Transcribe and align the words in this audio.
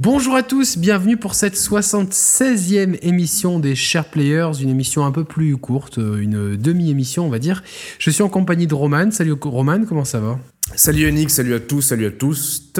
Bonjour 0.00 0.36
à 0.36 0.44
tous, 0.44 0.78
bienvenue 0.78 1.16
pour 1.16 1.34
cette 1.34 1.56
76e 1.56 3.00
émission 3.02 3.58
des 3.58 3.74
Share 3.74 4.04
Players, 4.04 4.52
une 4.60 4.68
émission 4.68 5.04
un 5.04 5.10
peu 5.10 5.24
plus 5.24 5.56
courte, 5.56 5.98
euh, 5.98 6.18
une 6.20 6.54
demi-émission 6.54 7.26
on 7.26 7.28
va 7.28 7.40
dire. 7.40 7.64
Je 7.98 8.08
suis 8.10 8.22
en 8.22 8.28
compagnie 8.28 8.68
de 8.68 8.74
Roman. 8.76 9.10
Salut 9.10 9.34
Roman, 9.42 9.84
comment 9.88 10.04
ça 10.04 10.20
va? 10.20 10.38
Salut 10.76 11.00
Yannick, 11.00 11.30
salut 11.30 11.52
à 11.52 11.58
tous, 11.58 11.80
salut 11.82 12.06
à 12.06 12.12
tous. 12.12 12.72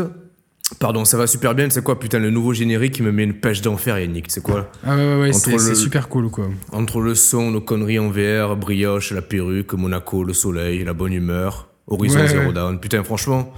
Pardon, 0.78 1.04
ça 1.04 1.18
va 1.18 1.26
super 1.26 1.56
bien, 1.56 1.68
c'est 1.70 1.82
quoi 1.82 1.98
putain 1.98 2.20
le 2.20 2.30
nouveau 2.30 2.52
générique 2.52 2.94
qui 2.94 3.02
me 3.02 3.10
met 3.10 3.24
une 3.24 3.34
pêche 3.34 3.62
d'enfer 3.62 3.98
Yannick, 3.98 4.26
c'est 4.30 4.40
quoi? 4.40 4.70
Ah 4.84 4.94
ouais 4.94 5.04
ouais, 5.04 5.20
ouais 5.22 5.32
c'est 5.32 5.74
super 5.74 6.08
cool 6.08 6.30
quoi. 6.30 6.48
Entre 6.70 7.00
le 7.00 7.16
son, 7.16 7.50
nos 7.50 7.60
conneries 7.60 7.98
en 7.98 8.10
VR, 8.10 8.56
brioche, 8.56 9.10
la 9.10 9.22
perruque, 9.22 9.72
Monaco, 9.72 10.22
le 10.22 10.34
soleil, 10.34 10.84
la 10.84 10.92
bonne 10.92 11.14
humeur, 11.14 11.68
Horizon 11.88 12.28
Zero 12.28 12.52
Dawn, 12.52 12.78
putain 12.78 13.02
franchement, 13.02 13.52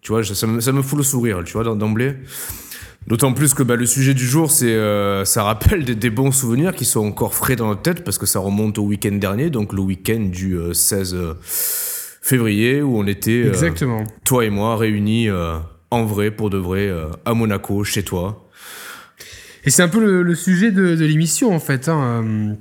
tu 0.00 0.12
vois, 0.12 0.24
ça 0.24 0.46
me, 0.46 0.60
ça 0.62 0.72
me 0.72 0.80
fout 0.80 0.96
le 0.96 1.04
sourire, 1.04 1.42
tu 1.44 1.52
vois, 1.52 1.64
d'emblée. 1.64 2.14
D'autant 3.06 3.32
plus 3.32 3.54
que 3.54 3.62
bah, 3.62 3.76
le 3.76 3.86
sujet 3.86 4.12
du 4.12 4.26
jour, 4.26 4.50
c'est 4.50 4.72
euh, 4.72 5.24
ça 5.24 5.42
rappelle 5.42 5.84
des, 5.84 6.10
bons 6.10 6.32
souvenirs 6.32 6.74
qui 6.74 6.84
sont 6.84 7.06
encore 7.06 7.34
frais 7.34 7.56
dans 7.56 7.68
notre 7.68 7.80
tête 7.80 8.04
parce 8.04 8.18
que 8.18 8.26
ça 8.26 8.38
remonte 8.38 8.78
au 8.78 8.82
week-end 8.82 9.12
dernier, 9.12 9.48
donc 9.48 9.72
le 9.72 9.80
week-end 9.80 10.28
du 10.30 10.58
16 10.72 11.14
euh, 11.14 11.34
février 11.40 12.82
où 12.82 12.98
on 12.98 13.06
était, 13.06 13.44
euh, 13.44 13.48
Exactement. 13.48 14.04
toi 14.24 14.44
et 14.44 14.50
moi, 14.50 14.76
réunis 14.76 15.28
en 15.90 16.04
vrai, 16.04 16.30
pour 16.30 16.50
de 16.50 16.58
vrai, 16.58 16.92
à 17.24 17.32
Monaco, 17.32 17.82
chez 17.82 18.02
toi. 18.02 18.46
Et 19.64 19.70
c'est 19.70 19.82
un 19.82 19.88
peu 19.88 20.22
le, 20.22 20.34
sujet 20.34 20.70
de, 20.70 20.92
l'émission 20.92 21.54
en 21.54 21.60
fait. 21.60 21.88
Hein. 21.88 22.56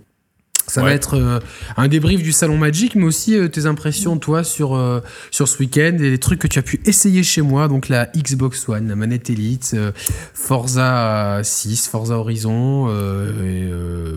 Ça 0.78 0.84
va 0.84 0.94
être 0.94 1.16
euh, 1.16 1.40
un 1.76 1.88
débrief 1.88 2.22
du 2.22 2.32
salon 2.32 2.58
Magic, 2.58 2.94
mais 2.96 3.06
aussi 3.06 3.36
euh, 3.36 3.48
tes 3.48 3.66
impressions, 3.66 4.18
toi, 4.18 4.44
sur, 4.44 4.76
euh, 4.76 5.02
sur 5.32 5.48
ce 5.48 5.58
week-end 5.58 5.98
et 6.00 6.10
les 6.12 6.20
trucs 6.20 6.40
que 6.40 6.48
tu 6.48 6.60
as 6.60 6.62
pu 6.62 6.80
essayer 6.86 7.24
chez 7.24 7.42
moi. 7.42 7.68
Donc 7.68 7.90
la 7.90 8.06
Xbox 8.16 8.70
One, 8.70 8.88
la 8.88 8.96
manette 8.96 9.30
Elite, 9.32 9.76
Forza 10.36 11.42
6, 11.44 11.88
Forza 11.88 12.16
Horizon, 12.16 12.90
et, 12.90 13.70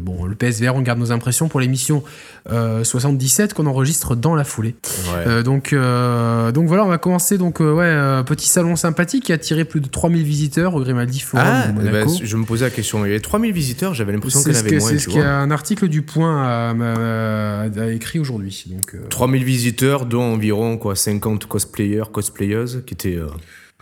bon, 0.02 0.24
le 0.24 0.34
PSVR, 0.34 0.74
on 0.74 0.82
garde 0.82 0.98
nos 0.98 1.12
impressions 1.12 1.48
pour 1.48 1.60
l'émission 1.60 2.02
77 2.48 3.54
qu'on 3.54 3.66
enregistre 3.66 4.14
dans 4.14 4.34
la 4.34 4.44
foulée. 4.44 4.76
donc, 5.44 5.74
donc 5.74 6.66
voilà, 6.66 6.84
on 6.84 6.88
va 6.88 6.98
commencer. 6.98 7.38
Donc, 7.38 7.60
ouais, 7.60 8.22
petit 8.26 8.48
salon 8.48 8.76
sympathique 8.76 9.24
qui 9.24 9.32
a 9.32 9.36
attiré 9.36 9.64
plus 9.64 9.80
de 9.80 9.88
3000 9.88 10.22
visiteurs 10.22 10.74
au 10.74 10.80
Grimaldi 10.80 11.20
Forum 11.20 11.46
ah, 11.46 11.72
Monaco. 11.72 12.10
Bah, 12.10 12.20
je 12.22 12.36
me 12.36 12.44
posais 12.44 12.66
la 12.66 12.70
question, 12.70 13.04
il 13.04 13.08
y 13.08 13.12
avait 13.12 13.20
3000 13.20 13.52
visiteurs, 13.52 13.94
j'avais 13.94 14.12
l'impression 14.12 14.42
qu'il 14.42 14.52
y 14.52 14.56
en 14.56 14.60
avait 14.60 14.78
moins. 14.78 14.88
C'est 14.88 14.98
ce 14.98 15.08
qu'il 15.08 15.20
y 15.20 15.22
a 15.22 15.38
un 15.38 15.50
article 15.50 15.88
du 15.88 16.02
Point 16.02 16.49
a, 16.50 17.92
écrit 17.92 18.18
aujourd'hui. 18.18 18.64
Donc, 18.68 19.08
3000 19.08 19.42
euh. 19.42 19.44
visiteurs, 19.44 20.06
dont 20.06 20.22
environ 20.22 20.78
quoi, 20.78 20.96
50 20.96 21.46
cosplayers, 21.46 22.04
cosplayeuses, 22.12 22.82
qui 22.86 22.94
étaient 22.94 23.16
euh, 23.16 23.26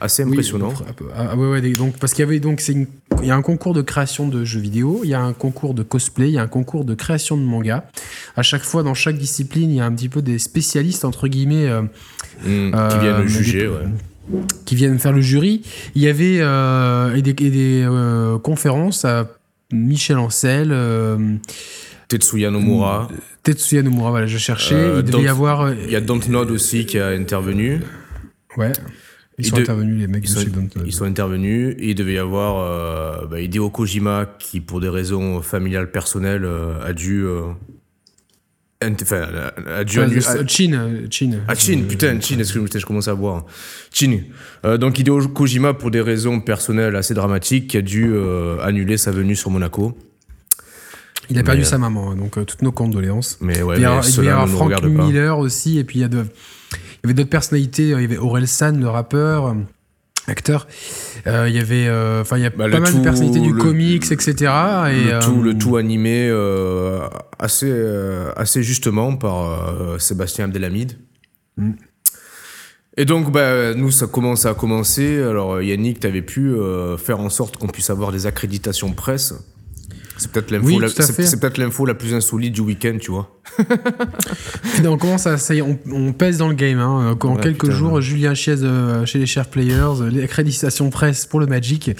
assez 0.00 0.22
impressionnants. 0.22 0.74
Ah, 1.14 1.36
ouais, 1.36 1.60
donc, 1.72 1.98
parce 1.98 2.12
qu'il 2.12 2.24
y 2.24 2.28
avait 2.28 2.40
donc, 2.40 2.62
il 2.68 2.86
y 3.22 3.30
a 3.30 3.36
un 3.36 3.42
concours 3.42 3.74
de 3.74 3.82
création 3.82 4.28
de 4.28 4.44
jeux 4.44 4.60
vidéo, 4.60 5.00
il 5.04 5.10
y 5.10 5.14
a 5.14 5.20
un 5.20 5.32
concours 5.32 5.74
de 5.74 5.82
cosplay, 5.82 6.28
il 6.28 6.34
y 6.34 6.38
a 6.38 6.42
un 6.42 6.48
concours 6.48 6.84
de 6.84 6.94
création 6.94 7.36
de 7.36 7.42
manga. 7.42 7.88
À 8.36 8.42
chaque 8.42 8.62
fois, 8.62 8.82
dans 8.82 8.94
chaque 8.94 9.18
discipline, 9.18 9.70
il 9.70 9.76
y 9.76 9.80
a 9.80 9.86
un 9.86 9.92
petit 9.92 10.08
peu 10.08 10.22
des 10.22 10.38
spécialistes, 10.38 11.04
entre 11.04 11.28
guillemets, 11.28 11.66
euh, 11.66 11.82
mmh, 12.44 12.88
qui 12.90 12.98
viennent 12.98 13.26
juger, 13.26 13.70
qui 14.64 14.74
viennent 14.74 14.98
faire 14.98 15.12
le 15.12 15.20
jury. 15.20 15.62
Il 15.94 16.02
y 16.02 16.08
avait 16.08 16.36
et 17.16 17.22
des, 17.22 17.30
et 17.30 17.50
des 17.50 17.88
conférences 18.42 19.04
à 19.04 19.28
Michel 19.72 20.18
Ancel, 20.18 20.72
Tetsuya 22.08 22.50
Nomura. 22.50 23.08
Tetsuya 23.42 23.82
Nomura, 23.82 24.10
voilà, 24.10 24.26
je 24.26 24.38
cherchais. 24.38 24.74
Euh, 24.74 25.02
il 25.04 25.10
devait 25.10 25.24
y 25.24 25.28
avoir. 25.28 25.60
Euh, 25.60 25.74
il 25.84 25.90
y 25.90 25.96
a 25.96 26.00
Dontnod 26.00 26.50
aussi 26.50 26.86
qui 26.86 26.98
a 26.98 27.08
intervenu. 27.08 27.80
Ouais. 28.56 28.72
Ils 29.36 29.46
sont 29.46 29.58
intervenus, 29.58 30.00
les 30.00 30.08
mecs 30.08 30.28
ils 30.28 30.34
de 30.34 30.40
chez 30.40 30.50
Ils 30.86 30.92
sont 30.92 31.04
intervenus. 31.04 31.76
Et 31.78 31.90
il 31.90 31.94
devait 31.94 32.14
y 32.14 32.18
avoir 32.18 32.58
euh, 32.58 33.26
bah, 33.26 33.40
Hideo 33.40 33.70
Kojima 33.70 34.26
qui, 34.38 34.60
pour 34.60 34.80
des 34.80 34.88
raisons 34.88 35.42
familiales 35.42 35.92
personnelles, 35.92 36.48
a 36.82 36.92
dû. 36.92 37.24
Enfin, 38.82 39.28
a 39.66 39.84
dû. 39.84 40.00
Chin, 40.48 41.06
Chin. 41.10 41.40
Ah, 41.46 41.54
Chin, 41.54 41.82
putain, 41.88 42.18
Chin, 42.20 42.38
que 42.38 42.78
je 42.78 42.86
commence 42.86 43.08
à 43.08 43.14
boire 43.14 43.44
Chin. 43.92 44.22
donc, 44.80 44.98
Hideo 44.98 45.28
Kojima, 45.28 45.74
pour 45.74 45.90
des 45.90 46.00
raisons 46.00 46.40
personnelles 46.40 46.96
assez 46.96 47.14
dramatiques, 47.14 47.68
qui 47.68 47.76
a 47.76 47.82
dû 47.82 48.12
annuler 48.62 48.96
sa 48.96 49.10
venue 49.10 49.36
sur 49.36 49.50
Monaco. 49.50 49.94
Il 51.30 51.38
a 51.38 51.42
perdu 51.42 51.64
sa 51.64 51.78
maman, 51.78 52.12
hein, 52.12 52.16
donc 52.16 52.38
euh, 52.38 52.44
toutes 52.44 52.62
nos 52.62 52.72
condoléances. 52.72 53.38
Mais 53.40 53.62
ouais, 53.62 53.76
il 53.76 53.82
y 53.82 53.84
a, 53.84 54.00
il 54.02 54.24
y 54.24 54.28
a 54.28 54.46
Frank 54.46 54.82
Miller 54.82 55.38
aussi, 55.38 55.78
et 55.78 55.84
puis 55.84 55.98
il 55.98 56.02
y, 56.02 56.04
a 56.04 56.08
de, 56.08 56.24
il 56.72 56.76
y 57.04 57.06
avait 57.06 57.14
d'autres 57.14 57.30
personnalités. 57.30 57.88
Il 57.88 58.00
y 58.00 58.04
avait 58.04 58.16
Aurel 58.16 58.48
San, 58.48 58.80
le 58.80 58.88
rappeur, 58.88 59.46
euh, 59.46 59.54
acteur. 60.26 60.66
Euh, 61.26 61.48
il 61.48 61.54
y 61.54 61.58
avait, 61.58 61.88
enfin, 62.20 62.38
il 62.38 62.42
y 62.42 62.46
a 62.46 62.50
bah, 62.50 62.68
pas 62.68 62.80
mal 62.80 62.94
de 62.94 63.02
personnalités 63.02 63.40
du 63.40 63.54
comics, 63.54 64.10
etc. 64.10 64.32
Et, 64.90 65.12
le, 65.12 65.20
tout, 65.20 65.42
le 65.42 65.56
tout 65.56 65.76
animé 65.76 66.30
assez, 67.38 67.72
assez 68.36 68.62
justement 68.62 69.16
par 69.16 70.00
Sébastien 70.00 70.46
Abdelhamid. 70.46 70.98
Mm. 71.56 71.72
Et 72.96 73.04
donc, 73.04 73.30
bah, 73.30 73.74
nous, 73.74 73.92
ça 73.92 74.06
commence 74.06 74.44
à 74.44 74.54
commencer. 74.54 75.22
Alors, 75.22 75.62
Yannick, 75.62 76.00
tu 76.00 76.06
avais 76.06 76.22
pu 76.22 76.52
faire 76.98 77.20
en 77.20 77.28
sorte 77.28 77.56
qu'on 77.58 77.68
puisse 77.68 77.90
avoir 77.90 78.12
des 78.12 78.26
accréditations 78.26 78.92
presse 78.92 79.34
c'est 80.18 80.32
peut-être 80.32 80.50
l'info, 80.50 80.80
la, 80.80 80.88
c'est, 80.88 81.40
peut-être 81.40 81.58
l'info 81.58 81.86
la 81.86 81.94
plus 81.94 82.12
insolite 82.12 82.52
du 82.52 82.60
week-end, 82.60 82.96
tu 83.00 83.12
vois. 83.12 83.30
on 84.84 84.98
commence 84.98 85.26
à, 85.26 85.38
ça 85.38 85.54
y 85.54 85.58
est, 85.58 85.62
on, 85.62 86.12
pèse 86.12 86.38
dans 86.38 86.48
le 86.48 86.54
game. 86.54 86.80
Hein. 86.80 87.16
En 87.22 87.36
quelques 87.36 87.70
jours, 87.70 88.00
Julien 88.00 88.34
Chiez 88.34 88.62
euh, 88.62 89.06
chez 89.06 89.18
les 89.18 89.26
Chers 89.26 89.46
Players, 89.46 90.00
euh, 90.00 90.10
l'accréditation 90.10 90.90
presse 90.90 91.26
pour 91.26 91.38
le 91.38 91.46
Magic. 91.46 91.90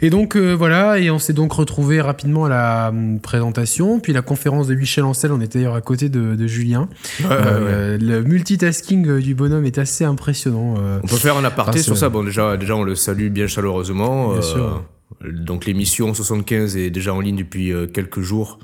Et 0.00 0.08
donc 0.08 0.34
euh, 0.34 0.52
voilà, 0.52 0.98
et 0.98 1.10
on 1.10 1.18
s'est 1.18 1.34
donc 1.34 1.52
retrouvé 1.52 2.00
rapidement 2.00 2.46
à 2.46 2.48
la 2.48 2.88
hum, 2.88 3.20
présentation, 3.20 4.00
puis 4.00 4.12
la 4.12 4.22
conférence 4.22 4.66
de 4.66 4.74
Michel 4.74 5.04
Ancel. 5.04 5.30
On 5.30 5.40
était 5.40 5.58
d'ailleurs 5.58 5.74
à 5.74 5.82
côté 5.82 6.08
de, 6.08 6.46
Julien. 6.46 6.88
le 7.20 8.22
multitasking 8.22 9.18
du 9.18 9.34
bonhomme 9.34 9.66
est 9.66 9.78
assez 9.78 10.04
impressionnant. 10.04 10.74
on 11.02 11.06
peut 11.06 11.16
faire 11.16 11.36
un 11.36 11.44
aparté 11.44 11.82
sur 11.82 11.96
ça. 11.96 12.08
Bon, 12.08 12.24
déjà, 12.24 12.56
déjà, 12.56 12.76
on 12.76 12.82
le 12.82 12.94
salue 12.94 13.28
bien 13.28 13.46
chaleureusement. 13.46 14.32
Bien 14.32 14.42
sûr. 14.42 14.82
Donc 15.24 15.66
l'émission 15.66 16.12
75 16.12 16.76
est 16.76 16.90
déjà 16.90 17.14
en 17.14 17.20
ligne 17.20 17.36
depuis 17.36 17.72
euh, 17.72 17.86
quelques 17.86 18.20
jours. 18.20 18.58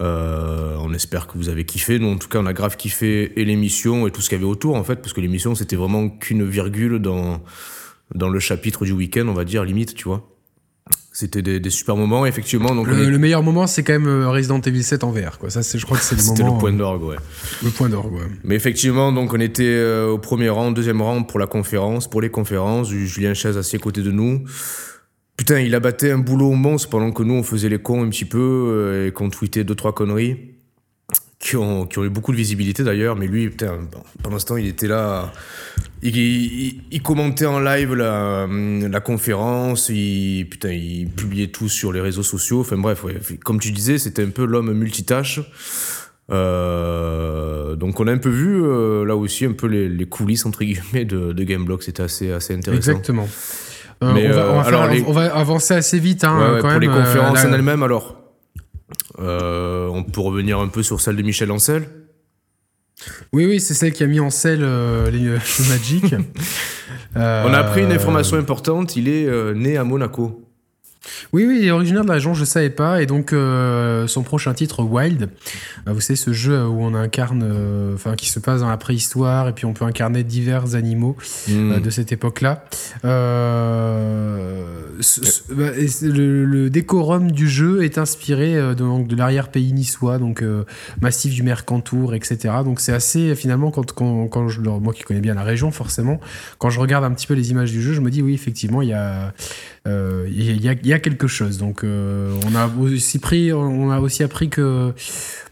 Euh, 0.00 0.76
on 0.80 0.92
espère 0.92 1.26
que 1.26 1.38
vous 1.38 1.48
avez 1.48 1.64
kiffé. 1.64 1.98
Nous, 1.98 2.08
en 2.08 2.16
tout 2.16 2.28
cas, 2.28 2.40
on 2.40 2.46
a 2.46 2.52
grave 2.52 2.76
kiffé 2.76 3.38
et 3.40 3.44
l'émission 3.44 4.06
et 4.06 4.10
tout 4.10 4.20
ce 4.20 4.28
qu'il 4.28 4.38
y 4.38 4.40
avait 4.40 4.50
autour, 4.50 4.74
en 4.74 4.84
fait, 4.84 4.96
parce 4.96 5.12
que 5.12 5.20
l'émission, 5.20 5.54
c'était 5.54 5.76
vraiment 5.76 6.08
qu'une 6.08 6.48
virgule 6.48 6.98
dans, 6.98 7.40
dans 8.14 8.28
le 8.28 8.40
chapitre 8.40 8.84
du 8.84 8.92
week-end, 8.92 9.26
on 9.28 9.34
va 9.34 9.44
dire, 9.44 9.64
limite, 9.64 9.94
tu 9.94 10.04
vois. 10.04 10.28
C'était 11.12 11.42
des, 11.42 11.70
super 11.70 11.96
moments, 11.96 12.26
effectivement. 12.26 12.74
Donc 12.74 12.88
le, 12.88 13.18
meilleur 13.18 13.44
moment, 13.44 13.68
c'est 13.68 13.84
quand 13.84 13.92
même 13.92 14.08
euh, 14.08 14.28
Resident 14.28 14.60
Evil 14.60 14.82
7 14.82 15.04
en 15.04 15.12
VR, 15.12 15.38
quoi. 15.38 15.48
Ça, 15.48 15.62
c'est, 15.62 15.78
je 15.78 15.86
crois 15.86 15.96
que 15.96 16.02
c'est 16.02 16.16
le 16.16 16.22
moment. 16.22 16.36
C'était 16.36 16.50
le 16.50 16.58
point 16.58 16.72
d'orgue, 16.72 17.04
ouais. 17.04 17.16
Le 17.62 17.70
point 17.70 17.88
d'orgue, 17.88 18.14
ouais. 18.14 18.26
Mais 18.42 18.56
effectivement, 18.56 19.12
donc 19.12 19.32
on 19.32 19.38
était 19.38 19.80
au 20.08 20.18
premier 20.18 20.48
rang, 20.48 20.72
deuxième 20.72 21.00
rang 21.00 21.22
pour 21.22 21.38
la 21.38 21.46
conférence, 21.46 22.10
pour 22.10 22.20
les 22.20 22.30
conférences. 22.30 22.90
Julien 22.90 23.32
Chaise 23.32 23.56
assis 23.56 23.76
à 23.76 23.78
côté 23.78 24.02
de 24.02 24.10
nous. 24.10 24.42
Putain, 25.36 25.60
il 25.60 25.74
a 25.74 25.80
battu 25.80 26.10
un 26.10 26.18
boulot 26.18 26.52
monstre 26.52 26.90
pendant 26.90 27.10
que 27.10 27.22
nous, 27.22 27.34
on 27.34 27.42
faisait 27.42 27.68
les 27.68 27.78
cons 27.78 28.04
un 28.04 28.08
petit 28.08 28.24
peu 28.24 28.38
euh, 28.38 29.08
et 29.08 29.12
qu'on 29.12 29.30
tweetait 29.30 29.64
deux, 29.64 29.74
trois 29.74 29.92
conneries. 29.92 30.38
Qui 31.40 31.56
ont, 31.56 31.86
eu 31.86 32.08
beaucoup 32.08 32.32
de 32.32 32.38
visibilité 32.38 32.84
d'ailleurs, 32.84 33.16
mais 33.16 33.26
lui, 33.26 33.50
putain, 33.50 33.80
pendant 34.22 34.38
ce 34.38 34.46
temps, 34.46 34.56
il 34.56 34.66
était 34.66 34.86
là. 34.86 35.30
Il, 36.02 37.02
commentait 37.02 37.44
en 37.44 37.60
live 37.60 37.92
la, 37.92 39.00
conférence, 39.00 39.90
il, 39.90 40.48
publiait 40.48 41.48
tout 41.48 41.68
sur 41.68 41.92
les 41.92 42.00
réseaux 42.00 42.22
sociaux. 42.22 42.60
Enfin 42.60 42.78
bref, 42.78 43.04
comme 43.44 43.60
tu 43.60 43.72
disais, 43.72 43.98
c'était 43.98 44.22
un 44.22 44.30
peu 44.30 44.46
l'homme 44.46 44.72
multitâche. 44.72 45.40
Euh, 46.30 47.76
donc 47.76 48.00
on 48.00 48.06
a 48.06 48.12
un 48.12 48.18
peu 48.18 48.30
vu 48.30 48.64
euh, 48.64 49.04
là 49.04 49.14
aussi 49.14 49.44
un 49.44 49.52
peu 49.52 49.66
les, 49.66 50.06
coulisses 50.06 50.46
entre 50.46 50.64
guillemets 50.64 51.04
de, 51.04 51.34
de 51.34 51.44
Gameblog, 51.44 51.82
c'était 51.82 52.02
assez, 52.02 52.32
assez 52.32 52.54
intéressant. 52.54 52.92
Exactement. 52.92 53.28
Euh, 54.04 55.02
on, 55.06 55.12
va, 55.12 55.34
avancer 55.34 55.74
assez 55.74 55.98
vite. 55.98 56.24
Hein, 56.24 56.58
pour 56.60 56.70
les 56.70 56.88
euh, 56.88 56.92
conférences 56.92 57.44
en 57.44 57.52
elles-mêmes, 57.52 57.82
alors, 57.82 58.16
euh, 59.18 59.88
on 59.88 60.02
peut 60.02 60.20
revenir 60.20 60.58
un 60.58 60.68
peu 60.68 60.82
sur 60.82 61.00
celle 61.00 61.16
de 61.16 61.22
Michel 61.22 61.50
Ancel? 61.50 61.88
Oui, 63.32 63.46
oui, 63.46 63.60
c'est 63.60 63.74
celle 63.74 63.92
qui 63.92 64.02
a 64.02 64.06
mis 64.06 64.20
en 64.20 64.30
selle 64.30 64.60
les, 65.10 65.28
Magic. 65.68 66.14
on 67.16 67.20
a 67.20 67.58
appris 67.58 67.82
une 67.82 67.92
information 67.92 68.36
importante. 68.36 68.96
Il 68.96 69.08
est 69.08 69.54
né 69.54 69.76
à 69.76 69.84
Monaco. 69.84 70.43
Oui, 71.32 71.44
oui, 71.46 71.58
il 71.60 71.66
est 71.66 71.70
originaire 71.70 72.02
de 72.02 72.08
la 72.08 72.14
région, 72.14 72.34
je 72.34 72.40
ne 72.40 72.46
savais 72.46 72.70
pas. 72.70 73.02
Et 73.02 73.06
donc, 73.06 73.32
euh, 73.32 74.06
son 74.06 74.22
prochain 74.22 74.54
titre, 74.54 74.82
Wild, 74.82 75.28
euh, 75.86 75.92
vous 75.92 76.00
savez, 76.00 76.16
ce 76.16 76.32
jeu 76.32 76.66
où 76.66 76.80
on 76.82 76.94
incarne, 76.94 77.42
euh, 77.44 77.94
enfin, 77.94 78.14
qui 78.14 78.28
se 78.30 78.38
passe 78.38 78.60
dans 78.60 78.68
la 78.68 78.76
préhistoire, 78.76 79.48
et 79.48 79.52
puis 79.52 79.64
on 79.66 79.72
peut 79.72 79.84
incarner 79.84 80.22
divers 80.24 80.74
animaux 80.74 81.16
Hmm. 81.48 81.80
de 81.80 81.90
cette 81.90 82.12
époque-là. 82.12 82.64
ce- 85.00 85.24
ce- 85.24 85.52
bah, 85.52 85.70
le, 86.02 86.44
le 86.44 86.70
décorum 86.70 87.32
du 87.32 87.48
jeu 87.48 87.82
est 87.84 87.98
inspiré 87.98 88.54
de, 88.54 88.74
de 89.06 89.16
l'arrière-pays 89.16 89.72
niçois, 89.72 90.18
donc 90.18 90.42
massif 91.00 91.34
du 91.34 91.42
Mercantour, 91.42 92.14
etc. 92.14 92.54
Donc, 92.64 92.80
c'est 92.80 92.92
assez, 92.92 93.34
finalement, 93.34 93.70
quand, 93.70 93.92
quand, 93.92 94.28
quand 94.28 94.48
je, 94.48 94.60
moi 94.60 94.92
qui 94.92 95.02
connais 95.02 95.20
bien 95.20 95.34
la 95.34 95.42
région, 95.42 95.70
forcément, 95.70 96.20
quand 96.58 96.70
je 96.70 96.80
regarde 96.80 97.04
un 97.04 97.10
petit 97.10 97.26
peu 97.26 97.34
les 97.34 97.50
images 97.50 97.72
du 97.72 97.82
jeu, 97.82 97.92
je 97.92 98.00
me 98.00 98.10
dis, 98.10 98.22
oui, 98.22 98.34
effectivement, 98.34 98.82
il 98.82 98.88
y 98.88 98.92
a 98.92 99.04
euh, 99.04 99.28
il 99.86 100.62
y, 100.62 100.68
a, 100.68 100.72
il 100.72 100.86
y 100.86 100.92
a 100.92 100.98
quelque 100.98 101.26
chose. 101.26 101.58
Donc, 101.58 101.84
euh, 101.84 102.34
on 102.46 102.54
a 102.54 102.66
aussi 102.68 103.18
pris, 103.18 103.52
on 103.52 103.90
a 103.90 104.00
aussi 104.00 104.22
appris 104.22 104.48
que 104.48 104.92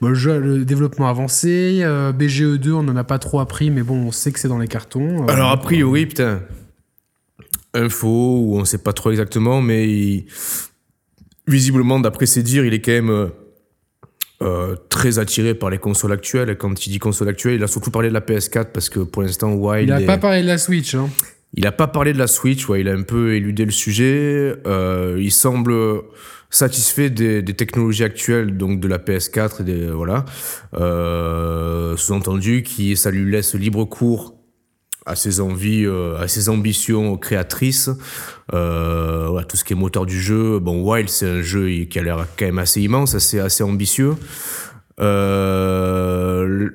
bon, 0.00 0.08
le, 0.08 0.14
jeu, 0.14 0.38
le 0.40 0.64
développement 0.64 1.08
avancé, 1.08 1.80
euh, 1.82 2.12
BGE2, 2.12 2.70
on 2.72 2.82
n'en 2.82 2.96
a 2.96 3.04
pas 3.04 3.18
trop 3.18 3.40
appris, 3.40 3.70
mais 3.70 3.82
bon, 3.82 4.06
on 4.06 4.10
sait 4.12 4.32
que 4.32 4.38
c'est 4.40 4.48
dans 4.48 4.58
les 4.58 4.68
cartons. 4.68 5.26
Alors, 5.28 5.50
a 5.50 5.60
priori, 5.60 6.06
putain, 6.06 6.40
info, 7.74 8.08
ou 8.08 8.56
on 8.58 8.64
sait 8.64 8.78
pas 8.78 8.92
trop 8.92 9.10
exactement, 9.10 9.60
mais 9.62 9.88
il- 9.88 10.26
visiblement, 11.46 11.98
d'après 12.00 12.26
ses 12.26 12.42
dires, 12.42 12.64
il 12.64 12.72
est 12.74 12.80
quand 12.80 12.92
même 12.92 13.10
euh, 13.10 13.26
euh, 14.42 14.76
très 14.88 15.18
attiré 15.18 15.54
par 15.54 15.70
les 15.70 15.78
consoles 15.78 16.12
actuelles. 16.12 16.50
Et 16.50 16.56
quand 16.56 16.86
il 16.86 16.90
dit 16.90 16.98
console 16.98 17.28
actuelle, 17.28 17.54
il 17.56 17.62
a 17.62 17.66
surtout 17.68 17.90
parlé 17.90 18.08
de 18.08 18.14
la 18.14 18.20
PS4 18.20 18.72
parce 18.72 18.88
que 18.88 19.00
pour 19.00 19.22
l'instant, 19.22 19.52
Wild. 19.52 19.88
il 19.88 19.92
n'a 19.92 20.00
est- 20.00 20.06
pas 20.06 20.18
parlé 20.18 20.42
de 20.42 20.46
la 20.46 20.58
Switch. 20.58 20.94
Hein. 20.94 21.08
Il 21.54 21.66
a 21.66 21.72
pas 21.72 21.86
parlé 21.86 22.12
de 22.12 22.18
la 22.18 22.26
Switch, 22.26 22.68
ouais, 22.68 22.80
il 22.80 22.88
a 22.88 22.92
un 22.92 23.02
peu 23.02 23.34
éludé 23.34 23.64
le 23.64 23.70
sujet. 23.70 24.54
Euh, 24.66 25.18
il 25.20 25.30
semble 25.30 25.74
satisfait 26.48 27.10
des, 27.10 27.42
des 27.42 27.54
technologies 27.54 28.04
actuelles, 28.04 28.56
donc 28.56 28.80
de 28.80 28.88
la 28.88 28.98
PS4 28.98 29.60
et 29.60 29.64
des, 29.64 29.86
voilà. 29.90 30.24
Euh, 30.74 31.96
sous-entendu 31.96 32.62
qui 32.62 32.96
ça 32.96 33.10
lui 33.10 33.30
laisse 33.30 33.54
libre 33.54 33.84
cours 33.84 34.34
à 35.06 35.16
ses 35.16 35.40
envies, 35.40 35.84
euh, 35.84 36.16
à 36.18 36.28
ses 36.28 36.48
ambitions 36.48 37.16
créatrices. 37.16 37.90
Euh, 38.52 39.42
tout 39.48 39.56
ce 39.56 39.64
qui 39.64 39.72
est 39.72 39.76
moteur 39.76 40.06
du 40.06 40.20
jeu. 40.20 40.58
Bon, 40.58 40.82
Wild, 40.82 41.08
c'est 41.08 41.28
un 41.28 41.42
jeu 41.42 41.68
qui 41.84 41.98
a 41.98 42.02
l'air 42.02 42.26
quand 42.38 42.46
même 42.46 42.58
assez 42.58 42.80
immense, 42.80 43.14
assez, 43.14 43.38
assez 43.38 43.64
ambitieux. 43.64 44.14
Euh, 45.00 46.68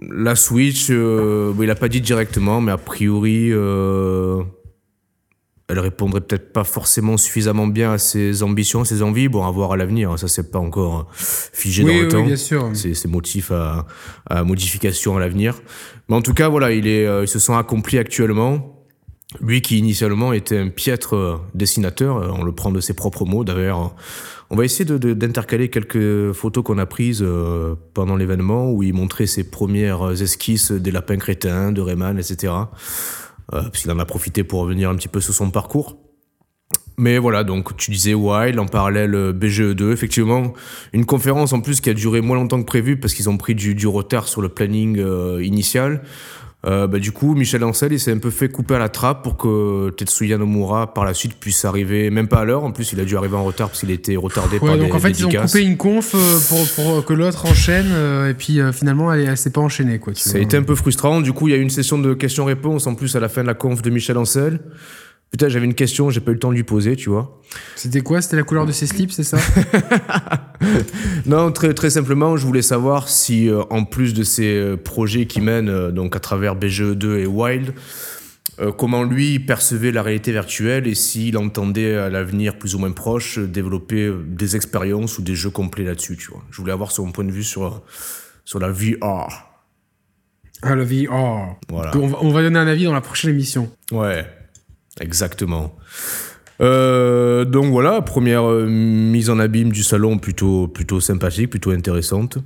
la 0.00 0.34
Switch, 0.34 0.88
euh, 0.90 1.52
il 1.60 1.70
a 1.70 1.74
pas 1.74 1.88
dit 1.88 2.00
directement, 2.00 2.60
mais 2.60 2.72
a 2.72 2.78
priori, 2.78 3.48
euh, 3.50 4.42
elle 5.68 5.78
répondrait 5.78 6.22
peut-être 6.22 6.52
pas 6.52 6.64
forcément 6.64 7.16
suffisamment 7.16 7.66
bien 7.66 7.92
à 7.92 7.98
ses 7.98 8.42
ambitions, 8.42 8.84
ses 8.84 9.02
envies. 9.02 9.28
Bon, 9.28 9.44
à 9.44 9.50
voir 9.50 9.72
à 9.72 9.76
l'avenir, 9.76 10.18
ça 10.18 10.26
c'est 10.28 10.50
pas 10.50 10.58
encore 10.58 11.08
figé 11.12 11.84
Oui, 11.84 11.90
dans 11.92 11.98
le 11.98 12.04
oui, 12.04 12.08
temps. 12.08 12.24
bien 12.26 12.36
sûr. 12.36 12.70
C'est 12.72 12.94
ses 12.94 13.08
motifs 13.08 13.50
à, 13.50 13.86
à 14.30 14.44
modification 14.44 15.16
à 15.16 15.20
l'avenir. 15.20 15.60
Mais 16.08 16.16
en 16.16 16.22
tout 16.22 16.32
cas, 16.34 16.48
voilà, 16.48 16.72
il, 16.72 16.86
est, 16.86 17.06
euh, 17.06 17.24
il 17.24 17.28
se 17.28 17.38
sent 17.38 17.52
accompli 17.52 17.98
actuellement. 17.98 18.74
Lui 19.42 19.60
qui 19.60 19.76
initialement 19.76 20.32
était 20.32 20.56
un 20.56 20.68
piètre 20.70 21.14
euh, 21.14 21.36
dessinateur, 21.54 22.16
euh, 22.16 22.30
on 22.32 22.42
le 22.44 22.52
prend 22.52 22.70
de 22.72 22.80
ses 22.80 22.94
propres 22.94 23.26
mots 23.26 23.44
d'ailleurs. 23.44 23.94
On 24.50 24.56
va 24.56 24.64
essayer 24.64 24.84
d'intercaler 24.86 25.68
quelques 25.68 26.32
photos 26.32 26.64
qu'on 26.64 26.78
a 26.78 26.86
prises 26.86 27.22
euh, 27.22 27.74
pendant 27.92 28.16
l'événement 28.16 28.70
où 28.70 28.82
il 28.82 28.94
montrait 28.94 29.26
ses 29.26 29.44
premières 29.44 30.22
esquisses 30.22 30.72
des 30.72 30.90
lapins 30.90 31.18
crétins, 31.18 31.70
de 31.70 31.80
Rayman, 31.80 32.18
etc. 32.18 32.52
Euh, 33.54 33.62
parce 33.62 33.86
en 33.88 33.98
a 33.98 34.04
profité 34.04 34.44
pour 34.44 34.60
revenir 34.60 34.90
un 34.90 34.96
petit 34.96 35.08
peu 35.08 35.20
sur 35.20 35.34
son 35.34 35.50
parcours. 35.50 35.96
Mais 36.98 37.18
voilà, 37.18 37.44
donc 37.44 37.76
tu 37.76 37.92
disais 37.92 38.12
Wild, 38.12 38.58
en 38.58 38.66
parallèle 38.66 39.14
euh, 39.14 39.32
BGE2, 39.32 39.92
effectivement, 39.92 40.52
une 40.92 41.06
conférence 41.06 41.52
en 41.52 41.60
plus 41.60 41.80
qui 41.80 41.88
a 41.90 41.94
duré 41.94 42.20
moins 42.20 42.36
longtemps 42.36 42.60
que 42.60 42.66
prévu 42.66 42.98
parce 42.98 43.14
qu'ils 43.14 43.30
ont 43.30 43.36
pris 43.36 43.54
du, 43.54 43.76
du 43.76 43.86
retard 43.86 44.26
sur 44.26 44.42
le 44.42 44.48
planning 44.48 44.98
euh, 44.98 45.42
initial. 45.42 46.02
Euh, 46.66 46.88
bah, 46.88 46.98
du 46.98 47.12
coup, 47.12 47.34
Michel 47.34 47.62
Ancel, 47.62 47.92
il 47.92 48.00
s'est 48.00 48.10
un 48.10 48.18
peu 48.18 48.30
fait 48.30 48.48
couper 48.48 48.74
à 48.74 48.78
la 48.78 48.88
trappe 48.88 49.22
pour 49.22 49.36
que 49.36 49.90
Tetsuya 49.90 50.38
Nomura, 50.38 50.92
par 50.92 51.04
la 51.04 51.14
suite, 51.14 51.34
puisse 51.38 51.64
arriver, 51.64 52.10
même 52.10 52.26
pas 52.26 52.40
à 52.40 52.44
l'heure. 52.44 52.64
En 52.64 52.72
plus, 52.72 52.92
il 52.92 53.00
a 53.00 53.04
dû 53.04 53.16
arriver 53.16 53.36
en 53.36 53.44
retard 53.44 53.68
parce 53.68 53.80
qu'il 53.80 53.92
était 53.92 54.16
retardé 54.16 54.58
par 54.58 54.70
Ouais, 54.70 54.78
donc 54.78 54.88
des 54.88 54.92
en 54.92 54.98
fait, 54.98 55.10
ils 55.10 55.26
ont 55.26 55.30
coupé 55.30 55.62
une 55.62 55.76
conf 55.76 56.14
euh, 56.16 56.38
pour, 56.48 56.68
pour 56.74 57.04
que 57.04 57.12
l'autre 57.12 57.46
enchaîne, 57.46 57.90
euh, 57.90 58.30
et 58.30 58.34
puis 58.34 58.60
euh, 58.60 58.72
finalement, 58.72 59.12
elle, 59.12 59.28
elle 59.28 59.36
s'est 59.36 59.50
pas 59.50 59.60
enchaînée. 59.60 60.00
Quoi, 60.00 60.14
tu 60.14 60.22
Ça 60.22 60.38
a 60.38 60.40
été 60.40 60.56
un 60.56 60.64
peu 60.64 60.74
frustrant. 60.74 61.20
Du 61.20 61.32
coup, 61.32 61.46
il 61.46 61.52
y 61.52 61.54
a 61.54 61.58
eu 61.58 61.62
une 61.62 61.70
session 61.70 61.96
de 61.96 62.12
questions-réponses 62.12 62.88
en 62.88 62.96
plus 62.96 63.14
à 63.14 63.20
la 63.20 63.28
fin 63.28 63.42
de 63.42 63.46
la 63.46 63.54
conf 63.54 63.80
de 63.80 63.90
Michel 63.90 64.18
Ancel. 64.18 64.58
Putain, 65.30 65.48
j'avais 65.48 65.66
une 65.66 65.74
question, 65.74 66.08
j'ai 66.08 66.20
pas 66.20 66.30
eu 66.30 66.34
le 66.34 66.40
temps 66.40 66.50
de 66.50 66.54
lui 66.54 66.62
poser, 66.62 66.96
tu 66.96 67.10
vois. 67.10 67.38
C'était 67.76 68.00
quoi? 68.00 68.22
C'était 68.22 68.36
la 68.36 68.44
couleur 68.44 68.64
de 68.64 68.72
ses 68.72 68.86
slips, 68.86 69.12
c'est 69.12 69.24
ça? 69.24 69.38
Non, 71.26 71.52
très, 71.52 71.74
très 71.74 71.90
simplement, 71.90 72.36
je 72.36 72.46
voulais 72.46 72.62
savoir 72.62 73.08
si, 73.08 73.48
euh, 73.48 73.62
en 73.70 73.84
plus 73.84 74.14
de 74.14 74.22
ces 74.22 74.56
euh, 74.56 74.76
projets 74.76 75.26
qui 75.26 75.40
mènent 75.40 75.68
euh, 75.68 75.90
donc 75.90 76.16
à 76.16 76.20
travers 76.20 76.56
BGE2 76.56 77.18
et 77.18 77.26
Wild, 77.26 77.74
euh, 78.58 78.72
comment 78.72 79.04
lui 79.04 79.38
percevait 79.38 79.92
la 79.92 80.02
réalité 80.02 80.32
virtuelle 80.32 80.86
et 80.86 80.94
s'il 80.94 81.36
entendait 81.36 81.94
à 81.94 82.10
l'avenir 82.10 82.58
plus 82.58 82.74
ou 82.74 82.78
moins 82.78 82.90
proche 82.90 83.38
développer 83.38 84.12
des 84.26 84.56
expériences 84.56 85.18
ou 85.18 85.22
des 85.22 85.34
jeux 85.34 85.50
complets 85.50 85.84
là-dessus, 85.84 86.16
tu 86.16 86.30
vois. 86.30 86.42
Je 86.50 86.60
voulais 86.60 86.72
avoir 86.72 86.90
son 86.90 87.12
point 87.12 87.24
de 87.24 87.32
vue 87.32 87.44
sur, 87.44 87.82
sur 88.44 88.58
la 88.58 88.70
VR. 88.70 89.48
Ah, 90.62 90.74
le 90.74 90.82
VR. 90.82 91.56
Voilà. 91.68 91.96
On, 91.96 92.06
va, 92.08 92.18
on 92.20 92.30
va 92.30 92.42
donner 92.42 92.58
un 92.58 92.66
avis 92.66 92.84
dans 92.84 92.94
la 92.94 93.00
prochaine 93.00 93.30
émission. 93.30 93.70
Ouais, 93.92 94.26
exactement. 95.00 95.76
Euh, 96.60 97.44
donc 97.44 97.66
voilà, 97.70 98.02
première 98.02 98.48
euh, 98.50 98.66
mise 98.66 99.30
en 99.30 99.38
abîme 99.38 99.70
du 99.70 99.82
salon 99.84 100.18
plutôt, 100.18 100.66
plutôt 100.68 101.00
sympathique, 101.00 101.50
plutôt 101.50 101.70
intéressante. 101.70 102.38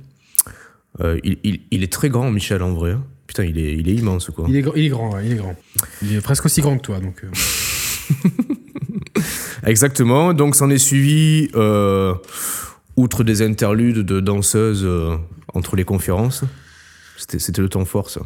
Euh, 1.01 1.19
il, 1.23 1.39
il- 1.43 1.61
il 1.71 1.83
est 1.83 1.91
très 1.91 2.09
grand, 2.09 2.29
Michel, 2.29 2.61
en 2.61 2.73
vrai. 2.73 2.91
hein. 2.91 3.03
Putain, 3.25 3.45
il 3.45 3.57
est, 3.57 3.73
il 3.75 3.89
est 3.89 3.95
immense, 3.95 4.29
quoi. 4.29 4.45
Il 4.47 4.55
est, 4.57 4.63
il 4.75 4.85
est 4.85 4.89
grand, 4.89 5.13
ouais, 5.15 5.25
il 5.25 5.31
est 5.31 5.35
grand. 5.35 5.55
Il 6.03 6.13
est 6.15 6.21
presque 6.21 6.45
aussi 6.45 6.61
grand 6.61 6.77
que 6.77 6.83
toi, 6.83 6.99
donc. 6.99 7.23
euh. 7.23 7.31
Exactement. 9.65 10.33
Donc, 10.33 10.55
s'en 10.55 10.69
est 10.69 10.77
suivi, 10.77 11.49
outre 12.95 13.23
des 13.23 13.41
interludes 13.41 13.99
de 13.99 14.19
danseuses 14.19 14.87
entre 15.53 15.75
les 15.75 15.85
conférences. 15.85 16.43
C'était 17.17 17.39
c'était 17.39 17.61
le 17.61 17.69
temps 17.69 17.85
fort, 17.85 18.09
ça. 18.09 18.21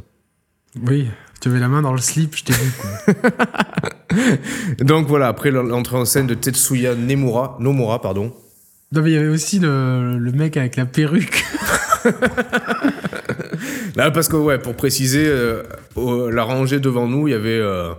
Oui, 0.85 1.07
tu 1.41 1.49
avais 1.49 1.59
la 1.59 1.67
main 1.69 1.81
dans 1.81 1.93
le 1.93 1.99
slip, 2.01 2.35
je 2.35 2.43
t'ai 2.43 2.53
vu. 2.53 2.71
quoi. 2.81 3.13
Donc 4.79 5.07
voilà, 5.07 5.27
après 5.27 5.51
l'entrée 5.51 5.97
en 5.97 6.05
scène 6.05 6.27
de 6.27 6.33
Tetsuya 6.33 6.95
Nomura, 6.95 7.57
Nomura 7.59 8.01
pardon. 8.01 8.33
non, 8.91 9.01
mais 9.01 9.11
il 9.11 9.13
y 9.13 9.17
avait 9.17 9.27
aussi 9.27 9.59
le, 9.59 10.17
le 10.17 10.31
mec 10.31 10.57
avec 10.57 10.75
la 10.75 10.85
perruque. 10.85 11.43
Là, 13.95 14.11
parce 14.11 14.27
que, 14.27 14.35
ouais, 14.35 14.59
pour 14.59 14.75
préciser, 14.75 15.25
euh, 15.27 15.63
la 16.31 16.43
rangée 16.43 16.79
devant 16.79 17.07
nous, 17.07 17.27
il 17.27 17.31
y 17.31 17.33
avait 17.33 17.49
euh, 17.49 17.93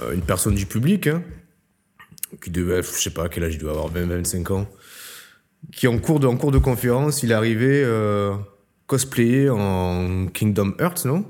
euh, 0.00 0.12
une 0.12 0.20
personne 0.20 0.54
du 0.54 0.66
public, 0.66 1.06
hein, 1.06 1.22
qui 2.42 2.50
devait, 2.50 2.82
je 2.82 2.88
sais 2.88 3.10
pas 3.10 3.28
quel 3.30 3.44
âge 3.44 3.54
il 3.54 3.60
doit 3.60 3.72
avoir, 3.72 3.90
20-25 3.92 4.52
ans, 4.52 4.68
qui 5.72 5.86
en 5.88 5.98
cours 5.98 6.20
de, 6.20 6.26
en 6.26 6.36
cours 6.36 6.52
de 6.52 6.58
conférence, 6.58 7.22
il 7.22 7.32
arrivait 7.32 7.82
cosplayé 8.86 9.48
en 9.48 10.26
Kingdom 10.26 10.74
Hearts, 10.78 11.06
non? 11.06 11.24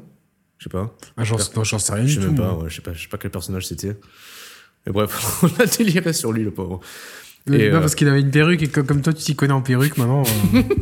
Je 0.58 0.64
sais 0.64 0.70
pas. 0.70 0.94
Ah, 1.16 1.24
j'en 1.24 1.36
non, 1.56 1.64
j'en 1.64 1.78
sais 1.78 1.92
rien 1.92 2.04
du 2.04 2.10
Je 2.10 2.20
sais 2.20 2.26
tout. 2.26 2.32
même 2.32 2.40
pas, 2.40 2.54
ouais, 2.54 2.70
je 2.70 2.76
sais 2.76 2.82
pas, 2.82 2.92
je 2.92 3.02
sais 3.02 3.08
pas 3.08 3.18
quel 3.18 3.30
personnage 3.30 3.66
c'était. 3.66 3.96
Mais 4.86 4.92
bref, 4.92 5.42
on 5.42 5.62
a 5.62 5.66
déliré 5.66 6.12
sur 6.12 6.32
lui, 6.32 6.44
le 6.44 6.50
pauvre. 6.50 6.80
Mais 7.46 7.58
Et, 7.58 7.70
non, 7.70 7.76
euh, 7.76 7.80
parce 7.80 7.94
qu'il 7.94 8.08
avait 8.08 8.20
une 8.20 8.30
perruque 8.30 8.62
et 8.62 8.68
que, 8.68 8.80
comme 8.80 9.02
toi, 9.02 9.12
tu 9.12 9.22
t'y 9.22 9.36
connais 9.36 9.52
en 9.52 9.60
perruque 9.62 9.98
maintenant. 9.98 10.22
euh. 10.54 10.62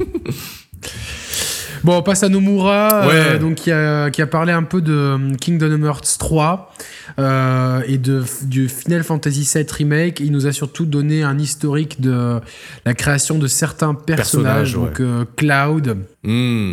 bon, 1.85 1.97
on 1.97 2.03
passe 2.03 2.23
à 2.23 2.29
Nomura, 2.29 3.07
euh, 3.09 3.39
donc, 3.39 3.57
qui, 3.57 3.71
a, 3.73 4.11
qui 4.11 4.23
a 4.23 4.27
parlé 4.27 4.53
un 4.53 4.63
peu 4.63 4.81
de 4.81 4.93
euh, 4.93 5.35
Kingdom 5.41 5.83
Hearts 5.85 6.17
3 6.19 6.73
euh, 7.19 7.83
et 7.87 7.99
de, 7.99 8.25
du 8.43 8.69
Final 8.69 9.03
Fantasy 9.05 9.49
VII 9.55 9.67
Remake. 9.71 10.21
Il 10.21 10.33
nous 10.33 10.47
a 10.47 10.53
surtout 10.53 10.87
donné 10.87 11.23
un 11.23 11.39
historique 11.39 12.01
de 12.01 12.41
la 12.85 12.95
création 12.95 13.39
de 13.39 13.47
certains 13.47 13.95
personnages. 13.95 14.77
Ouais. 14.77 14.87
donc 14.89 15.01
euh, 15.01 15.25
Cloud, 15.37 15.97
Hmm, 16.25 16.73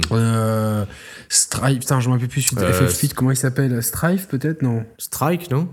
Strife, 1.28 1.80
putain, 1.80 2.00
je 2.00 2.08
me 2.08 2.14
rappelle 2.14 2.28
plus 2.28 2.42
suite 2.42 2.60
Euh, 2.60 2.88
FF8, 2.88 3.14
comment 3.14 3.32
il 3.32 3.38
s'appelle? 3.38 3.82
Strife 3.84 4.28
peut-être? 4.28 4.62
Non. 4.62 4.84
Strike, 4.98 5.52
non? 5.52 5.68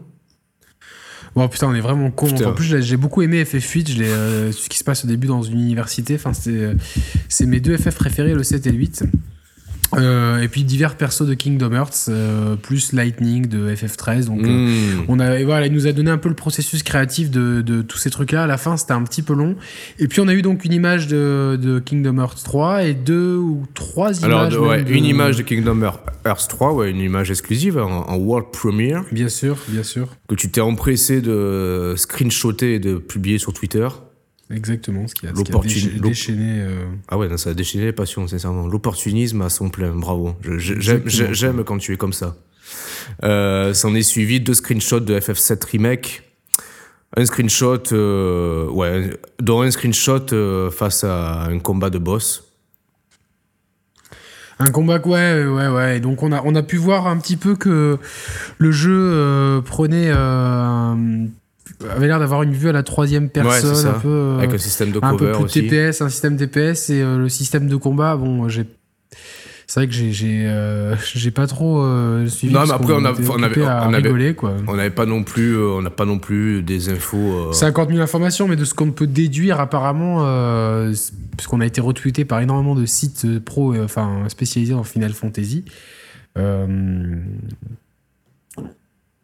Bon, 1.36 1.48
putain, 1.48 1.68
on 1.68 1.74
est 1.74 1.80
vraiment 1.80 2.10
con. 2.10 2.28
Putain. 2.28 2.46
En 2.46 2.54
plus, 2.54 2.80
j'ai 2.80 2.96
beaucoup 2.96 3.20
aimé 3.20 3.44
FF8. 3.44 3.92
Je 3.92 3.98
l'ai, 3.98 4.08
euh, 4.08 4.52
ce 4.52 4.70
qui 4.70 4.78
se 4.78 4.84
passe 4.84 5.04
au 5.04 5.06
début 5.06 5.26
dans 5.26 5.42
une 5.42 5.60
université. 5.60 6.14
Enfin, 6.14 6.32
c'est, 6.32 6.74
c'est 7.28 7.44
mes 7.44 7.60
deux 7.60 7.76
FF 7.76 7.94
préférés, 7.94 8.32
le 8.32 8.42
7 8.42 8.66
et 8.66 8.72
le 8.72 8.78
8. 8.78 9.04
Euh, 9.94 10.40
et 10.40 10.48
puis 10.48 10.64
divers 10.64 10.96
persos 10.96 11.22
de 11.26 11.34
Kingdom 11.34 11.72
Hearts, 11.72 12.06
euh, 12.08 12.56
plus 12.56 12.92
Lightning 12.92 13.46
de 13.46 13.72
FF13. 13.74 14.26
Donc, 14.26 14.42
euh, 14.42 14.46
Mm. 14.46 15.04
on 15.08 15.20
a, 15.20 15.42
voilà, 15.44 15.66
il 15.66 15.72
nous 15.72 15.86
a 15.86 15.92
donné 15.92 16.10
un 16.10 16.18
peu 16.18 16.28
le 16.28 16.34
processus 16.34 16.82
créatif 16.82 17.30
de, 17.30 17.60
de 17.62 17.82
tous 17.82 17.96
ces 17.98 18.10
trucs-là. 18.10 18.42
À 18.44 18.46
la 18.46 18.56
fin, 18.58 18.76
c'était 18.76 18.92
un 18.94 19.02
petit 19.04 19.22
peu 19.22 19.32
long. 19.34 19.54
Et 19.98 20.08
puis, 20.08 20.20
on 20.20 20.28
a 20.28 20.34
eu 20.34 20.42
donc 20.42 20.64
une 20.64 20.72
image 20.72 21.06
de, 21.06 21.58
de 21.60 21.78
Kingdom 21.78 22.18
Hearts 22.18 22.42
3 22.44 22.82
et 22.84 22.94
deux 22.94 23.36
ou 23.36 23.62
trois 23.74 24.24
Alors, 24.24 24.40
images. 24.48 24.58
ouais, 24.58 24.82
de- 24.82 24.92
une 24.92 25.04
image 25.04 25.36
de 25.36 25.42
Kingdom 25.42 25.80
Hearts 26.24 26.48
3, 26.48 26.72
ouais, 26.74 26.90
une 26.90 26.98
image 27.00 27.30
exclusive 27.30 27.78
en, 27.78 28.08
en 28.08 28.16
world 28.16 28.48
premiere 28.52 29.04
Bien 29.12 29.28
sûr, 29.28 29.56
bien 29.68 29.82
sûr. 29.84 30.08
que 30.28 30.34
tu 30.34 30.50
t'es 30.50 30.60
empressé 30.60 31.20
de 31.20 31.94
screenshotter 31.96 32.74
et 32.74 32.78
de 32.80 32.96
publier 32.96 33.38
sur 33.38 33.52
Twitter. 33.52 33.86
Exactement. 34.50 35.08
Ce 35.08 35.14
qui 35.14 35.26
a, 35.26 35.30
ce 35.34 35.42
qui 35.42 35.52
a 35.52 35.54
décha- 35.56 36.00
déchaîné. 36.00 36.60
euh, 36.60 36.84
Ah 37.08 37.18
ouais, 37.18 37.28
non, 37.28 37.36
ça 37.36 37.50
a 37.50 37.54
déchaîné 37.54 37.84
les 37.86 37.92
passions, 37.92 38.26
sincèrement. 38.28 38.68
L'opportunisme 38.68 39.42
à 39.42 39.50
son 39.50 39.70
plein, 39.70 39.92
bravo. 39.94 40.34
J'aime 40.58 41.64
quand 41.64 41.78
tu 41.78 41.92
es 41.92 41.96
comme 41.96 42.12
ça. 42.12 42.36
Euh, 43.24 43.74
S'en 43.74 43.94
est 43.94 44.02
suivi 44.02 44.40
deux 44.40 44.54
screenshots 44.54 45.00
de 45.00 45.18
FF7 45.18 45.64
Remake. 45.72 46.22
Un 47.16 47.24
screenshot, 47.24 47.82
euh, 47.92 48.68
ouais, 48.68 49.18
dont 49.40 49.62
un 49.62 49.70
screenshot 49.70 50.26
euh, 50.32 50.70
face 50.70 51.02
à 51.04 51.44
un 51.44 51.58
combat 51.60 51.88
de 51.88 51.98
boss. 51.98 52.44
Un 54.58 54.70
combat, 54.70 54.98
ouais, 55.04 55.44
ouais, 55.46 55.68
ouais. 55.68 56.00
Donc 56.00 56.22
on 56.22 56.32
a, 56.32 56.42
on 56.44 56.54
a 56.54 56.62
pu 56.62 56.76
voir 56.76 57.06
un 57.06 57.16
petit 57.18 57.36
peu 57.36 57.56
que 57.56 57.98
le 58.58 58.72
jeu 58.72 59.60
prenait, 59.64 60.10
avait 61.90 62.06
l'air 62.06 62.18
d'avoir 62.18 62.42
une 62.42 62.52
vue 62.52 62.68
à 62.68 62.72
la 62.72 62.82
troisième 62.82 63.28
personne, 63.28 63.86
un 63.86 63.98
peu, 63.98 64.08
euh, 64.08 64.38
Avec 64.38 64.54
un 64.54 64.58
système 64.58 64.90
de 64.92 64.98
un 65.02 65.12
peu 65.12 65.18
cover 65.18 65.32
plus 65.32 65.44
aussi. 65.44 65.62
TPS, 65.68 66.00
un 66.02 66.08
système 66.08 66.36
TPS 66.36 66.90
et 66.90 67.02
euh, 67.02 67.18
le 67.18 67.28
système 67.28 67.68
de 67.68 67.76
combat. 67.76 68.16
Bon, 68.16 68.48
j'ai, 68.48 68.64
c'est 69.66 69.80
vrai 69.80 69.86
que 69.88 69.92
j'ai, 69.92 70.12
j'ai, 70.12 70.44
euh, 70.46 70.94
pas 71.34 71.46
trop 71.46 71.80
euh, 71.82 72.26
suivi. 72.28 72.54
Non, 72.54 72.64
mais 72.66 72.72
après, 72.72 72.92
on 72.92 73.04
a- 73.04 73.12
on 73.12 73.42
avait- 73.42 73.62
on 73.62 73.92
avait- 73.92 73.96
rigoler, 73.96 74.34
quoi. 74.34 74.54
On 74.68 74.76
n'avait 74.76 74.90
pas 74.90 75.06
non 75.06 75.22
plus, 75.24 75.58
on 75.60 75.82
n'a 75.82 75.90
pas 75.90 76.04
non 76.04 76.18
plus 76.18 76.62
des 76.62 76.88
infos. 76.88 77.48
euh, 77.50 77.52
50 77.52 77.88
000 77.90 78.00
informations, 78.00 78.46
mais 78.48 78.56
de 78.56 78.64
ce 78.64 78.74
qu'on 78.74 78.92
peut 78.92 79.06
déduire 79.08 79.58
apparemment, 79.60 80.20
puisqu'on 81.36 81.60
a 81.60 81.66
été 81.66 81.80
retweeté 81.80 82.24
par 82.24 82.40
énormément 82.40 82.74
de 82.74 82.86
sites 82.86 83.40
pro, 83.44 83.74
enfin 83.82 84.22
spécialisés 84.28 84.74
en 84.74 84.84
Final 84.84 85.12
Fantasy. 85.12 85.64
euh, 86.38 86.66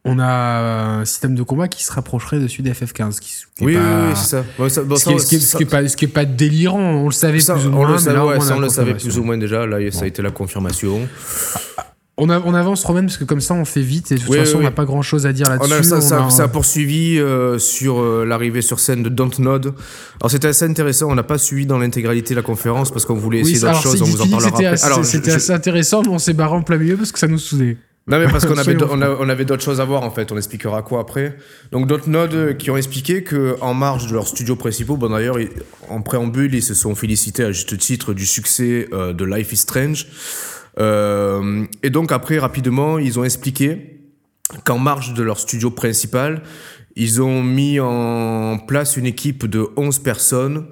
on 0.05 0.19
a 0.19 0.99
un 1.01 1.05
système 1.05 1.35
de 1.37 1.43
combat 1.43 1.69
qui 1.69 1.85
se 1.85 1.93
rapprocherait 1.93 2.41
de 2.41 2.49
celui 2.49 2.65
d'FF15. 2.65 3.21
Qui, 3.21 3.31
qui 3.57 3.63
est 3.63 3.67
Oui, 3.67 3.77
oui, 3.77 3.83
oui, 4.09 4.13
c'est 4.17 4.31
ça. 4.31 4.45
Ouais, 4.59 4.69
ça- 4.69 4.83
bon, 4.83 4.97
Ce 4.97 5.05
qui, 5.05 5.13
est, 5.13 5.19
ça- 5.19 5.25
ce 5.25 5.29
qui 5.29 5.35
est- 5.37 5.39
ça- 5.41 5.47
ce 5.53 5.57
qui 5.59 5.63
est 5.63 5.67
pas, 5.67 5.89
ce 5.89 5.97
qui 5.97 6.05
est 6.07 6.09
pas 6.09 6.25
délirant, 6.25 6.81
on 6.81 7.07
le 7.07 7.13
savait 7.13 7.39
ça, 7.41 7.55
plus 7.55 7.67
ou 7.67 7.69
on 7.69 7.73
moins. 7.73 7.93
le 7.93 7.99
savait, 7.99 8.17
là, 8.17 8.27
ouais, 8.27 8.41
ça, 8.41 8.57
on 8.57 8.61
le 8.61 8.69
savait 8.69 8.95
plus 8.95 9.19
ou 9.19 9.23
moins 9.23 9.39
déjà. 9.39 9.67
Là, 9.67 9.79
ça 9.93 10.05
a 10.05 10.07
été 10.07 10.21
la 10.23 10.31
confirmation. 10.31 11.01
On, 12.19 12.29
a- 12.29 12.41
on 12.41 12.53
avance 12.53 12.87
même 12.91 13.07
parce 13.07 13.17
que 13.17 13.25
comme 13.25 13.41
ça 13.41 13.55
on 13.55 13.65
fait 13.65 13.81
vite 13.81 14.13
et 14.13 14.17
de 14.17 14.21
toute 14.21 14.29
Oui, 14.29 14.37
façon 14.39 14.59
oui, 14.59 14.61
on 14.61 14.65
n'a 14.65 14.71
pas 14.71 14.85
grand 14.85 15.01
chose 15.01 15.25
à 15.27 15.33
dire 15.33 15.47
On 15.49 15.51
là-dessus. 15.67 15.85
ça, 15.89 15.97
On 15.97 16.01
ça, 16.03 16.27
a- 16.27 16.31
ça 16.31 16.43
a 16.45 16.49
poursuivi 16.49 17.19
euh, 17.19 17.59
sur 17.59 18.01
euh, 18.01 18.27
l'arrivée 18.27 18.61
sur 18.61 18.81
scène 18.81 19.03
de 19.03 19.09
Dontnod. 19.09 19.75
Alors 20.21 20.31
c'était 20.31 20.49
assez 20.49 20.67
intéressant, 20.67 21.09
on 21.11 21.15
n'a 21.15 21.23
pas 21.23 21.39
suivi 21.39 21.65
dans 21.65 21.79
l'intégralité 21.79 22.35
la 22.35 22.43
conférence 22.43 22.91
parce 22.91 23.07
qu'on 23.07 23.15
voulait 23.15 23.41
essayer 23.41 23.59
d'autres 23.61 23.81
choses, 23.83 24.03
on 24.03 24.05
vous 24.05 24.21
en 24.21 24.29
parlera 24.29 24.51
c'était 25.05 25.31
je- 25.31 25.37
assez 25.37 25.53
intéressant, 25.53 26.03
mais 26.03 26.09
on 26.11 26.19
s'est 26.19 26.35
barré 26.35 26.55
en 26.55 26.63
plein 26.63 26.77
milieu 26.77 26.97
parce 26.99 27.13
que 27.13 27.19
ça 27.19 27.27
nous 27.29 27.39
saoulait. 27.39 27.79
Non 28.09 28.19
mais 28.19 28.27
parce 28.27 28.47
qu'on 28.47 28.59
avait, 28.59 28.77
on 28.83 29.29
avait 29.29 29.45
d'autres 29.45 29.63
choses 29.63 29.81
à 29.81 29.85
voir 29.85 30.03
en 30.03 30.11
fait, 30.11 30.33
on 30.33 30.37
expliquera 30.37 30.83
quoi 30.83 31.01
après. 31.01 31.37
Donc 31.71 31.87
Dontnod 31.87 32.35
euh, 32.35 32.53
qui 32.53 32.71
ont 32.73 32.77
expliqué 32.77 33.23
que 33.23 33.57
en 33.61 33.75
marge 33.75 34.09
de 34.09 34.15
leurs 34.15 34.27
studios 34.27 34.57
principaux, 34.57 34.97
bon 34.97 35.11
d'ailleurs 35.11 35.37
en 35.89 36.03
préambule 36.03 36.53
ils 36.53 36.63
se 36.63 36.75
sont 36.75 36.97
félicités 36.97 37.45
à 37.45 37.53
juste 37.53 37.79
titre 37.79 38.13
du 38.13 38.27
succès 38.27 38.89
euh, 38.93 39.13
de 39.13 39.25
Life 39.25 39.53
is 39.53 39.59
Strange. 39.59 40.09
Euh, 40.81 41.65
et 41.85 41.91
donc 41.91 42.11
après 42.11 42.41
rapidement 42.41 42.99
ils 42.99 43.21
ont 43.21 43.25
expliqué 43.25 44.01
qu'en 44.65 44.79
marge 44.79 45.15
de 45.15 45.23
leur 45.23 45.39
studio 45.39 45.71
principal, 45.71 46.43
ils 46.97 47.23
ont 47.23 47.43
mis 47.43 47.79
en 47.79 48.59
place 48.59 48.97
une 48.97 49.07
équipe 49.07 49.47
de 49.47 49.69
11 49.77 50.01
personnes 50.01 50.67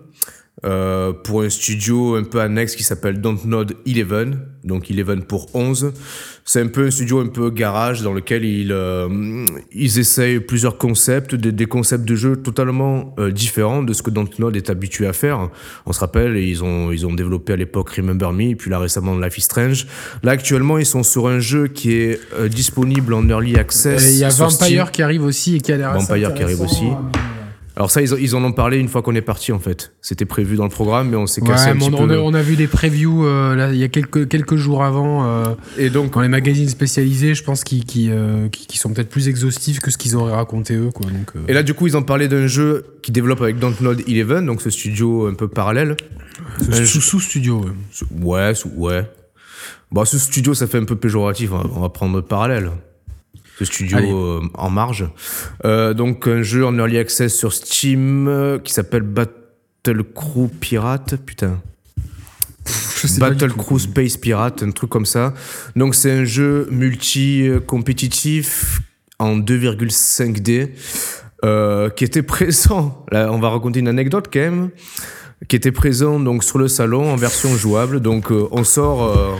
euh, 0.62 1.12
pour 1.12 1.40
un 1.40 1.48
studio 1.48 2.16
un 2.16 2.24
peu 2.24 2.38
annexe 2.40 2.76
qui 2.76 2.82
s'appelle 2.82 3.22
Dontnod 3.22 3.76
11, 3.86 4.36
donc 4.62 4.90
11 4.90 5.24
pour 5.26 5.46
11. 5.54 5.92
C'est 6.44 6.60
un 6.60 6.66
peu 6.66 6.86
un 6.86 6.90
studio 6.90 7.20
un 7.20 7.28
peu 7.28 7.48
garage 7.50 8.02
dans 8.02 8.12
lequel 8.12 8.44
ils, 8.44 8.70
euh, 8.70 9.46
ils 9.72 9.98
essayent 9.98 10.40
plusieurs 10.40 10.76
concepts, 10.76 11.34
des, 11.34 11.52
des 11.52 11.64
concepts 11.64 12.04
de 12.04 12.14
jeu 12.14 12.36
totalement 12.36 13.14
euh, 13.18 13.30
différents 13.30 13.82
de 13.82 13.94
ce 13.94 14.02
que 14.02 14.10
Dontnod 14.10 14.54
est 14.54 14.68
habitué 14.68 15.06
à 15.06 15.14
faire. 15.14 15.48
On 15.86 15.92
se 15.94 16.00
rappelle, 16.00 16.36
ils 16.36 16.62
ont, 16.62 16.92
ils 16.92 17.06
ont 17.06 17.14
développé 17.14 17.54
à 17.54 17.56
l'époque 17.56 17.90
Remember 17.96 18.32
Me, 18.32 18.54
puis 18.54 18.70
là 18.70 18.78
récemment 18.78 19.16
Life 19.16 19.38
is 19.38 19.42
Strange. 19.42 19.86
Là 20.22 20.32
actuellement, 20.32 20.76
ils 20.76 20.86
sont 20.86 21.02
sur 21.02 21.26
un 21.28 21.40
jeu 21.40 21.68
qui 21.68 21.94
est 21.94 22.20
disponible 22.50 23.14
en 23.14 23.26
early 23.28 23.56
access. 23.56 24.10
Il 24.12 24.18
y 24.18 24.24
a 24.24 24.28
Vampire 24.28 24.50
Steam. 24.50 24.90
qui 24.92 25.02
arrive 25.02 25.24
aussi 25.24 25.56
et 25.56 25.60
qui 25.60 25.72
a 25.72 25.78
l'air 25.78 25.94
Vampire 25.94 26.34
qui 26.34 26.42
arrive 26.42 26.60
aussi. 26.60 26.88
Alors 27.80 27.90
ça, 27.90 28.02
ils, 28.02 28.10
ils 28.20 28.36
en 28.36 28.44
ont 28.44 28.52
parlé 28.52 28.76
une 28.76 28.88
fois 28.88 29.00
qu'on 29.00 29.14
est 29.14 29.22
parti 29.22 29.52
en 29.52 29.58
fait. 29.58 29.94
C'était 30.02 30.26
prévu 30.26 30.56
dans 30.56 30.64
le 30.64 30.68
programme, 30.70 31.08
mais 31.08 31.16
on 31.16 31.26
s'est 31.26 31.40
Ouais, 31.40 31.48
cassé 31.48 31.70
un 31.70 31.74
mais 31.74 31.80
petit 31.88 31.94
on, 31.94 32.06
peu. 32.06 32.14
a, 32.14 32.20
on 32.20 32.34
a 32.34 32.42
vu 32.42 32.54
des 32.54 32.66
previews 32.66 33.24
euh, 33.24 33.56
là, 33.56 33.72
il 33.72 33.78
y 33.78 33.84
a 33.84 33.88
quelques, 33.88 34.28
quelques 34.28 34.56
jours 34.56 34.84
avant 34.84 35.24
euh, 35.26 35.54
Et 35.78 35.88
donc, 35.88 36.12
dans 36.12 36.20
les 36.20 36.28
magazines 36.28 36.68
spécialisés, 36.68 37.34
je 37.34 37.42
pense, 37.42 37.64
qui, 37.64 37.82
qui, 37.86 38.10
euh, 38.10 38.50
qui, 38.50 38.66
qui 38.66 38.76
sont 38.76 38.92
peut-être 38.92 39.08
plus 39.08 39.28
exhaustifs 39.28 39.80
que 39.80 39.90
ce 39.90 39.96
qu'ils 39.96 40.14
auraient 40.14 40.34
raconté 40.34 40.74
eux. 40.74 40.90
Quoi, 40.92 41.06
donc, 41.06 41.32
et 41.48 41.54
là 41.54 41.62
du 41.62 41.72
coup, 41.72 41.86
ils 41.86 41.96
ont 41.96 42.02
parlé 42.02 42.28
d'un 42.28 42.46
jeu 42.48 42.84
qui 43.02 43.12
développe 43.12 43.40
avec 43.40 43.58
Dontnod 43.58 44.02
11, 44.06 44.44
donc 44.44 44.60
ce 44.60 44.68
studio 44.68 45.26
un 45.26 45.32
peu 45.34 45.48
parallèle. 45.48 45.96
sous, 46.70 46.84
sous, 46.84 47.00
sous 47.00 47.20
studio. 47.20 47.62
ouais. 48.20 48.48
Ouais, 48.48 48.54
ce- 48.54 48.68
ouais. 48.68 49.10
Bon, 49.90 50.04
ce 50.04 50.18
studio, 50.18 50.52
ça 50.52 50.66
fait 50.66 50.76
un 50.78 50.84
peu 50.84 50.96
péjoratif. 50.96 51.50
hein. 51.54 51.62
On 51.74 51.80
va 51.80 51.88
prendre 51.88 52.20
parallèle. 52.20 52.72
Ce 53.60 53.66
studio 53.66 53.98
Allez. 53.98 54.10
euh, 54.10 54.40
en 54.54 54.70
marge. 54.70 55.06
Euh, 55.66 55.92
donc 55.92 56.26
un 56.26 56.40
jeu 56.40 56.64
en 56.64 56.74
early 56.78 56.96
access 56.96 57.36
sur 57.36 57.52
Steam 57.52 58.26
euh, 58.26 58.58
qui 58.58 58.72
s'appelle 58.72 59.02
Battle 59.02 60.02
Crew 60.14 60.48
Pirate. 60.60 61.16
Putain. 61.26 61.60
Battle. 63.18 63.52
Crew 63.52 63.78
Space 63.78 64.16
Pirate, 64.16 64.62
un 64.62 64.70
truc 64.70 64.88
comme 64.88 65.04
ça. 65.04 65.34
Donc 65.76 65.94
c'est 65.94 66.10
un 66.10 66.24
jeu 66.24 66.68
multi-compétitif 66.70 68.80
en 69.18 69.36
2,5D 69.38 70.70
euh, 71.44 71.90
qui 71.90 72.04
était 72.04 72.22
présent. 72.22 73.04
Là, 73.10 73.30
on 73.30 73.40
va 73.40 73.50
raconter 73.50 73.80
une 73.80 73.88
anecdote 73.88 74.30
quand 74.32 74.40
même. 74.40 74.70
Qui 75.48 75.56
était 75.56 75.72
présent 75.72 76.18
donc 76.20 76.44
sur 76.44 76.58
le 76.58 76.68
salon 76.68 77.10
en 77.12 77.16
version 77.16 77.54
jouable. 77.56 78.00
Donc 78.00 78.30
euh, 78.30 78.46
on 78.52 78.62
sort, 78.64 79.04
euh, 79.04 79.34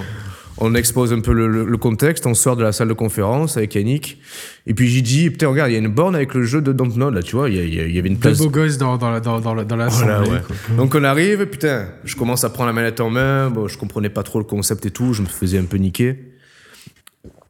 on 0.61 0.75
expose 0.75 1.12
un 1.12 1.21
peu 1.21 1.33
le, 1.33 1.49
le- 1.49 1.64
le 1.64 1.76
contexte. 1.76 2.26
On 2.26 2.35
sort 2.35 2.57
de 2.57 2.62
la 2.62 2.73
salle 2.73 2.88
de 2.88 2.93
conférence 2.93 3.57
avec 3.57 3.75
Yannick. 3.75 4.19
Et 4.67 4.75
puis 4.75 4.88
j'ai 4.88 5.00
dit, 5.02 5.31
putain 5.31 5.49
regarde, 5.49 5.71
il 5.71 5.73
y 5.73 5.76
a 5.76 5.81
une 5.81 5.88
borne 5.88 6.14
avec 6.14 6.35
le 6.35 6.45
jeu 6.45 6.61
de 6.61 6.73
Dontnod 6.73 7.14
là, 7.14 7.23
tu 7.23 7.35
vois. 7.37 7.49
Il 7.49 7.75
y, 7.75 7.99
avait 7.99 8.09
une 8.09 8.14
Deux 8.14 8.21
place. 8.21 8.38
beaux 8.38 8.50
gosses 8.50 8.76
dans, 8.79 8.97
dans, 8.99 9.11
la, 9.11 9.21
dans, 9.21 9.40
dans, 9.40 9.55
la- 9.55 9.64
dans 9.64 9.76
la 9.76 9.88
Voilà, 9.88 10.19
assemblée, 10.19 10.31
ouais. 10.38 10.43
quoi. 10.47 10.76
Donc 10.76 10.95
on 10.95 11.02
arrive, 11.05 11.47
putain, 11.47 11.87
je 12.05 12.14
commence 12.17 12.45
à 12.45 12.50
prendre 12.50 12.67
la 12.69 12.73
manette 12.75 13.00
en 13.00 13.11
main, 13.11 13.50
bon, 13.50 13.69
je 13.69 13.79
comprenais 13.79 14.11
pas 14.11 14.23
trop 14.23 14.38
le 14.38 14.45
concept 14.45 14.85
et 14.87 14.90
tout, 14.90 15.12
je 15.14 15.23
me 15.23 15.26
faisais 15.26 15.59
un 15.59 15.64
peu 15.64 15.79
niquer. 15.79 16.17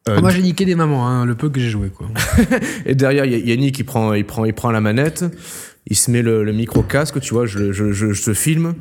Euh, 0.09 0.19
Moi 0.21 0.31
j'ai 0.31 0.41
niqué 0.41 0.65
des 0.65 0.75
mamans, 0.75 1.07
hein, 1.07 1.27
le 1.27 1.35
peu 1.35 1.51
que 1.51 1.61
j'ai 1.61 1.69
joué. 1.69 1.89
Quoi. 1.91 2.09
et 2.87 2.95
derrière, 2.95 3.27
Yannick, 3.27 3.79
il 3.79 3.85
prend, 3.85 4.15
il, 4.15 4.25
prend, 4.25 4.45
il 4.47 4.55
prend 4.55 4.71
la 4.71 4.81
manette, 4.81 5.25
il 5.87 5.97
se 5.97 6.11
met 6.11 6.23
le, 6.23 6.45
le 6.45 6.53
micro-casque, 6.53 7.21
tu 7.21 7.35
vois, 7.35 7.47
je, 7.47 7.73
je, 7.73 7.93
je, 7.93 8.13
je 8.13 8.23
te 8.23 8.35
filme, 8.35 8.75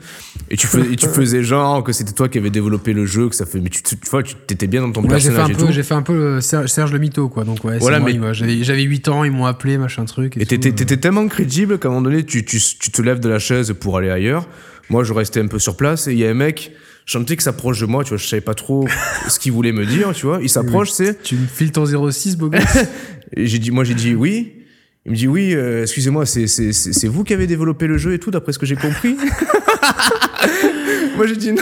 et 0.49 0.57
tu, 0.57 0.67
fais, 0.67 0.81
et 0.81 0.95
tu 0.95 1.07
faisais 1.07 1.43
genre 1.43 1.83
que 1.83 1.93
c'était 1.93 2.11
toi 2.11 2.27
qui 2.27 2.37
avais 2.37 2.49
développé 2.49 2.93
le 2.93 3.05
jeu, 3.05 3.29
que 3.29 3.35
ça 3.35 3.45
fait... 3.45 3.59
Mais 3.61 3.69
tu, 3.69 3.81
tu, 3.81 3.97
tu 3.97 4.09
vois, 4.09 4.21
tu 4.21 4.35
étais 4.49 4.67
bien 4.67 4.81
dans 4.81 4.91
ton 4.91 5.01
Ouais, 5.03 5.19
j'ai 5.19 5.31
fait, 5.31 5.37
un 5.37 5.47
personnage 5.47 5.67
peu, 5.67 5.73
j'ai 5.73 5.83
fait 5.83 5.93
un 5.93 6.01
peu 6.01 6.41
Serge, 6.41 6.67
Serge 6.67 6.91
le 6.91 6.99
mytho, 6.99 7.29
quoi. 7.29 7.45
Donc, 7.45 7.63
ouais, 7.63 7.79
Voilà, 7.79 7.99
mais-. 7.99 8.19
J'avais, 8.33 8.63
j'avais 8.63 8.83
8 8.83 9.07
ans, 9.07 9.23
ils 9.23 9.31
m'ont 9.31 9.45
appelé, 9.45 9.77
machin 9.77 10.05
truc. 10.05 10.35
Et, 10.37 10.45
t'étais 10.45 10.69
euh. 10.69 10.73
t'étais 10.73 10.97
tellement 10.97 11.27
crédible 11.27 11.79
qu'à 11.79 11.87
un 11.87 11.91
moment 11.91 12.03
donné, 12.03 12.23
tu, 12.25 12.43
tu, 12.43 12.59
tu 12.59 12.91
te 12.91 13.01
lèves 13.01 13.19
de 13.19 13.29
la 13.29 13.39
chaise 13.39 13.73
pour 13.79 13.97
aller 13.97 14.09
ailleurs. 14.09 14.47
Moi, 14.89 15.03
je 15.03 15.13
restais 15.13 15.39
un 15.39 15.47
peu 15.47 15.59
sur 15.59 15.77
place 15.77 16.07
et 16.07 16.11
il 16.11 16.19
y 16.19 16.25
a 16.25 16.29
un 16.29 16.33
mec, 16.33 16.73
je 17.05 17.13
sentais 17.13 17.35
qu'il 17.35 17.43
s'approche 17.43 17.79
de 17.79 17.85
moi, 17.85 18.03
tu 18.03 18.09
vois, 18.09 18.17
je 18.17 18.27
savais 18.27 18.41
pas 18.41 18.55
trop 18.55 18.87
ce 19.27 19.39
qu'il 19.39 19.51
voulait 19.51 19.71
me 19.71 19.85
dire, 19.85 20.11
tu 20.13 20.25
vois. 20.25 20.39
Il 20.41 20.49
s'approche, 20.49 20.91
c'est. 20.91 21.23
Tu 21.23 21.35
me 21.35 21.47
files 21.47 21.71
ton 21.71 21.85
06, 21.85 22.37
beau 22.37 22.49
gosse 22.49 22.61
j'ai 23.37 23.59
dit, 23.59 23.71
moi, 23.71 23.83
j'ai 23.83 23.93
dit 23.93 24.15
oui. 24.15 24.53
Il 25.05 25.11
me 25.13 25.15
dit 25.17 25.27
oui, 25.27 25.53
euh, 25.55 25.83
excusez-moi, 25.83 26.25
c'est 26.25 27.07
vous 27.07 27.23
qui 27.23 27.33
avez 27.33 27.47
développé 27.47 27.87
le 27.87 27.97
jeu 27.97 28.13
et 28.13 28.19
tout, 28.19 28.31
d'après 28.31 28.51
ce 28.53 28.59
que 28.59 28.65
j'ai 28.65 28.75
compris. 28.75 29.15
moi, 31.15 31.25
j'ai 31.25 31.35
dit 31.37 31.51
non. 31.53 31.61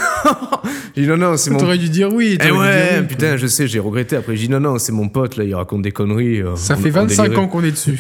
J'ai 0.96 1.04
dit 1.04 1.08
non, 1.08 1.18
non, 1.18 1.38
c'est 1.38 1.52
mon. 1.52 1.60
T'aurais 1.60 1.78
dû 1.78 1.90
dire 1.90 2.12
oui. 2.12 2.38
Eh 2.44 2.46
ouais, 2.46 2.50
dire 2.52 2.56
oui, 2.60 2.98
quoi. 2.98 3.04
putain, 3.08 3.38
je 3.38 3.46
sais, 3.48 3.68
j'ai 3.68 3.80
regretté. 3.80 4.16
Après, 4.16 4.36
j'ai 4.36 4.48
dit 4.48 4.52
non, 4.52 4.60
non, 4.60 4.80
c'est 4.80 4.92
mon 4.92 5.08
pote, 5.08 5.36
là, 5.38 5.44
il 5.44 5.54
raconte 5.54 5.84
des 5.84 5.92
conneries. 5.92 6.42
euh, 6.42 6.56
Ça 6.56 6.74
on- 6.76 6.82
fait 6.82 6.90
on 6.90 6.94
25 7.06 7.24
délirait. 7.24 7.42
ans 7.42 7.48
qu'on 7.48 7.64
est 7.64 7.72
dessus. 7.72 7.98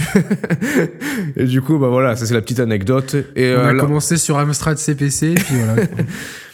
Et 1.37 1.45
du 1.45 1.61
coup, 1.61 1.77
bah 1.77 1.89
voilà, 1.89 2.15
ça 2.15 2.25
c'est 2.25 2.33
la 2.33 2.41
petite 2.41 2.59
anecdote. 2.59 3.15
Et, 3.35 3.53
On 3.55 3.59
euh, 3.59 3.67
a 3.69 3.73
là- 3.73 3.79
commencé 3.83 4.17
sur 4.17 4.37
Amstrad 4.39 4.77
CPC, 4.77 5.35
puis 5.35 5.55
voilà. 5.63 5.83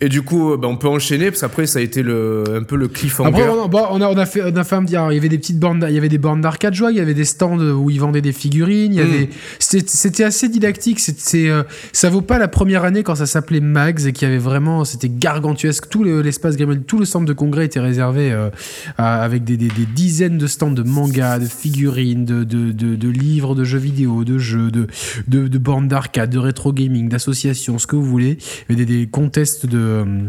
Et 0.00 0.08
du 0.08 0.22
coup, 0.22 0.56
bah, 0.56 0.68
on 0.68 0.76
peut 0.76 0.86
enchaîner 0.86 1.26
parce 1.32 1.40
qu'après 1.40 1.66
ça 1.66 1.80
a 1.80 1.82
été 1.82 2.04
le, 2.04 2.44
un 2.54 2.62
peu 2.62 2.76
le 2.76 2.86
cliffhanger. 2.86 3.30
Après, 3.30 3.48
on 3.48 3.64
a, 3.64 3.66
bon, 3.66 3.82
on 3.90 4.00
a, 4.00 4.08
on 4.08 4.16
a 4.16 4.26
fait, 4.26 4.42
on 4.44 4.56
a 4.56 4.62
fait 4.62 4.76
un 4.76 4.84
petit. 4.84 4.94
alors, 4.94 5.10
il 5.10 5.16
y 5.16 5.18
avait 5.18 5.28
des 5.28 5.38
petites 5.38 5.58
bornes, 5.58 5.84
il 5.88 5.92
y 5.94 5.98
avait 5.98 6.08
des 6.08 6.18
bornes 6.18 6.40
d'arcade 6.40 6.72
joie, 6.72 6.92
il 6.92 6.98
y 6.98 7.00
avait 7.00 7.14
des 7.14 7.24
stands 7.24 7.58
où 7.58 7.90
ils 7.90 7.98
vendaient 7.98 8.20
des 8.20 8.30
figurines. 8.32 8.92
Il 8.94 9.00
y 9.00 9.02
Mm. 9.02 9.10
avait, 9.10 9.28
c'était 9.58 9.84
c'était 9.88 10.22
assez 10.22 10.48
didactique. 10.48 11.00
C'est, 11.00 11.48
euh, 11.50 11.64
ça 11.92 12.10
vaut 12.10 12.20
pas 12.20 12.38
la 12.38 12.46
première 12.46 12.84
année 12.84 13.02
quand 13.02 13.16
ça 13.16 13.26
s'appelait 13.26 13.58
Mags 13.58 14.06
et 14.06 14.12
qu'il 14.12 14.28
y 14.28 14.30
avait 14.30 14.38
vraiment, 14.38 14.84
c'était 14.84 15.08
gargantuesque. 15.08 15.88
Tout 15.88 16.04
le- 16.04 16.22
l'espace 16.22 16.56
Grimmel, 16.56 16.82
tout 16.82 16.98
le 17.00 17.04
centre 17.04 17.26
de 17.26 17.32
congrès 17.32 17.64
était 17.64 17.80
réservé 17.80 18.30
euh, 18.30 18.50
à- 18.98 19.20
avec 19.24 19.42
des, 19.42 19.56
des, 19.56 19.66
des 19.66 19.86
dizaines 19.96 20.38
de 20.38 20.46
stands 20.46 20.70
de 20.70 20.84
mangas, 20.84 21.40
de 21.40 21.46
figurines, 21.46 22.24
de, 22.24 22.44
de, 22.44 22.70
de, 22.70 22.94
de 22.94 23.08
livres, 23.08 23.56
de 23.56 23.64
jeux 23.64 23.78
vidéo, 23.78 24.22
de 24.22 24.38
jeux, 24.38 24.70
de, 24.70 24.86
de, 25.26 25.48
de 25.48 25.58
bornes 25.58 25.88
d'arcade, 25.88 26.30
de 26.30 26.38
rétro 26.38 26.72
gaming, 26.72 27.08
d'associations, 27.08 27.80
ce 27.80 27.88
que 27.88 27.96
vous 27.96 28.04
voulez. 28.04 28.38
Il 28.68 28.76
y 28.78 28.80
avait 28.80 28.84
des, 28.86 28.98
des 29.00 29.06
contests 29.08 29.66
de 29.66 29.87
euh, 29.88 30.28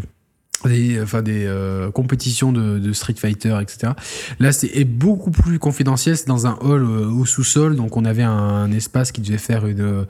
des, 0.65 1.01
enfin 1.01 1.21
des 1.21 1.45
euh, 1.45 1.89
compétitions 1.91 2.51
de, 2.51 2.79
de 2.79 2.91
Street 2.93 3.13
Fighter, 3.15 3.57
etc. 3.61 3.93
Là, 4.39 4.51
c'est 4.51 4.67
est 4.75 4.83
beaucoup 4.85 5.31
plus 5.31 5.59
confidentiel. 5.59 6.17
C'est 6.17 6.27
dans 6.27 6.47
un 6.47 6.57
hall 6.61 6.83
euh, 6.83 7.05
au 7.07 7.25
sous-sol, 7.25 7.75
donc 7.75 7.95
on 7.97 8.03
avait 8.05 8.23
un, 8.23 8.31
un 8.31 8.71
espace 8.71 9.11
qui 9.11 9.21
devait 9.21 9.37
faire 9.37 9.65
une, 9.67 9.81
euh, 9.81 10.03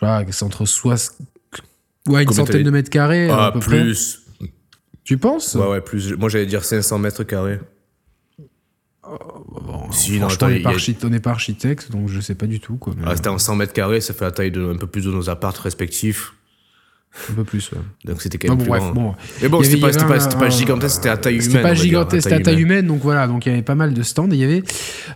voilà, 0.00 0.24
c'est 0.30 0.44
entre 0.44 0.64
soi, 0.66 0.94
ouais, 2.08 2.22
une 2.22 2.26
Combien 2.28 2.44
centaine 2.46 2.62
de 2.62 2.70
mètres 2.70 2.90
carrés 2.90 3.28
à 3.28 3.46
Ah, 3.46 3.52
peu 3.52 3.60
près. 3.60 3.80
plus. 3.82 4.20
Tu 5.04 5.18
penses? 5.18 5.56
Ouais, 5.56 5.66
ouais, 5.66 5.80
plus. 5.80 6.14
Moi 6.16 6.28
j'allais 6.28 6.46
dire 6.46 6.64
500 6.64 6.98
mètres 6.98 7.24
carrés. 7.24 7.58
Bon, 9.04 9.90
Si, 9.90 10.18
non, 10.20 10.28
attends, 10.28 10.46
on 10.46 10.50
n'est 10.50 10.60
pas, 10.60 11.30
a- 11.30 11.32
architecte, 11.32 11.90
donc 11.90 12.08
je 12.08 12.20
sais 12.20 12.36
pas 12.36 12.46
du 12.46 12.60
tout 12.60 12.76
quoi. 12.76 12.94
mais 12.96 13.02
Ah, 13.06 13.16
c'était 13.16 13.28
en 13.28 13.38
100 13.38 13.56
mètres 13.56 13.72
carrés, 13.72 14.00
ça 14.00 14.14
fait 14.14 14.24
la 14.24 14.30
taille 14.30 14.52
de 14.52 14.64
un 14.64 14.76
peu 14.76 14.86
plus 14.86 15.04
de 15.04 15.10
nos 15.10 15.28
appartes 15.28 15.58
respectifs. 15.58 16.34
Un 17.30 17.34
peu 17.34 17.44
plus. 17.44 17.70
ouais. 17.72 17.78
Donc 18.06 18.22
c'était 18.22 18.38
quand 18.38 18.48
même 18.48 18.58
bon, 18.58 18.64
plus 18.64 18.70
bref, 18.70 18.82
grand. 18.82 18.92
bon. 18.92 19.14
Mais 19.42 19.48
bon, 19.48 19.62
c'était 19.62 19.78
pas, 19.80 20.48
gigantesque, 20.48 20.94
c'était 20.96 21.08
à 21.10 21.16
taille 21.16 21.34
humaine. 21.34 21.44
C'était 21.50 21.62
pas 21.62 21.74
gigantesque, 21.74 22.22
c'était 22.22 22.34
à 22.36 22.40
taille 22.40 22.60
humaine, 22.62 22.86
donc 22.86 23.00
voilà, 23.02 23.26
donc 23.26 23.44
il 23.46 23.50
y 23.50 23.52
avait 23.52 23.62
pas 23.62 23.74
mal 23.74 23.92
de 23.92 24.02
stands. 24.02 24.30
Et 24.30 24.34
il 24.34 24.40
y 24.40 24.44
avait 24.44 24.62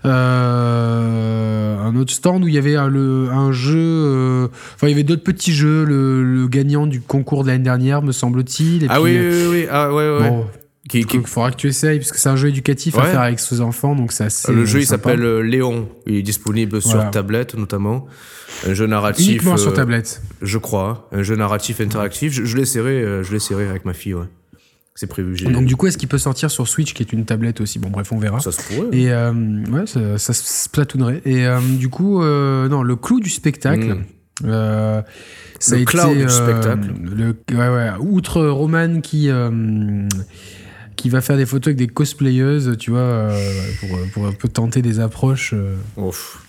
euh, 0.05 1.79
un 1.79 1.97
autre 1.97 2.13
stand 2.13 2.45
où 2.45 2.49
il 2.49 2.55
y 2.55 2.59
avait 2.59 2.77
un, 2.77 2.89
le, 2.89 3.29
un 3.31 3.53
jeu, 3.53 3.77
euh, 3.79 4.49
enfin 4.75 4.89
il 4.89 4.91
y 4.91 4.95
avait 4.95 5.05
d'autres 5.05 5.23
petits 5.25 5.53
jeux, 5.53 5.85
le, 5.85 6.23
le 6.23 6.49
gagnant 6.49 6.87
du 6.87 7.01
concours 7.01 7.43
de 7.45 7.49
l'année 7.49 7.65
dernière, 7.65 8.03
me 8.03 8.13
semble-t-il. 8.13 8.85
et 8.85 8.87
Ah 8.91 8.95
puis, 8.95 9.03
oui, 9.05 9.17
euh, 9.17 9.49
oui, 9.51 9.57
oui, 9.61 9.67
ah, 9.71 9.93
ouais, 9.93 10.19
ouais. 10.21 10.29
Bon, 10.29 10.47
Qui- 10.89 11.05
qui- 11.05 11.17
il 11.17 11.27
faudra 11.27 11.51
que 11.51 11.57
tu 11.57 11.67
essayes, 11.67 11.99
parce 11.99 12.13
que 12.13 12.19
c'est 12.19 12.29
un 12.29 12.37
jeu 12.37 12.49
éducatif 12.49 12.97
à 12.97 13.03
faire 13.03 13.21
avec 13.21 13.41
ses 13.41 13.61
enfants, 13.61 13.97
donc 13.97 14.13
c'est 14.13 14.25
assez. 14.25 14.53
le 14.53 14.65
jeu, 14.65 14.81
il 14.81 14.87
s'appelle 14.87 15.23
euh, 15.25 15.41
Léon. 15.41 15.89
Il 16.07 16.15
est 16.17 16.23
disponible 16.23 16.79
Voilà. 16.79 17.01
sur 17.03 17.11
tablette, 17.11 17.55
notamment. 17.55 18.07
Un 18.67 18.73
jeu 18.75 18.87
narratif. 18.87 19.29
Uniquement 19.29 19.57
sur 19.57 19.73
euh, 19.73 19.75
tablette. 19.75 20.23
Je 20.43 20.59
crois. 20.59 21.09
Un 21.13 21.23
jeu 21.23 21.35
narratif 21.37 21.81
interactif. 21.81 22.33
Je, 22.33 22.45
je 22.45 22.57
l'essaierai, 22.57 23.03
euh, 23.03 23.23
je 23.25 23.33
l'essaierai 23.33 23.67
avec 23.69 23.85
ma 23.85 23.93
fille, 23.95 24.15
ouais. 24.15 24.27
C'est 24.95 25.09
prévu. 25.09 25.35
Donc 25.37 25.67
du 25.67 25.77
coup, 25.77 25.89
est-ce 25.89 25.99
qu'il 25.99 26.09
peut 26.09 26.17
sortir 26.17 26.51
sur 26.51 26.67
Switch, 26.67 26.95
qui 26.95 27.03
est 27.03 27.13
une 27.13 27.27
tablette 27.27 27.61
aussi? 27.61 27.79
Bon, 27.79 27.91
bref, 27.91 28.13
on 28.13 28.19
verra. 28.19 28.41
Ça 28.41 28.51
se 28.53 28.63
pourrait. 28.63 28.97
Et 28.97 29.11
euh, 29.13 29.31
ouais, 29.71 29.87
ça, 29.87 30.17
ça 30.17 30.33
se 30.33 30.65
splatoonerait. 30.65 31.21
Et 31.27 31.47
euh, 31.47 31.59
du 31.61 31.91
coup, 31.91 32.23
euh, 32.23 32.67
non, 32.69 32.83
le 32.83 32.97
clou 32.97 33.21
du 33.21 33.29
spectacle. 33.29 33.89
Mm. 33.95 34.05
euh, 34.47 35.03
ça 35.59 35.75
Le 35.77 35.81
a 35.81 35.83
été 36.13 36.23
du 36.25 36.29
spectacle. 36.31 36.89
Le, 37.03 37.37
ouais, 37.59 37.69
ouais. 37.69 37.91
Outre 38.01 38.43
Roman 38.47 39.01
qui 39.03 39.29
qui 40.97 41.09
va 41.11 41.21
faire 41.21 41.37
des 41.37 41.47
photos 41.47 41.69
avec 41.69 41.77
des 41.77 41.87
cosplayeuses, 41.89 42.77
tu 42.79 42.91
vois, 42.91 43.01
euh, 43.01 43.39
pour, 43.81 43.99
pour 44.13 44.27
un 44.27 44.33
peu 44.33 44.49
tenter 44.49 44.83
des 44.83 44.99
approches. 45.01 45.53
euh, 45.55 45.77
Ouf. 45.97 46.43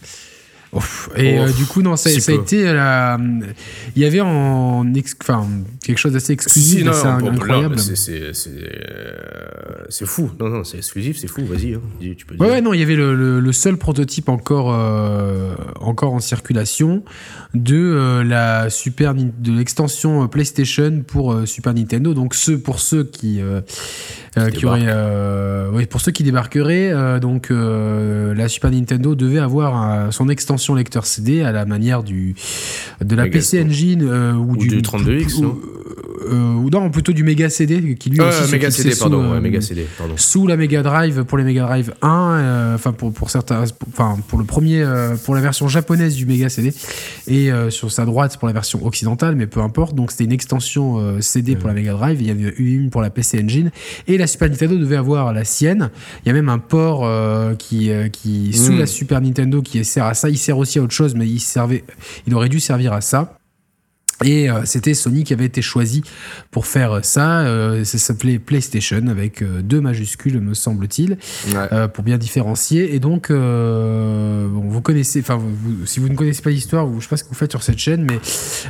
Ouf. 0.73 1.09
Et 1.15 1.39
Ouf, 1.39 1.49
euh, 1.49 1.53
du 1.53 1.63
coup, 1.65 1.81
non, 1.81 1.95
ça, 1.95 2.09
si 2.09 2.19
ça 2.19 2.33
a 2.33 2.35
été 2.35 2.65
la. 2.65 3.17
Il 3.95 4.01
y 4.01 4.05
avait 4.05 4.19
en. 4.19 4.93
ex- 4.95 5.15
Enfin, 5.21 5.47
quelque 5.81 5.97
chose 5.97 6.11
d'assez 6.11 6.33
exclusif, 6.33 6.79
Si, 6.79 6.83
bon, 6.83 7.29
incroyable. 7.29 7.79
c'est- 7.79 7.95
c'est 7.95 8.33
c'est, 8.33 8.49
euh, 8.51 9.85
c'est 9.87 10.05
fou. 10.05 10.29
Non, 10.37 10.49
non, 10.49 10.63
c'est 10.65 10.75
exclusif, 10.77 11.17
c'est 11.19 11.27
fou. 11.27 11.45
Vas-y, 11.45 11.75
hein, 11.75 11.81
tu 12.17 12.25
peux 12.25 12.35
Ouais, 12.35 12.45
dire. 12.47 12.55
ouais, 12.55 12.61
non, 12.61 12.73
il 12.73 12.81
y 12.81 12.83
avait 12.83 12.97
le, 12.97 13.15
le- 13.15 13.39
le 13.39 13.51
seul 13.53 13.77
prototype 13.77 14.27
encore, 14.27 14.73
euh, 14.73 15.55
encore 15.79 16.13
en 16.13 16.19
circulation 16.19 17.01
de 17.53 17.77
euh, 17.77 18.23
la 18.25 18.69
Super 18.69 19.15
de 19.15 19.51
l'extension 19.53 20.23
euh, 20.23 20.27
PlayStation 20.27 21.01
pour 21.07 21.31
euh, 21.31 21.45
Super 21.45 21.73
Nintendo. 21.73 22.13
Donc 22.13 22.35
ceux 22.35 22.57
pour 22.59 22.79
ceux 22.81 23.05
qui 23.05 23.39
euh, 24.37 24.47
euh, 24.47 24.49
qui 24.49 24.65
auraient, 24.65 24.85
euh, 24.87 25.69
oui, 25.73 25.85
pour 25.85 26.01
ceux 26.01 26.11
qui 26.11 26.23
débarqueraient, 26.23 26.91
euh, 26.91 27.19
donc 27.19 27.49
la 27.51 28.47
Super 28.47 28.71
Nintendo 28.71 29.15
devait 29.15 29.39
avoir 29.39 30.11
son 30.13 30.29
extension 30.29 30.75
lecteur 30.75 31.05
CD 31.05 31.41
à 31.41 31.51
la 31.51 31.65
manière 31.65 32.03
du 32.03 32.35
de 33.03 33.15
la 33.15 33.23
Mega 33.23 33.39
PC 33.39 33.63
Engine 33.63 34.03
ou, 34.03 34.51
Ou 34.53 34.57
du 34.57 34.81
32X, 34.81 35.37
ou- 35.39 35.41
non 35.43 35.57
ou 36.29 36.69
non 36.69 36.89
plutôt 36.89 37.13
du 37.13 37.23
Mega 37.23 37.49
CD 37.49 37.95
qui 37.95 38.09
lui 38.09 38.19
aussi 38.19 38.43
se 38.43 38.51
Mega 38.51 38.67
fixait 38.67 38.83
CD, 38.83 38.95
sous, 38.95 39.01
pardon. 39.01 39.31
ouais, 39.31 39.39
Mega 39.39 39.61
CD, 39.61 39.85
pardon. 39.97 40.15
sous 40.17 40.45
la 40.45 40.57
Mega 40.57 40.83
Drive 40.83 41.23
pour 41.23 41.37
les 41.37 41.43
Mega 41.45 41.61
Drive 41.63 41.93
1, 42.01 42.09
euh, 42.09 42.75
enfin 42.75 42.91
pour 42.91 43.13
pour 43.13 43.29
certains, 43.29 43.63
enfin 43.93 44.17
pour 44.27 44.37
le 44.37 44.43
premier, 44.43 44.85
pour 45.23 45.35
la 45.35 45.41
version 45.41 45.67
japonaise 45.69 46.15
du 46.15 46.25
Mega 46.25 46.49
CD 46.49 46.73
et 47.27 47.49
sur 47.69 47.91
sa 47.91 48.03
droite 48.05 48.37
pour 48.37 48.47
la 48.47 48.53
version 48.53 48.85
occidentale, 48.85 49.35
mais 49.35 49.47
peu 49.47 49.61
importe. 49.61 49.95
Donc 49.95 50.11
c'était 50.11 50.25
une 50.25 50.31
extension 50.33 51.21
CD 51.21 51.55
pour 51.55 51.67
la 51.69 51.73
Mega 51.75 51.93
Drive. 51.93 52.21
Il 52.21 52.27
y 52.27 52.31
en 52.31 52.35
a 52.47 52.51
eu 52.57 52.75
une 52.83 52.89
pour 52.89 53.01
la 53.01 53.09
PC 53.09 53.41
Engine 53.41 53.71
et 54.07 54.17
la 54.27 54.31
Super 54.31 54.49
Nintendo 54.49 54.77
devait 54.77 54.97
avoir 54.97 55.31
la 55.33 55.45
sienne. 55.45 55.89
Il 56.23 56.27
y 56.27 56.31
a 56.31 56.33
même 56.33 56.49
un 56.49 56.59
port 56.59 57.05
euh, 57.05 57.55
qui 57.55 57.91
euh, 57.91 58.09
qui 58.09 58.51
sous 58.53 58.73
Mm. 58.73 58.79
la 58.79 58.85
Super 58.85 59.21
Nintendo 59.21 59.61
qui 59.61 59.83
sert 59.85 60.05
à 60.05 60.13
ça. 60.13 60.29
Il 60.29 60.37
sert 60.37 60.57
aussi 60.57 60.79
à 60.79 60.81
autre 60.81 60.93
chose, 60.93 61.15
mais 61.15 61.25
il 61.27 61.39
servait, 61.39 61.83
il 62.27 62.35
aurait 62.35 62.49
dû 62.49 62.59
servir 62.59 62.91
à 62.91 62.99
ça. 63.01 63.36
Et 64.23 64.49
euh, 64.49 64.61
c'était 64.65 64.95
Sony 64.95 65.23
qui 65.23 65.33
avait 65.33 65.45
été 65.45 65.61
choisi 65.61 66.01
pour 66.49 66.65
faire 66.65 66.99
ça. 67.03 67.41
Euh, 67.41 67.83
ça 67.83 67.97
s'appelait 67.99 68.39
PlayStation 68.39 69.05
avec 69.07 69.41
euh, 69.43 69.61
deux 69.61 69.79
majuscules, 69.79 70.41
me 70.41 70.53
semble-t-il, 70.55 71.17
Ouais. 71.53 71.87
pour 71.89 72.03
bien 72.03 72.17
différencier. 72.17 72.95
Et 72.95 72.99
donc, 72.99 73.29
euh, 73.29 74.47
bon, 74.47 74.61
vous 74.67 74.81
connaissez, 74.81 75.19
enfin, 75.19 75.39
si 75.85 75.99
vous 75.99 76.09
ne 76.09 76.15
connaissez 76.15 76.41
pas 76.41 76.49
l'histoire, 76.49 76.87
je 76.97 77.03
sais 77.03 77.09
pas 77.09 77.17
ce 77.17 77.23
que 77.23 77.29
vous 77.29 77.35
faites 77.35 77.51
sur 77.51 77.61
cette 77.61 77.77
chaîne, 77.77 78.05
mais 78.09 78.19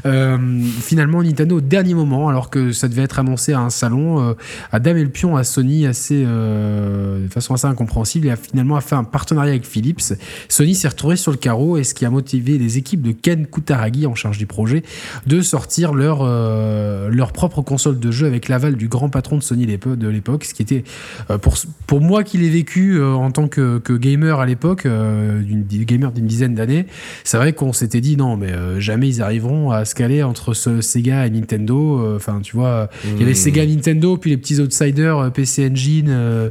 euh, 0.05 0.37
finalement, 0.81 1.23
Nintendo, 1.23 1.57
au 1.57 1.61
dernier 1.61 1.93
moment, 1.93 2.27
alors 2.29 2.49
que 2.49 2.71
ça 2.73 2.87
devait 2.87 3.03
être 3.03 3.19
annoncé 3.19 3.53
à 3.53 3.59
un 3.59 3.69
salon, 3.69 4.35
a 4.71 4.79
damé 4.79 5.03
le 5.03 5.09
pion 5.09 5.37
à 5.37 5.43
Sony 5.43 5.87
assez, 5.87 6.23
euh, 6.25 7.25
de 7.25 7.31
façon 7.31 7.53
assez 7.53 7.67
incompréhensible 7.67 8.27
et 8.27 8.31
a 8.31 8.35
finalement 8.35 8.79
fait 8.81 8.95
un 8.95 9.03
partenariat 9.05 9.51
avec 9.51 9.65
Philips. 9.65 10.13
Sony 10.49 10.75
s'est 10.75 10.87
retrouvé 10.89 11.15
sur 11.15 11.31
le 11.31 11.37
carreau 11.37 11.77
et 11.77 11.83
ce 11.83 11.93
qui 11.93 12.05
a 12.05 12.09
motivé 12.09 12.57
les 12.57 12.77
équipes 12.77 13.01
de 13.01 13.11
Ken 13.11 13.47
Kutaragi 13.47 14.05
en 14.05 14.15
charge 14.15 14.37
du 14.37 14.45
projet 14.45 14.83
de 15.25 15.36
sortir 15.41 15.93
leur, 15.93 16.19
euh, 16.21 17.09
leur 17.09 17.31
propre 17.31 17.61
console 17.61 17.99
de 17.99 18.11
jeu 18.11 18.27
avec 18.27 18.49
l'aval 18.49 18.75
du 18.75 18.87
grand 18.87 19.09
patron 19.09 19.37
de 19.37 19.43
Sony 19.43 19.65
de 19.65 20.07
l'époque, 20.07 20.43
ce 20.43 20.53
qui 20.53 20.61
était 20.61 20.83
euh, 21.29 21.37
pour, 21.37 21.55
pour 21.85 22.01
moi 22.01 22.23
qui 22.23 22.37
l'ai 22.37 22.49
vécu 22.49 22.97
euh, 22.97 23.13
en 23.13 23.31
tant 23.31 23.47
que, 23.47 23.79
que 23.79 23.93
gamer 23.93 24.39
à 24.39 24.45
l'époque, 24.45 24.85
gamer 24.85 26.11
d'une 26.11 26.27
dizaine 26.27 26.55
d'années, 26.55 26.87
c'est 27.23 27.37
vrai 27.37 27.53
qu'on 27.53 27.73
s'était 27.73 28.01
dit 28.01 28.17
non 28.17 28.37
mais 28.37 28.51
jamais 28.79 29.07
ils 29.07 29.21
arriveront 29.21 29.71
à 29.71 29.85
se 29.85 29.95
caler 29.95 30.23
entre 30.23 30.53
ce 30.53 30.81
Sega 30.81 31.25
et 31.25 31.29
Nintendo. 31.29 32.15
Enfin 32.15 32.39
tu 32.41 32.55
vois, 32.55 32.89
il 33.05 33.19
y 33.19 33.23
avait 33.23 33.31
Mm. 33.31 33.35
Sega, 33.35 33.65
Nintendo, 33.65 34.17
puis 34.17 34.31
les 34.31 34.37
petits 34.37 34.59
outsiders 34.59 35.31
PC 35.31 35.69
Engine, 35.69 36.07
euh, 36.09 36.49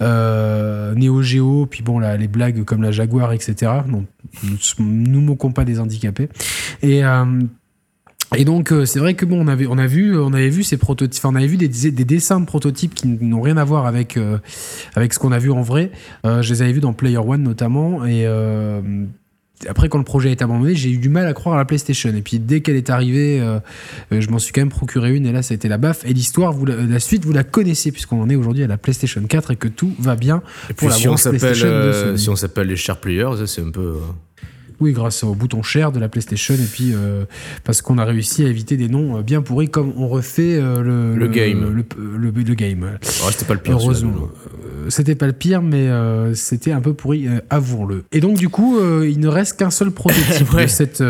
euh, 0.00 0.94
Neo 0.94 1.22
Geo, 1.22 1.66
puis 1.66 1.82
bon 1.82 1.98
là 1.98 2.16
les 2.16 2.28
blagues 2.28 2.64
comme 2.64 2.82
la 2.82 2.90
Jaguar, 2.90 3.32
etc. 3.32 3.72
Non, 3.86 4.04
nous 4.44 4.58
nous 4.78 5.20
moquons 5.20 5.52
pas 5.52 5.64
des 5.64 5.80
handicapés. 5.80 6.28
Et 6.82 7.04
euh, 7.04 7.24
et 8.36 8.44
donc 8.44 8.72
euh, 8.72 8.84
c'est 8.84 8.98
vrai 8.98 9.14
que 9.14 9.24
bon 9.24 9.44
on 9.44 9.48
avait 9.48 9.66
on 9.66 9.78
a 9.78 9.86
vu 9.86 10.16
on 10.16 10.32
avait 10.32 10.50
vu 10.50 10.62
ces 10.62 10.76
prototypes 10.76 11.24
on 11.24 11.34
avait 11.34 11.46
vu 11.46 11.56
des, 11.56 11.68
des 11.68 12.04
dessins 12.04 12.40
de 12.40 12.46
prototypes 12.46 12.94
qui 12.94 13.08
n'ont 13.08 13.40
rien 13.40 13.56
à 13.56 13.64
voir 13.64 13.86
avec 13.86 14.16
euh, 14.16 14.38
avec 14.94 15.12
ce 15.12 15.18
qu'on 15.18 15.32
a 15.32 15.38
vu 15.38 15.50
en 15.50 15.62
vrai. 15.62 15.90
Euh, 16.24 16.42
je 16.42 16.52
les 16.52 16.62
avais 16.62 16.72
vus 16.72 16.80
dans 16.80 16.92
Player 16.92 17.18
One 17.18 17.42
notamment 17.42 18.04
et 18.04 18.26
euh, 18.26 18.80
après 19.68 19.88
quand 19.88 19.98
le 19.98 20.04
projet 20.04 20.30
a 20.30 20.32
été 20.32 20.44
abandonné 20.44 20.74
j'ai 20.74 20.90
eu 20.90 20.98
du 20.98 21.08
mal 21.08 21.26
à 21.26 21.32
croire 21.32 21.56
à 21.56 21.58
la 21.58 21.64
PlayStation. 21.64 22.10
Et 22.14 22.22
puis 22.22 22.38
dès 22.38 22.60
qu'elle 22.60 22.76
est 22.76 22.88
arrivée 22.88 23.40
euh, 23.40 23.58
euh, 24.12 24.20
je 24.20 24.30
m'en 24.30 24.38
suis 24.38 24.52
quand 24.52 24.60
même 24.60 24.68
procuré 24.70 25.14
une 25.14 25.26
et 25.26 25.32
là 25.32 25.42
ça 25.42 25.52
a 25.52 25.56
été 25.56 25.68
la 25.68 25.78
baffe. 25.78 26.04
Et 26.06 26.12
l'histoire 26.12 26.52
vous 26.52 26.66
la, 26.66 26.76
la 26.76 27.00
suite 27.00 27.24
vous 27.24 27.32
la 27.32 27.44
connaissez 27.44 27.90
puisqu'on 27.90 28.22
en 28.22 28.30
est 28.30 28.36
aujourd'hui 28.36 28.62
à 28.62 28.68
la 28.68 28.78
PlayStation 28.78 29.22
4 29.22 29.50
et 29.50 29.56
que 29.56 29.68
tout 29.68 29.92
va 29.98 30.14
bien 30.14 30.42
Et 30.68 30.74
pour 30.74 30.88
puis 30.88 30.88
la 30.88 30.94
si 30.94 31.08
on 31.08 31.14
PlayStation 31.14 31.66
euh, 31.68 32.16
si 32.16 32.28
on 32.28 32.36
s'appelle 32.36 32.68
les 32.68 32.76
Sharp 32.76 33.00
Players, 33.00 33.46
c'est 33.46 33.62
un 33.62 33.70
peu. 33.70 33.96
Oui, 34.80 34.92
grâce 34.92 35.22
au 35.24 35.34
bouton 35.34 35.62
share 35.62 35.92
de 35.92 36.00
la 36.00 36.08
PlayStation 36.08 36.54
et 36.54 36.66
puis 36.72 36.92
euh, 36.94 37.24
parce 37.64 37.82
qu'on 37.82 37.98
a 37.98 38.04
réussi 38.04 38.44
à 38.44 38.48
éviter 38.48 38.76
des 38.78 38.88
noms 38.88 39.18
euh, 39.18 39.22
bien 39.22 39.42
pourris 39.42 39.68
comme 39.68 39.92
on 39.96 40.08
refait 40.08 40.56
euh, 40.58 40.82
le, 40.82 41.14
Le 41.16 41.28
game. 41.28 41.60
Le, 41.60 41.84
le- 42.18 42.30
le 42.30 42.54
game. 42.54 42.98
c'était 43.02 43.44
pas 43.44 43.54
le 43.54 43.60
pire. 43.60 43.74
Heureusement. 43.74 44.28
C'était 44.88 45.14
pas 45.14 45.26
le 45.26 45.32
pire, 45.34 45.60
mais 45.62 45.88
euh, 45.88 46.34
c'était 46.34 46.72
un 46.72 46.80
peu 46.80 46.94
pourri, 46.94 47.28
avouons-le. 47.50 48.04
Et 48.12 48.20
donc, 48.20 48.38
du 48.38 48.48
coup, 48.48 48.78
il 49.04 49.20
ne 49.20 49.28
reste 49.28 49.58
qu'un 49.58 49.70
seul 49.70 49.90
prototype 49.90 50.52
Ouais. 50.54 50.64
de 50.64 50.70
cette 50.70 51.02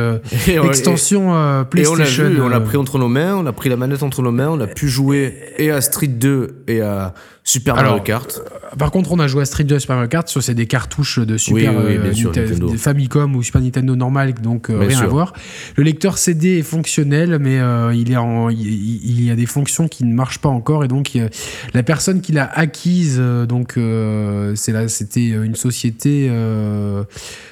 Et 0.48 0.58
on- 0.58 0.64
extension 0.66 1.34
euh, 1.34 1.62
Et 1.76 1.86
on 1.86 1.94
l'a 1.94 2.04
PlayStation. 2.04 2.28
vu, 2.28 2.40
on 2.42 2.48
l'a 2.48 2.60
pris 2.60 2.76
entre 2.76 2.98
nos 2.98 3.08
mains, 3.08 3.36
on 3.36 3.46
a 3.46 3.52
pris 3.52 3.68
la 3.68 3.76
manette 3.76 4.02
entre 4.02 4.22
nos 4.22 4.32
mains, 4.32 4.48
on 4.48 4.60
a 4.60 4.66
pu 4.66 4.88
jouer 4.88 5.34
et 5.58 5.70
à 5.70 5.80
Street 5.80 6.08
2 6.08 6.64
et 6.66 6.80
à 6.80 7.14
Super 7.50 7.74
Mario 7.74 8.00
Kart. 8.00 8.42
Par 8.78 8.92
contre, 8.92 9.10
on 9.12 9.18
a 9.18 9.26
joué 9.26 9.42
à 9.42 9.44
Street 9.44 9.64
2 9.64 9.80
Super 9.80 9.96
Mario 9.96 10.08
Kart, 10.08 10.28
c'est 10.28 10.54
des 10.54 10.66
cartouches 10.66 11.18
de 11.18 11.36
Super 11.36 11.74
Oui, 11.76 11.98
oui, 12.02 12.14
sûr, 12.14 12.30
Nintendo. 12.34 12.68
Famicom 12.76 13.34
ou 13.34 13.42
Super 13.42 13.60
Nintendo 13.60 13.96
normal, 13.96 14.34
donc 14.34 14.70
euh, 14.70 14.78
rien 14.78 15.00
à 15.00 15.06
voir. 15.06 15.32
Le 15.76 15.82
lecteur 15.82 16.18
CD 16.18 16.58
est 16.58 16.62
fonctionnel, 16.62 17.38
mais 17.40 17.58
euh, 17.58 17.92
il, 17.92 18.12
est 18.12 18.16
en, 18.16 18.48
il, 18.48 18.60
il 18.60 19.24
y 19.24 19.30
a 19.30 19.34
des 19.34 19.46
fonctions 19.46 19.88
qui 19.88 20.04
ne 20.04 20.14
marchent 20.14 20.38
pas 20.38 20.48
encore, 20.48 20.84
et 20.84 20.88
donc 20.88 21.10
euh, 21.16 21.28
la 21.74 21.82
personne 21.82 22.20
qui 22.20 22.30
l'a 22.32 22.44
acquise, 22.44 23.16
euh, 23.18 23.46
donc 23.46 23.76
euh, 23.76 24.54
c'est 24.54 24.72
là, 24.72 24.86
c'était 24.86 25.30
une 25.30 25.56
société. 25.56 26.28
euh, 26.30 27.02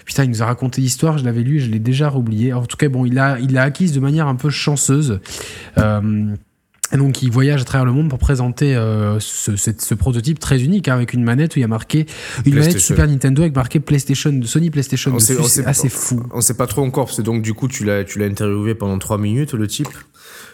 putain, 0.05 0.25
il 0.25 0.31
nous 0.31 0.43
a 0.43 0.47
raconté 0.47 0.81
l'histoire, 0.81 1.19
je 1.19 1.25
l'avais 1.25 1.43
lu, 1.43 1.57
et 1.57 1.61
je 1.61 1.71
l'ai 1.71 1.81
déjà 1.81 2.13
oublié. 2.15 2.53
En 2.53 2.65
tout 2.65 2.77
cas, 2.77 2.89
bon, 2.89 3.05
il 3.05 3.15
l'a, 3.15 3.39
il 3.41 3.59
acquise 3.59 3.93
de 3.93 4.01
manière 4.01 4.29
un 4.29 4.37
peu 4.37 4.51
chanceuse. 4.51 5.19
Euh, 5.79 6.27
et 6.93 6.97
donc, 6.97 7.23
il 7.23 7.31
voyage 7.31 7.61
à 7.61 7.65
travers 7.65 7.85
le 7.85 7.93
monde 7.93 8.09
pour 8.09 8.19
présenter 8.19 8.75
euh, 8.75 9.21
ce, 9.21 9.95
prototype 9.95 10.39
très 10.39 10.63
unique 10.63 10.89
hein, 10.89 10.95
avec 10.95 11.13
une 11.13 11.23
manette 11.23 11.55
où 11.55 11.59
il 11.59 11.63
y 11.63 11.65
a 11.65 11.69
marqué 11.69 12.07
une 12.47 12.55
manette. 12.55 12.79
Super 12.79 13.07
Nintendo 13.07 13.43
avec 13.43 13.55
marqué 13.55 13.79
PlayStation, 13.81 14.41
Sony 14.45 14.71
PlayStation 14.71 15.19
C'est 15.19 15.67
assez 15.67 15.89
fou. 15.89 16.23
On 16.33 16.41
sait 16.41 16.55
pas 16.55 16.67
trop 16.67 16.83
encore, 16.83 17.07
parce 17.07 17.19
que 17.19 17.23
donc 17.23 17.43
du 17.43 17.53
coup, 17.53 17.69
tu 17.69 17.85
l'as, 17.85 18.05
tu 18.05 18.19
l'as 18.19 18.27
interviewé 18.27 18.75
pendant 18.75 18.99
3 18.99 19.19
minutes, 19.19 19.53
le 19.53 19.67
type. 19.67 19.89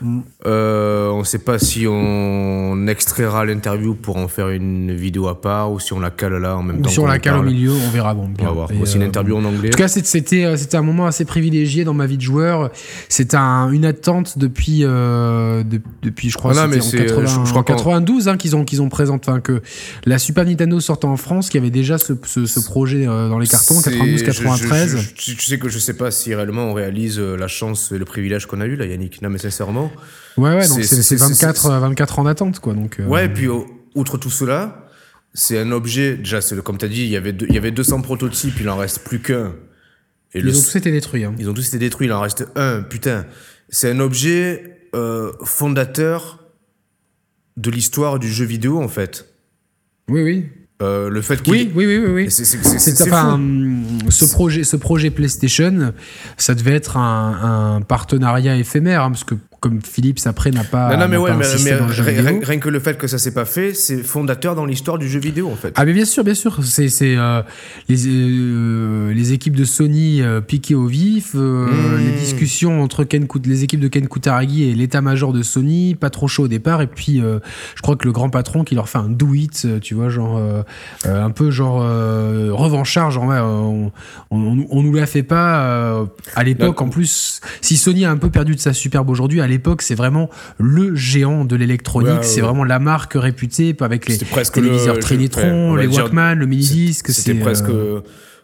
Mm. 0.00 0.20
Euh, 0.46 1.08
on 1.10 1.24
sait 1.24 1.38
pas 1.38 1.58
si 1.58 1.86
on 1.88 2.86
extraira 2.88 3.44
l'interview 3.44 3.94
pour 3.94 4.16
en 4.16 4.28
faire 4.28 4.48
une 4.48 4.94
vidéo 4.94 5.28
à 5.28 5.40
part 5.40 5.72
ou 5.72 5.78
si 5.80 5.92
on 5.92 6.00
la 6.00 6.10
cale 6.10 6.34
là 6.38 6.56
en 6.56 6.62
même 6.62 6.78
Ou 6.78 6.82
temps. 6.82 6.90
sur 6.90 7.02
qu'on 7.04 7.08
la 7.08 7.18
cale 7.18 7.38
au 7.38 7.42
milieu, 7.42 7.72
on 7.72 7.90
verra. 7.90 8.14
Bon, 8.14 8.24
On 8.24 8.28
bien. 8.28 8.46
va 8.46 8.52
voir. 8.52 8.68
Voici 8.74 8.96
une 8.96 9.02
euh, 9.02 9.06
interview 9.06 9.36
en 9.36 9.44
anglais. 9.44 9.68
En 9.68 9.72
tout 9.72 9.78
cas, 9.78 9.88
c'est- 9.88 10.04
c'était 10.06 10.44
euh, 10.44 10.56
c'était 10.56 10.76
un 10.76 10.82
moment 10.82 11.06
assez 11.06 11.24
privilégié 11.24 11.84
dans 11.84 11.94
ma 11.94 12.06
vie 12.06 12.16
de 12.16 12.22
joueur. 12.22 12.70
Un- 13.34 13.70
une 13.72 13.84
attente 13.84 14.38
depuis 14.38 14.80
euh, 14.84 15.62
de- 15.64 15.80
depuis 16.02 16.30
je 16.30 16.36
crois 16.36 16.52
Ah 16.56 16.66
non, 16.66 16.68
mais 16.68 16.80
c'était 16.80 16.98
en, 17.04 17.08
c'est, 17.08 17.14
80 17.14 17.26
je- 17.26 17.46
je 17.46 17.50
crois 17.50 17.60
en 17.60 17.64
qu'en- 17.64 17.74
92 17.74 18.28
hein, 18.28 18.36
qu'ils 18.36 18.54
ont 18.56 18.64
qu'ils 18.64 18.82
ont 18.82 18.88
présenté 18.88 19.30
enfin 19.30 19.40
que 19.40 19.60
la 20.04 20.18
Super 20.18 20.44
Nintendo 20.44 20.78
sortait 20.80 21.06
en 21.06 21.16
France, 21.16 21.48
qu'il 21.48 21.60
y 21.60 21.62
avait 21.64 21.70
déjà 21.70 21.98
ce, 21.98 22.12
ce, 22.24 22.46
ce 22.46 22.60
projet 22.60 23.06
dans 23.06 23.38
les 23.38 23.46
cartons 23.46 23.74
C'est- 23.74 23.90
92 23.90 24.20
je- 24.20 24.24
93. 24.24 24.90
je- 24.90 24.96
je- 24.98 25.14
tu 25.14 25.36
tu 25.36 25.44
sais 25.44 25.58
que 25.58 25.68
je 25.68 25.78
sais 25.78 25.94
pas 25.94 26.10
si 26.10 26.34
réellement 26.34 26.64
on 26.64 26.74
réalise 26.74 27.18
la 27.18 27.48
chance 27.48 27.92
et 27.92 27.98
le 27.98 28.04
privilège 28.04 28.46
qu'on 28.46 28.60
a 28.60 28.66
eu 28.66 28.76
là, 28.76 28.86
Yannick. 28.86 29.20
Non, 29.22 29.30
mais 29.30 29.38
sincèrement. 29.38 29.83
Ouais 30.36 30.50
ouais, 30.56 30.66
donc 30.68 30.78
c'est- 30.78 30.82
c'est 30.82 30.96
c'est- 31.02 31.02
c'est 31.02 31.18
c'est- 31.18 31.46
24 31.46 31.66
euh, 31.66 31.78
24 31.80 32.18
ans 32.18 32.24
d'attente 32.24 32.58
quoi 32.60 32.74
donc. 32.74 32.98
euh, 33.00 33.06
Ouais, 33.06 33.26
et 33.26 33.28
puis 33.28 33.46
outre 33.94 34.18
tout 34.18 34.30
cela, 34.30 34.88
c'est 35.32 35.58
un 35.58 35.70
objet. 35.72 36.16
Déjà, 36.16 36.40
comme 36.64 36.78
tu 36.78 36.84
as 36.84 36.88
dit, 36.88 37.02
il 37.04 37.08
y, 37.10 37.16
avait 37.16 37.32
deux- 37.32 37.46
il 37.48 37.54
y 37.54 37.58
avait 37.58 37.70
200 37.70 38.00
prototypes, 38.02 38.54
il 38.60 38.68
en 38.68 38.76
reste 38.76 39.00
plus 39.04 39.20
qu'un. 39.20 39.52
Ils 40.34 40.42
le, 40.42 40.50
ont 40.50 40.54
tous 40.54 40.74
été 40.76 40.90
détruits. 40.90 41.24
hein. 41.24 41.34
ils 41.38 41.48
ont 41.48 41.54
tous 41.54 41.68
été 41.68 41.78
détruits, 41.78 42.08
il 42.08 42.12
en 42.12 42.20
reste 42.20 42.48
un. 42.56 42.82
Putain, 42.82 43.26
c'est 43.68 43.90
un 43.90 44.00
objet 44.00 44.80
euh, 44.96 45.30
fondateur 45.44 46.40
de 47.56 47.70
l'histoire 47.70 48.18
du 48.18 48.28
jeu 48.32 48.44
vidéo 48.44 48.82
en 48.82 48.88
fait. 48.88 49.26
Oui 50.08 50.22
oui. 50.22 50.46
Euh, 50.82 51.08
le 51.08 51.22
fait 51.22 51.40
qu'il. 51.40 51.52
Oui 51.52 51.70
oui 51.74 51.86
oui 51.86 51.98
oui. 51.98 52.10
oui. 52.24 52.30
C'est 52.30 53.00
enfin, 53.02 53.34
hum, 53.34 53.84
ce 54.10 54.24
projet, 54.24 54.64
ce 54.64 54.76
projet 54.76 55.10
PlayStation, 55.10 55.94
ça 56.36 56.54
devait 56.56 56.74
être 56.74 56.96
un, 56.96 57.76
un 57.76 57.80
partenariat 57.82 58.56
éphémère, 58.56 59.04
hein, 59.04 59.10
parce 59.12 59.22
que 59.22 59.36
comme 59.64 59.80
Philips 59.82 60.20
après 60.26 60.50
n'a 60.50 60.62
pas, 60.62 60.94
Non, 60.94 60.98
non, 61.04 61.08
mais 61.08 61.16
ouais, 61.16 61.34
mais, 61.38 61.46
insisté 61.46 61.72
mais 61.72 61.78
dans 61.78 61.86
le 61.86 61.92
jeu 61.94 62.02
rien, 62.02 62.58
que 62.58 62.68
le 62.68 62.80
fait 62.80 62.98
que 62.98 63.06
ça 63.06 63.16
s'est 63.16 63.32
pas 63.32 63.46
fait, 63.46 63.72
c'est 63.72 64.02
fondateur 64.02 64.54
dans 64.54 64.66
l'histoire 64.66 64.98
du 64.98 65.08
jeu 65.08 65.18
vidéo 65.18 65.48
en 65.50 65.56
fait. 65.56 65.72
Ah 65.76 65.86
mais 65.86 65.94
bien 65.94 66.04
sûr, 66.04 66.22
bien 66.22 66.34
sûr, 66.34 66.58
c'est 66.62 66.90
euh, 67.16 67.40
les 67.88 68.06
euh, 68.06 69.14
les 69.14 69.32
équipes 69.32 69.56
de 69.56 69.64
Sony 69.64 70.20
euh, 70.20 70.42
piquées 70.42 70.74
au 70.74 70.84
vif, 70.86 71.30
euh, 71.34 71.64
Mmh. 71.64 72.04
les 72.04 72.12
discussions 72.12 72.82
entre 72.82 73.04
Ken 73.04 73.26
Kut- 73.26 73.46
les 73.46 73.64
équipes 73.64 73.80
de 73.80 73.88
Ken 73.88 74.06
Kutaragi 74.06 74.64
et 74.64 74.74
l'état-major 74.74 75.32
de 75.32 75.42
Sony, 75.42 75.94
pas 75.94 76.10
trop 76.10 76.28
chaud 76.28 76.44
au 76.44 76.48
départ, 76.48 76.82
et 76.82 76.86
puis 76.86 77.20
je 77.22 77.80
crois 77.82 77.96
que 77.96 78.04
le 78.04 78.12
grand 78.12 78.28
patron 78.28 78.64
qui 78.64 78.74
leur 78.74 78.90
fait 78.90 78.98
un 78.98 79.08
do 79.08 79.32
it, 79.32 79.66
tu 79.80 79.94
vois, 79.94 80.10
genre 80.10 80.38
un 81.04 81.30
peu 81.30 81.50
genre 81.50 81.78
revanchard, 81.80 83.10
genre 83.10 83.24
ouais, 83.24 83.38
on, 83.40 83.92
on, 84.30 84.66
on 84.68 84.82
nous 84.82 84.92
la 84.92 85.06
fait 85.06 85.22
pas. 85.22 86.04
à 86.34 86.44
l'époque, 86.44 86.82
en 86.82 86.88
plus, 86.90 87.40
si 87.62 87.76
Sony 87.78 88.04
a 88.04 88.10
un 88.10 88.18
peu 88.18 88.28
perdu 88.30 88.54
de 88.54 88.60
sa 88.60 88.72
superbe 88.74 89.08
aujourd'hui, 89.08 89.40
à 89.40 89.46
l'époque 89.54 89.80
c'est 89.82 89.94
vraiment 89.94 90.28
le 90.58 90.94
géant 90.94 91.44
de 91.44 91.56
l'électronique, 91.56 92.10
Ouais, 92.10 92.16
ouais, 92.18 92.22
c'est 92.22 92.40
ouais. 92.42 92.46
vraiment 92.46 92.64
la 92.64 92.78
marque 92.78 93.14
réputée 93.14 93.74
avec 93.80 94.06
les 94.08 94.18
presque 94.18 94.54
téléviseurs 94.54 94.94
le- 94.96 95.00
Trinitron, 95.00 95.76
les 95.76 95.86
Walkman, 95.86 96.34
le 96.34 96.46
mini-disque. 96.46 97.08
C'était 97.10 97.32
c'est, 97.32 97.38
presque 97.40 97.68
euh, 97.70 98.00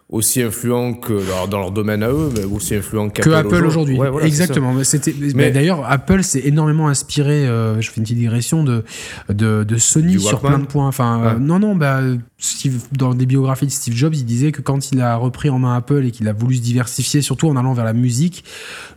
aussi 0.09 0.43
influent 0.43 0.95
que 0.95 1.13
dans, 1.29 1.47
dans 1.47 1.59
leur 1.61 1.71
domaine 1.71 2.03
à 2.03 2.09
eux, 2.11 2.31
mais 2.35 2.43
aussi 2.45 2.75
influent 2.75 3.11
qu'Apple 3.11 3.33
Apple 3.33 3.65
aujourd'hui. 3.65 3.97
Ouais, 3.97 4.11
voilà. 4.11 4.27
Exactement. 4.27 4.73
Mais 4.75 4.83
c'était. 4.85 5.15
mais 5.21 5.33
Mais- 5.35 5.51
d'ailleurs, 5.53 5.85
Apple 5.89 6.23
s'est 6.25 6.43
énormément 6.45 6.89
inspiré. 6.89 7.47
euh, 7.47 7.81
je 7.81 7.89
fais 7.91 7.99
une 7.99 8.03
petite 8.03 8.19
digression 8.19 8.65
de 8.65 8.83
de, 9.29 9.63
de 9.63 9.77
Sony 9.77 10.19
sur 10.19 10.41
plein 10.41 10.59
de 10.59 10.67
points. 10.67 10.89
Enfin, 10.89 11.21
euh, 11.25 11.39
non, 11.39 11.59
non. 11.61 11.77
Bah, 11.77 12.01
Steve, 12.43 12.81
dans 12.93 13.15
des 13.15 13.27
biographies 13.27 13.67
de 13.67 13.71
Steve 13.71 13.95
Jobs, 13.95 14.15
il 14.15 14.25
disait 14.25 14.51
que 14.51 14.63
quand 14.63 14.93
il 14.93 15.01
a 15.03 15.15
repris 15.17 15.51
en 15.51 15.59
main 15.59 15.77
Apple 15.77 16.05
et 16.07 16.11
qu'il 16.11 16.27
a 16.27 16.33
voulu 16.33 16.57
se 16.57 16.63
diversifier, 16.63 17.21
surtout 17.21 17.49
en 17.49 17.57
allant 17.57 17.75
vers 17.75 17.85
la 17.85 17.93
musique, 17.93 18.45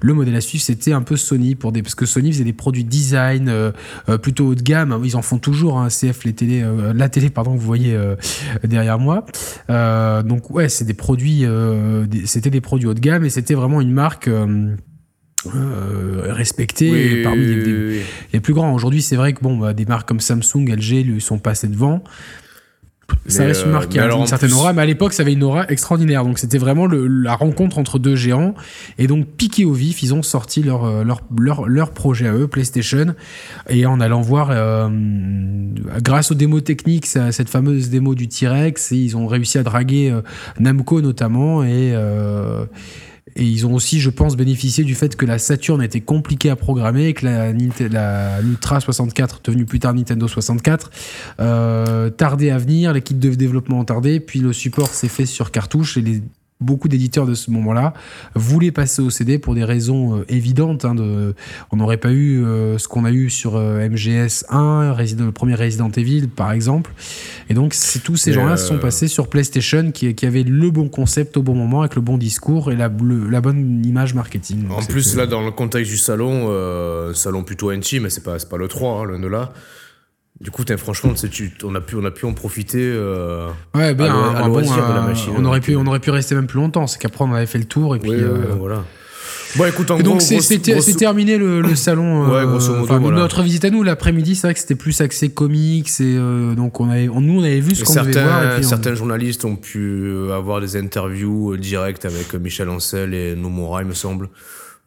le 0.01 0.13
modèle 0.13 0.35
à 0.35 0.41
suivre 0.41 0.63
c'était 0.63 0.93
un 0.93 1.01
peu 1.01 1.17
Sony 1.17 1.55
pour 1.55 1.71
des 1.73 1.83
parce 1.83 1.95
que 1.95 2.05
Sony 2.05 2.31
faisait 2.31 2.45
des 2.45 2.53
produits 2.53 2.85
design 2.85 3.49
euh, 3.49 3.71
euh, 4.07 4.17
plutôt 4.17 4.47
haut 4.47 4.55
de 4.55 4.61
gamme. 4.61 4.97
Ils 5.03 5.15
en 5.17 5.21
font 5.21 5.39
toujours. 5.39 5.77
Hein, 5.79 5.89
CF 5.89 6.23
les 6.23 6.33
télé, 6.33 6.61
euh, 6.63 6.93
la 6.93 7.09
télé 7.09 7.29
pardon, 7.29 7.53
que 7.53 7.59
vous 7.59 7.65
voyez 7.65 7.93
euh, 7.95 8.15
derrière 8.63 8.97
moi. 8.97 9.25
Donc 9.69 10.49
ouais, 10.49 10.69
c'est 10.69 10.85
des 10.85 10.93
produits, 10.93 11.43
c'était 12.25 12.49
des 12.49 12.61
produits 12.61 12.87
haut 12.87 12.93
de 12.93 12.99
gamme 13.01 13.25
et 13.25 13.29
c'était 13.29 13.55
vraiment 13.55 13.81
une 13.81 13.91
marque. 13.91 14.27
euh, 14.27 14.75
respectée 16.31 16.89
Oui, 17.17 17.23
parmi 17.23 17.41
les, 17.45 17.55
oui, 17.55 17.63
les- 17.65 17.73
oui, 17.73 17.87
oui. 17.97 18.01
les 18.31 18.39
plus 18.39 18.53
grands. 18.53 18.73
Aujourd'hui, 18.73 19.01
c'est 19.01 19.17
vrai 19.17 19.33
que 19.33 19.41
bon, 19.41 19.57
bah, 19.57 19.73
des 19.73 19.83
marques 19.85 20.07
comme 20.07 20.21
Samsung, 20.21 20.65
LG 20.69 21.03
lui 21.03 21.19
sont 21.21 21.37
passées 21.39 21.67
devant. 21.67 22.01
Ça 23.27 23.43
reste 23.45 23.63
une 23.63 23.69
euh, 23.69 23.73
marque 23.73 23.89
qui 23.89 23.99
a 23.99 24.05
une 24.13 24.25
certaine 24.27 24.49
plus- 24.49 24.57
aura, 24.57 24.73
mais 24.73 24.81
à 24.81 24.85
l'époque, 24.85 25.13
ça 25.13 25.23
avait 25.23 25.33
une 25.33 25.43
aura 25.43 25.65
extraordinaire. 25.69 26.23
Donc, 26.25 26.39
c'était 26.39 26.57
vraiment 26.57 26.85
le- 26.87 27.07
la 27.07 27.35
rencontre 27.35 27.77
entre 27.77 27.99
deux 27.99 28.15
géants. 28.15 28.53
Et 28.97 29.07
donc, 29.07 29.27
piqué 29.27 29.65
au 29.65 29.73
vif, 29.73 30.03
ils 30.03 30.13
ont 30.13 30.21
sorti 30.23 30.61
leur, 30.63 30.83
euh, 30.85 31.03
leur, 31.03 31.21
leur, 31.37 31.67
leur 31.67 31.91
projet 31.91 32.27
à 32.27 32.33
eux, 32.33 32.47
PlayStation. 32.47 33.13
Et 33.69 33.85
en 33.85 33.99
allant 33.99 34.21
voir, 34.21 34.49
euh, 34.51 34.89
grâce 36.01 36.31
aux 36.31 36.35
démos 36.35 36.63
techniques, 36.63 37.05
ça- 37.05 37.31
cette 37.31 37.49
fameuse 37.49 37.89
démo 37.89 38.15
du 38.15 38.27
T-Rex, 38.27 38.91
ils 38.91 39.15
ont 39.15 39.27
réussi 39.27 39.57
à 39.57 39.63
draguer 39.63 40.09
euh, 40.11 40.21
Namco 40.59 41.01
notamment. 41.01 41.63
Et. 41.63 41.91
euh, 41.93 42.65
et 43.35 43.43
ils 43.43 43.65
ont 43.65 43.73
aussi, 43.73 43.99
je 43.99 44.09
pense, 44.09 44.35
bénéficié 44.35 44.83
du 44.83 44.95
fait 44.95 45.15
que 45.15 45.25
la 45.25 45.39
Saturn 45.39 45.81
était 45.81 46.01
compliquée 46.01 46.49
à 46.49 46.55
programmer 46.55 47.13
que 47.13 47.25
la, 47.25 47.51
la 47.89 48.41
l'Ultra 48.41 48.79
64, 48.79 49.41
devenue 49.43 49.65
plus 49.65 49.79
tard 49.79 49.93
Nintendo 49.93 50.27
64, 50.27 50.91
euh, 51.39 52.09
à 52.19 52.57
venir, 52.57 52.93
les 52.93 53.01
kits 53.01 53.13
de 53.13 53.29
développement 53.33 53.79
ont 53.79 53.85
tardé, 53.85 54.19
puis 54.19 54.39
le 54.39 54.53
support 54.53 54.89
s'est 54.89 55.07
fait 55.07 55.25
sur 55.25 55.51
cartouche 55.51 55.97
et 55.97 56.01
les, 56.01 56.21
beaucoup 56.61 56.87
d'éditeurs 56.87 57.25
de 57.25 57.33
ce 57.33 57.51
moment-là 57.51 57.93
voulaient 58.35 58.71
passer 58.71 59.01
au 59.01 59.09
CD 59.09 59.37
pour 59.37 59.53
des 59.53 59.63
raisons 59.65 60.17
euh, 60.19 60.25
évidentes. 60.29 60.85
hein, 60.85 60.95
de, 60.95 61.35
on 61.71 61.77
n'aurait 61.77 61.97
pas 61.97 62.11
eu 62.11 62.43
euh, 62.43 62.77
ce 62.77 62.87
qu'on 62.87 63.03
a 63.05 63.11
eu 63.11 63.29
sur 63.29 63.55
euh, 63.57 63.87
MGS 63.89 64.45
1, 64.49 64.93
Resident- 64.93 65.25
le 65.25 65.31
premier 65.33 65.55
Resident 65.55 65.89
Evil 65.91 66.27
par 66.27 66.51
exemple. 66.53 66.91
Et 67.49 67.53
donc 67.53 67.75
tous 68.03 68.15
ces 68.15 68.31
gens-là 68.31 68.53
euh, 68.53 68.57
sont 68.57 68.77
passés 68.79 69.07
sur 69.09 69.27
PlayStation 69.29 69.91
qui, 69.91 70.13
qui 70.15 70.25
avait 70.25 70.43
le 70.43 70.71
bon 70.71 70.87
concept 70.87 71.35
au 71.37 71.43
bon 71.43 71.55
moment 71.55 71.81
avec 71.81 71.95
le 71.95 72.01
bon 72.01 72.17
discours 72.17 72.71
et 72.71 72.75
la, 72.75 72.87
le- 72.87 73.27
la 73.29 73.41
bonne 73.41 73.83
image 73.85 74.13
marketing. 74.13 74.69
En 74.69 74.83
plus, 74.83 75.15
là, 75.17 75.25
dans 75.25 75.41
le 75.43 75.51
contexte 75.51 75.91
du 75.91 75.97
salon, 75.97 76.49
salon 77.13 77.43
plutôt 77.43 77.69
intime, 77.71 78.03
mais 78.03 78.09
c'est 78.09 78.23
pas, 78.23 78.37
pas 78.39 78.57
le 78.57 78.67
3, 78.67 79.01
hein, 79.01 79.03
loin 79.05 79.19
de 79.19 79.27
là. 79.27 79.51
Du 80.41 80.51
coup, 80.51 80.63
franchement, 80.77 81.13
tu- 81.13 81.53
on, 81.63 81.75
a 81.75 81.81
pu, 81.81 81.95
on 81.95 82.03
a 82.03 82.11
pu 82.11 82.25
en 82.25 82.33
profiter. 82.33 82.81
euh, 82.81 83.47
Ouais, 83.75 83.93
ben, 83.93 84.05
à 84.11 84.39
à 84.45 84.49
bon, 84.49 84.59
de 84.61 84.65
la 84.67 85.01
machine, 85.01 85.33
on, 85.37 85.45
aurait 85.45 85.61
pu, 85.61 85.73
euh, 85.73 85.77
on 85.79 85.87
aurait 85.87 85.99
pu 85.99 86.09
rester 86.09 86.35
même 86.35 86.47
plus 86.47 86.59
longtemps. 86.59 86.87
C'est 86.87 86.99
qu'après, 86.99 87.23
on 87.23 87.33
avait 87.33 87.45
fait 87.45 87.59
le 87.59 87.65
tour 87.65 87.95
et 87.95 87.99
puis. 87.99 88.09
ouais, 88.09 88.17
euh, 88.17 88.55
voilà. 88.57 88.83
Bon, 89.55 89.65
écoute, 89.65 89.91
en 89.91 89.99
donc 89.99 90.23
c'est 90.23 90.37
grosso- 90.57 90.93
terminé 90.97 91.37
le, 91.37 91.61
le 91.61 91.75
salon. 91.75 92.25
Ouais, 92.27 92.43
grosso 92.43 92.71
modo, 92.71 92.83
enfin, 92.85 92.97
voilà. 92.97 93.19
Notre 93.19 93.43
visite 93.43 93.63
à 93.65 93.69
nous 93.69 93.83
l'après-midi, 93.83 94.35
c'est 94.35 94.47
vrai 94.47 94.55
que 94.55 94.59
c'était 94.59 94.73
plus 94.73 94.99
axé 95.01 95.29
comics 95.29 95.87
et 95.99 96.17
euh, 96.17 96.55
donc 96.55 96.79
on 96.79 96.89
avait, 96.89 97.07
on- 97.07 97.21
nous 97.21 97.39
on 97.39 97.43
avait 97.43 97.59
vu 97.59 97.75
ce 97.75 97.83
qu'on 97.83 97.93
devait 97.93 98.13
voir. 98.23 98.57
Et 98.57 98.63
certains, 98.63 98.93
on- 98.93 98.95
journalistes 98.95 99.45
ont 99.45 99.55
pu 99.55 100.11
avoir 100.33 100.59
des 100.59 100.75
interviews 100.75 101.55
directes 101.57 102.05
avec 102.05 102.33
Michel 102.33 102.67
Ancel 102.69 103.13
et 103.13 103.35
Nomura, 103.35 103.83
il 103.83 103.87
me 103.87 103.93
semble. 103.93 104.29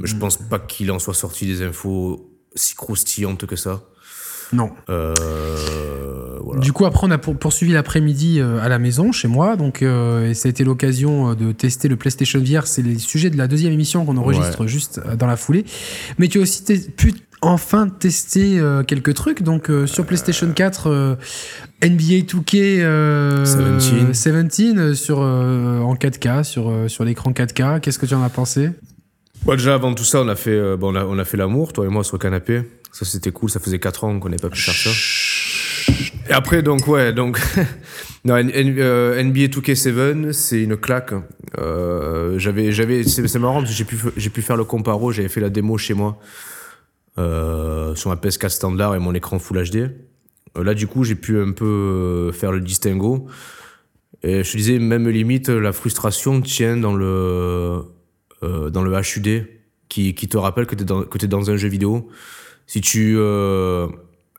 Mais 0.00 0.04
Mm. 0.09 0.09
je 0.09 0.16
pense 0.16 0.37
pas 0.37 0.59
qu'il 0.59 0.90
en 0.90 0.98
soit 0.98 1.14
sorti 1.14 1.46
des 1.46 1.62
infos 1.62 2.28
si 2.56 2.74
croustillantes 2.74 3.46
que 3.46 3.54
ça. 3.56 3.82
Non. 4.52 4.70
Euh, 4.88 5.14
voilà. 6.42 6.61
Du 6.61 6.72
coup, 6.72 6.87
après, 6.87 7.06
on 7.06 7.11
a 7.11 7.18
pour- 7.18 7.37
poursuivi 7.37 7.72
l'après-midi 7.72 8.38
euh, 8.40 8.61
à 8.62 8.68
la 8.68 8.78
maison, 8.78 9.12
chez 9.12 9.28
moi. 9.28 9.56
Donc, 9.56 9.82
euh, 9.82 10.30
et 10.30 10.35
ça 10.35 10.48
a 10.48 10.50
été 10.50 10.62
l'occasion 10.64 11.35
de 11.35 11.52
tester 11.52 11.88
le 11.88 11.96
PlayStation 11.96 12.40
VR. 12.40 12.66
C'est 12.66 12.82
les 12.82 12.98
sujets 12.98 13.30
de 13.30 13.37
la 13.38 13.48
deuxième 13.48 13.72
émission 13.72 14.04
qu'on 14.04 14.16
enregistre 14.16 14.66
juste 14.66 15.00
dans 15.16 15.26
la 15.26 15.37
foulée. 15.37 15.64
Mais 16.18 16.28
tu 16.28 16.38
as 16.38 16.42
aussi 16.42 16.62
pu 16.96 17.14
enfin 17.42 17.88
tester 17.88 18.59
euh, 18.59 18.82
quelques 18.82 19.14
trucs. 19.14 19.42
Donc, 19.42 19.68
euh, 19.70 19.87
sur 19.87 20.06
PlayStation 20.06 20.50
4, 20.52 20.87
euh, 20.88 21.14
NBA 21.82 22.24
2K 22.26 22.80
euh, 22.80 23.44
17. 24.09 24.46
17, 24.46 24.76
euh, 24.78 24.94
sur, 24.94 25.18
euh, 25.20 25.80
en 25.80 25.94
4K, 25.96 26.44
sur, 26.44 26.70
euh, 26.70 26.88
sur 26.88 27.04
l'écran 27.04 27.32
4K. 27.32 27.80
Qu'est-ce 27.80 27.98
que 27.98 28.06
tu 28.06 28.14
en 28.14 28.22
as 28.22 28.30
pensé? 28.30 28.70
Bon, 29.44 29.52
déjà, 29.52 29.74
avant 29.74 29.92
tout 29.94 30.04
ça, 30.04 30.22
on 30.22 30.28
a 30.28 30.35
fait, 30.37 30.50
euh, 30.50 30.76
bon, 30.76 30.92
on 30.92 30.96
a, 30.96 31.04
on 31.04 31.18
a 31.18 31.24
fait 31.24 31.37
l'amour, 31.37 31.72
toi 31.72 31.85
et 31.85 31.88
moi, 31.88 32.02
sur 32.04 32.16
le 32.16 32.20
canapé. 32.22 32.62
Ça, 32.96 33.04
c'était 33.04 33.30
cool. 33.30 33.50
Ça 33.50 33.61
faisait 33.61 33.78
4 33.78 34.04
ans 34.04 34.18
qu'on 34.18 34.30
n'avait 34.30 34.40
pas 34.40 34.48
pu 34.48 34.59
faire 34.59 34.72
ça. 34.72 35.92
Et 36.30 36.32
après, 36.32 36.62
donc, 36.62 36.88
ouais, 36.88 37.12
donc. 37.12 37.38
non, 38.24 38.42
NBA 38.42 39.48
2K7, 39.48 40.32
c'est 40.32 40.62
une 40.62 40.78
claque. 40.78 41.12
Euh, 41.59 42.38
j'avais, 42.38 42.72
j'avais, 42.72 43.04
c'est 43.04 43.38
marrant 43.38 43.61
parce 43.61 43.70
que 43.70 43.76
j'ai 43.76 43.85
pu, 43.85 44.30
pu 44.30 44.40
faire 44.40 44.56
le 44.56 44.64
comparo, 44.64 45.12
j'avais 45.12 45.28
fait 45.28 45.42
la 45.42 45.50
démo 45.50 45.76
chez 45.76 45.92
moi. 45.92 46.18
Euh, 47.18 47.94
sur 47.96 48.09
ma 48.09 48.16
PS4 48.16 48.48
standard 48.48 48.94
et 48.94 48.98
mon 48.98 49.12
écran 49.12 49.38
Full 49.38 49.70
HD. 49.70 49.76
Euh, 49.76 50.64
là, 50.64 50.72
du 50.72 50.87
coup, 50.87 51.04
j'ai 51.04 51.16
pu 51.16 51.38
un 51.38 51.52
peu 51.52 51.66
euh, 51.66 52.32
faire 52.32 52.50
le 52.50 52.62
distinguo. 52.62 53.26
Et 54.22 54.42
je 54.42 54.52
te 54.52 54.56
disais, 54.56 54.78
même 54.78 55.06
limite, 55.06 55.50
la 55.50 55.74
frustration 55.74 56.40
tient 56.40 56.78
dans 56.78 56.94
le, 56.94 57.82
euh, 58.42 58.70
dans 58.70 58.82
le 58.82 58.90
HUD 58.90 59.48
qui, 59.90 60.14
qui 60.14 60.28
te 60.28 60.38
rappelle 60.38 60.64
que 60.64 60.74
tu 60.74 60.82
es, 60.82 61.24
es 61.24 61.28
dans 61.28 61.50
un 61.50 61.59
jeu 61.59 61.68
vidéo. 61.68 62.09
Si 62.66 62.81
tu. 62.81 63.14
Euh, 63.16 63.87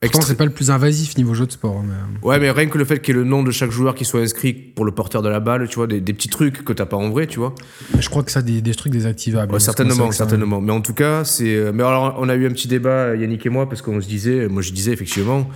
Extra... 0.01 0.21
c'est 0.21 0.35
pas 0.35 0.45
le 0.45 0.51
plus 0.51 0.69
invasif 0.69 1.17
niveau 1.17 1.33
jeu 1.33 1.47
de 1.47 1.51
sport. 1.51 1.81
Mais... 1.81 1.93
Euh. 1.93 2.27
Ouais, 2.27 2.39
mais 2.39 2.51
rien 2.51 2.67
que 2.67 2.77
le 2.77 2.85
fait 2.85 2.99
qu'il 2.99 3.15
y 3.15 3.17
ait 3.17 3.21
le 3.21 3.27
nom 3.27 3.41
de 3.41 3.51
chaque 3.51 3.71
joueur 3.71 3.95
qui 3.95 4.05
soit 4.05 4.21
inscrit 4.21 4.53
pour 4.53 4.85
le 4.85 4.91
porteur 4.91 5.21
de 5.21 5.29
la 5.29 5.39
balle, 5.39 5.67
tu 5.67 5.75
vois, 5.75 5.87
des, 5.87 6.01
des 6.01 6.13
petits 6.13 6.29
trucs 6.29 6.63
que 6.63 6.73
t'as 6.73 6.85
pas 6.85 6.97
en 6.97 7.09
vrai, 7.09 7.25
tu 7.25 7.39
vois. 7.39 7.55
Je 7.97 8.07
crois 8.09 8.23
que 8.23 8.31
ça, 8.31 8.41
des, 8.41 8.61
des 8.61 8.75
trucs 8.75 8.93
désactivables. 8.93 9.51
Ouais, 9.51 9.59
certainement, 9.59 10.11
certainement. 10.11 10.61
Mais 10.61 10.71
en 10.71 10.81
tout 10.81 10.93
cas, 10.93 11.23
c'est. 11.23 11.71
Mais 11.73 11.83
alors, 11.83 12.15
on 12.19 12.29
a 12.29 12.35
eu 12.35 12.45
un 12.45 12.51
petit 12.51 12.67
débat, 12.67 13.15
Yannick 13.15 13.45
et 13.45 13.49
moi, 13.49 13.67
parce 13.67 13.81
qu'on 13.81 13.99
se 14.01 14.07
disait, 14.07 14.47
moi 14.47 14.61
je 14.61 14.71
disais 14.71 14.91
effectivement, 14.91 15.49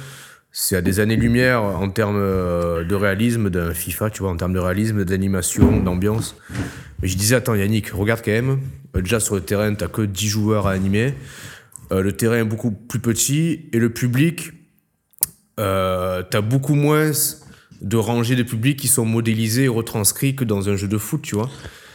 c'est 0.54 0.76
à 0.76 0.82
des 0.82 1.00
années-lumière 1.00 1.64
en 1.64 1.90
termes 1.90 2.20
euh, 2.20 2.84
de 2.84 2.96
réalisme 2.96 3.50
d'un 3.50 3.74
FIFA, 3.74 4.10
tu 4.10 4.22
vois, 4.22 4.32
en 4.32 4.36
termes 4.36 4.54
de 4.54 4.60
réalisme, 4.60 5.06
d'animation, 5.06 5.82
d'ambiance. 5.82 6.36
Mais 7.02 7.08
je 7.08 7.18
disais, 7.18 7.36
attends, 7.36 7.56
Yannick, 7.56 7.90
regarde 7.92 8.22
quand 8.24 8.32
même. 8.32 8.60
Déjà 8.94 9.22
sur 9.22 9.36
le 9.36 9.42
terrain, 9.42 9.74
t'as 9.74 9.88
que 9.88 10.02
10 10.02 10.28
joueurs 10.28 10.68
à 10.68 10.72
animer. 10.72 11.14
Euh, 11.92 12.02
le 12.02 12.14
terrain 12.14 12.38
est 12.38 12.46
beaucoup 12.46 12.72
plus 12.72 13.00
petit 13.00 13.70
et 13.74 13.80
le 13.80 13.92
public, 13.92 14.52
euh, 15.60 16.24
t'as 16.30 16.42
beaucoup 16.42 16.76
moins 16.76 17.12
de 17.82 17.98
rangées 17.98 18.36
de 18.36 18.44
public 18.44 18.80
qui 18.80 18.88
sont 18.88 19.06
modélisés 19.06 19.64
et 19.64 19.68
retranscrits 19.68 20.36
que 20.36 20.44
dans 20.44 20.70
un 20.70 20.76
jeu 20.76 20.88
de 20.88 20.98
foot, 20.98 21.22
tu 21.22 21.36
vois. 21.36 21.50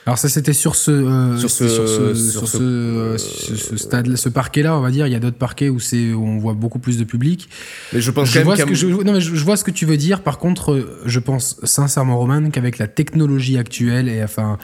Alors 0.07 0.19
ça 0.19 0.29
c'était 0.29 0.53
sur 0.53 0.77
ce 0.77 0.93
euh, 0.93 1.37
sur 1.37 1.51
ce 1.51 1.69
sur 1.69 1.89
ce, 1.89 2.15
sur 2.15 2.49
ce, 2.49 2.59
euh, 2.63 3.19
ce, 3.19 3.77
stade 3.77 4.15
ce 4.15 4.29
parquet 4.29 4.63
là 4.63 4.77
on 4.77 4.81
va 4.81 4.93
dire 4.93 5.09
il 5.09 5.13
y 5.13 5.17
a 5.17 5.19
d'autres 5.19 5.37
parquets 5.37 5.69
où 5.69 5.81
c'est 5.81 6.15
on 6.15 6.39
voit 6.39 6.55
beaucoup 6.55 6.79
plus 6.79 6.97
de 6.97 7.03
public. 7.03 7.49
Mais 7.93 8.01
je 8.01 8.13
pense 8.13 8.29
je 8.29 8.39
quand 8.39 8.45
vois 8.45 8.57
même 8.57 8.67
ce 8.67 8.71
que 8.71 8.77
je, 8.77 8.87
non 8.87 9.13
mais 9.13 9.21
je, 9.21 9.35
je, 9.35 9.45
vois 9.45 9.57
ce 9.57 9.65
que 9.65 9.73
tu 9.73 9.85
veux 9.85 9.97
dire 9.97 10.21
par 10.21 10.39
contre 10.39 11.01
je 11.05 11.19
pense 11.19 11.59
sincèrement 11.65 12.19
Roman 12.19 12.51
qu'avec 12.51 12.79
la 12.79 12.87
technologie 12.87 13.59
actuelle 13.59 14.09
et 14.09 14.23
enfin 14.23 14.59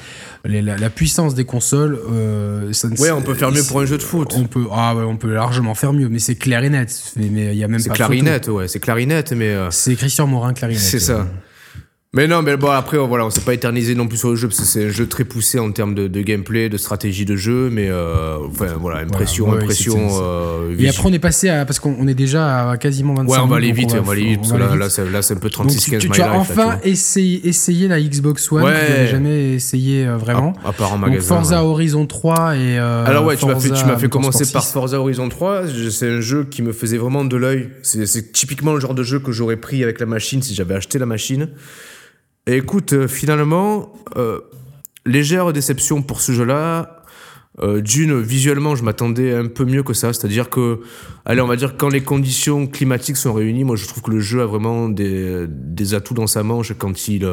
les, 0.45 0.63
la, 0.63 0.77
la, 0.77 0.91
puissance 0.91 1.35
des 1.35 1.45
consoles 1.45 1.99
euh, 2.09 2.73
ça 2.73 2.87
Ouais, 2.99 3.11
on 3.11 3.23
peut 3.23 3.35
faire 3.35 3.51
mieux 3.51 3.65
pour 3.65 3.81
un 3.81 3.85
jeu 3.85 3.99
de 3.99 4.03
foot. 4.03 4.33
On 4.37 4.45
peut 4.45 4.67
ah 4.71 4.95
ouais, 4.95 5.03
on 5.03 5.17
peut 5.17 5.33
largement 5.33 5.75
faire 5.75 5.93
mieux 5.93 6.09
mais 6.09 6.21
c'est 6.21 6.37
clair 6.37 6.63
et 6.63 6.71
net 6.71 7.15
mais 7.17 7.53
il 7.53 7.59
y 7.59 7.65
a 7.65 7.69
même 7.69 7.81
C'est 7.81 7.89
pas 7.89 7.97
clarinette 7.97 8.47
ouais, 8.47 8.69
c'est 8.69 8.79
clarinette 8.79 9.33
mais 9.33 9.51
euh... 9.51 9.73
C'est 9.73 9.97
Christian 9.97 10.29
Morin 10.29 10.53
clarinette. 10.53 10.81
C'est 10.81 11.01
ça. 11.01 11.27
Mais 12.15 12.27
non, 12.29 12.43
mais 12.43 12.59
bon, 12.59 12.69
après, 12.69 12.99
voilà, 12.99 13.25
on 13.25 13.31
s'est 13.31 13.41
pas 13.41 13.55
éternisé 13.55 13.95
non 13.95 14.07
plus 14.07 14.19
sur 14.19 14.29
le 14.29 14.37
jeu, 14.37 14.47
parce 14.47 14.61
que 14.61 14.67
c'est 14.67 14.85
un 14.85 14.91
jeu 14.91 15.07
très 15.07 15.25
poussé 15.25 15.59
en 15.59 15.73
termes 15.73 15.95
de, 15.95 16.09
de, 16.09 16.21
gameplay, 16.21 16.69
de 16.69 16.77
stratégie 16.77 17.25
de 17.25 17.37
jeu, 17.37 17.71
mais 17.73 17.89
euh, 17.89 18.37
enfin, 18.51 18.67
voilà, 18.79 18.99
impression, 18.99 19.47
voilà, 19.47 19.61
ouais, 19.61 19.65
impression. 19.65 20.09
Euh, 20.23 20.77
et 20.79 20.91
après, 20.91 21.09
on 21.09 21.13
est 21.15 21.19
passé 21.19 21.49
à, 21.49 21.65
parce 21.65 21.81
qu'on 21.81 22.07
est 22.07 22.13
déjà 22.15 22.69
à 22.73 22.77
quasiment 22.77 23.15
25 23.15 23.33
Ouais, 23.33 23.39
on 23.43 23.47
va 23.47 23.57
aller 23.57 23.73
vite, 23.73 23.95
on 23.99 24.03
va 24.03 24.13
aller 24.13 24.25
vite, 24.25 24.41
parce 24.41 24.53
que 24.53 24.59
là, 24.59 24.77
là, 24.77 24.91
c'est, 24.91 25.11
là, 25.11 25.23
c'est 25.23 25.33
un 25.33 25.39
peu 25.39 25.49
36-15 25.49 25.99
Tu, 26.01 26.11
tu 26.11 26.21
as 26.21 26.35
enfin 26.35 26.67
là, 26.67 26.81
essayé, 26.85 27.49
essayé 27.49 27.89
la 27.89 27.99
Xbox 27.99 28.53
One, 28.53 28.65
Ouais. 28.65 28.73
que 28.73 28.77
j'avais 28.89 29.07
jamais 29.07 29.55
essayé 29.55 30.07
euh, 30.07 30.19
vraiment. 30.19 30.53
À, 30.67 30.69
à 30.69 30.73
part 30.75 30.93
en 30.93 30.99
Donc, 30.99 31.09
magasin. 31.09 31.29
Forza 31.35 31.63
ouais. 31.65 31.71
Horizon 31.71 32.05
3 32.07 32.57
et. 32.57 32.79
euh, 32.79 33.07
Alors 33.07 33.25
ouais, 33.25 33.39
tu 33.39 33.47
m'as 33.47 33.55
fait, 33.55 33.69
tu 33.71 33.75
Forza 33.77 33.87
m'as 33.87 33.97
fait 33.97 34.11
commencer 34.11 34.53
par 34.53 34.63
6. 34.63 34.73
Forza 34.75 35.01
Horizon 35.01 35.31
3. 35.31 35.67
Je- 35.69 35.89
C'est 35.89 36.11
un 36.11 36.21
jeu 36.21 36.45
qui 36.45 36.61
me 36.61 36.73
faisait 36.75 36.99
vraiment 36.99 37.25
de 37.25 37.37
l'œil. 37.39 37.71
C'est, 37.83 38.05
c'est 38.05 38.33
typiquement 38.33 38.75
le 38.75 38.81
genre 38.81 38.93
de 38.95 39.03
jeu 39.03 39.19
que 39.19 39.33
j'aurais 39.33 39.57
pris 39.57 39.83
avec 39.83 39.99
la 39.99 40.05
machine 40.05 40.43
si 40.43 40.55
j'avais 40.55 40.75
acheté 40.75 40.99
la 40.99 41.07
machine. 41.07 41.49
Et 42.47 42.57
écoute, 42.57 42.93
euh, 42.93 43.09
finalement, 43.09 43.93
euh, 44.17 44.41
légère 45.07 45.53
déception 45.53 46.03
pour 46.03 46.21
ce 46.21 46.33
jeu-là. 46.33 46.99
Euh, 47.61 47.83
D'une, 47.83 48.19
visuellement, 48.19 48.75
je 48.77 48.83
m'attendais 48.83 49.35
un 49.35 49.47
peu 49.47 49.65
mieux 49.67 49.83
que 49.83 49.93
ça. 49.93 50.13
C'est-à-dire 50.13 50.49
que, 50.49 50.81
allez, 51.27 51.43
on 51.43 51.47
va 51.47 51.57
dire, 51.57 51.77
quand 51.77 51.91
les 51.91 52.01
conditions 52.01 52.67
climatiques 52.67 53.19
sont 53.19 53.35
réunies, 53.35 53.65
moi, 53.65 53.77
je 53.77 53.87
trouve 53.87 54.03
que 54.03 54.11
le 54.11 54.21
jeu 54.21 54.41
a 54.41 54.47
vraiment 54.47 54.89
des, 54.89 55.45
des 55.49 55.95
atouts 55.95 56.15
dans 56.15 56.27
sa 56.27 56.43
manche 56.43 56.73
quand 56.79 57.09
il, 57.09 57.29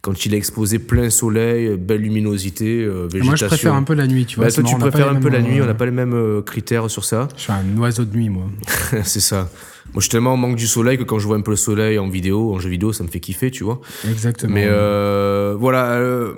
quand 0.00 0.26
il 0.26 0.34
est 0.34 0.36
exposé 0.36 0.80
plein 0.80 1.10
soleil, 1.10 1.76
belle 1.76 2.00
luminosité, 2.00 2.82
euh, 2.82 3.04
végétation. 3.04 3.24
Moi, 3.24 3.36
je 3.36 3.46
préfère 3.46 3.74
un 3.74 3.84
peu 3.84 3.94
la 3.94 4.08
nuit, 4.08 4.26
tu 4.26 4.36
vois. 4.36 4.46
Bah, 4.46 4.52
toi, 4.52 4.64
tu 4.64 4.74
marrant, 4.74 4.90
préfères 4.90 5.08
un 5.08 5.20
peu 5.20 5.28
la 5.28 5.40
nuit, 5.40 5.62
on 5.62 5.66
n'a 5.66 5.74
pas 5.74 5.86
les 5.86 5.92
mêmes 5.92 6.42
critères 6.44 6.90
sur 6.90 7.04
ça. 7.04 7.28
Je 7.36 7.42
suis 7.42 7.52
un 7.52 7.78
oiseau 7.78 8.04
de 8.04 8.14
nuit, 8.14 8.28
moi. 8.28 8.46
c'est 9.04 9.20
ça. 9.20 9.48
Moi, 9.94 10.00
je 10.00 10.00
suis 10.02 10.10
tellement 10.10 10.32
en 10.32 10.36
manque 10.38 10.56
du 10.56 10.66
soleil 10.66 10.96
que 10.96 11.02
quand 11.02 11.18
je 11.18 11.26
vois 11.26 11.36
un 11.36 11.42
peu 11.42 11.50
le 11.50 11.56
soleil 11.56 11.98
en 11.98 12.08
vidéo, 12.08 12.54
en 12.54 12.58
jeu 12.58 12.70
vidéo, 12.70 12.94
ça 12.94 13.04
me 13.04 13.08
fait 13.08 13.20
kiffer, 13.20 13.50
tu 13.50 13.62
vois. 13.62 13.80
Exactement. 14.08 14.54
Mais 14.54 14.64
euh, 14.66 15.54
voilà, 15.58 15.92
euh, 15.92 16.32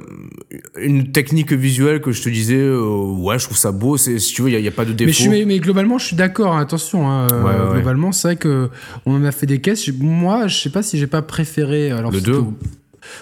une 0.76 1.12
technique 1.12 1.52
visuelle 1.52 2.00
que 2.00 2.10
je 2.10 2.20
te 2.22 2.28
disais, 2.28 2.56
euh, 2.58 2.80
ouais, 2.80 3.38
je 3.38 3.44
trouve 3.44 3.56
ça 3.56 3.70
beau. 3.70 3.96
C'est, 3.96 4.18
si 4.18 4.34
tu 4.34 4.42
veux, 4.42 4.50
il 4.50 4.60
n'y 4.60 4.66
a, 4.66 4.70
pas 4.72 4.84
de 4.84 4.92
défaut. 4.92 5.06
Mais, 5.06 5.12
je 5.12 5.20
suis- 5.20 5.28
mais, 5.30 5.44
mais 5.44 5.58
globalement, 5.60 5.98
je 5.98 6.06
suis 6.06 6.16
d'accord. 6.16 6.56
hein, 6.56 6.60
attention, 6.60 7.08
hein, 7.08 7.28
Ouais, 7.44 7.50
ouais, 7.52 7.66
ouais. 7.68 7.74
globalement, 7.76 8.10
c'est 8.10 8.28
vrai 8.28 8.36
que 8.36 8.70
on 9.06 9.14
en 9.14 9.24
a 9.24 9.30
fait 9.30 9.46
des 9.46 9.60
caisses. 9.60 9.88
Moi, 10.00 10.48
je 10.48 10.56
sais 10.56 10.70
pas 10.70 10.82
si 10.82 10.98
j'ai 10.98 11.06
pas 11.06 11.22
préféré. 11.22 11.92
Alors 11.92 12.10
Le 12.10 12.18
c'était 12.18 12.32
2. 12.32 12.42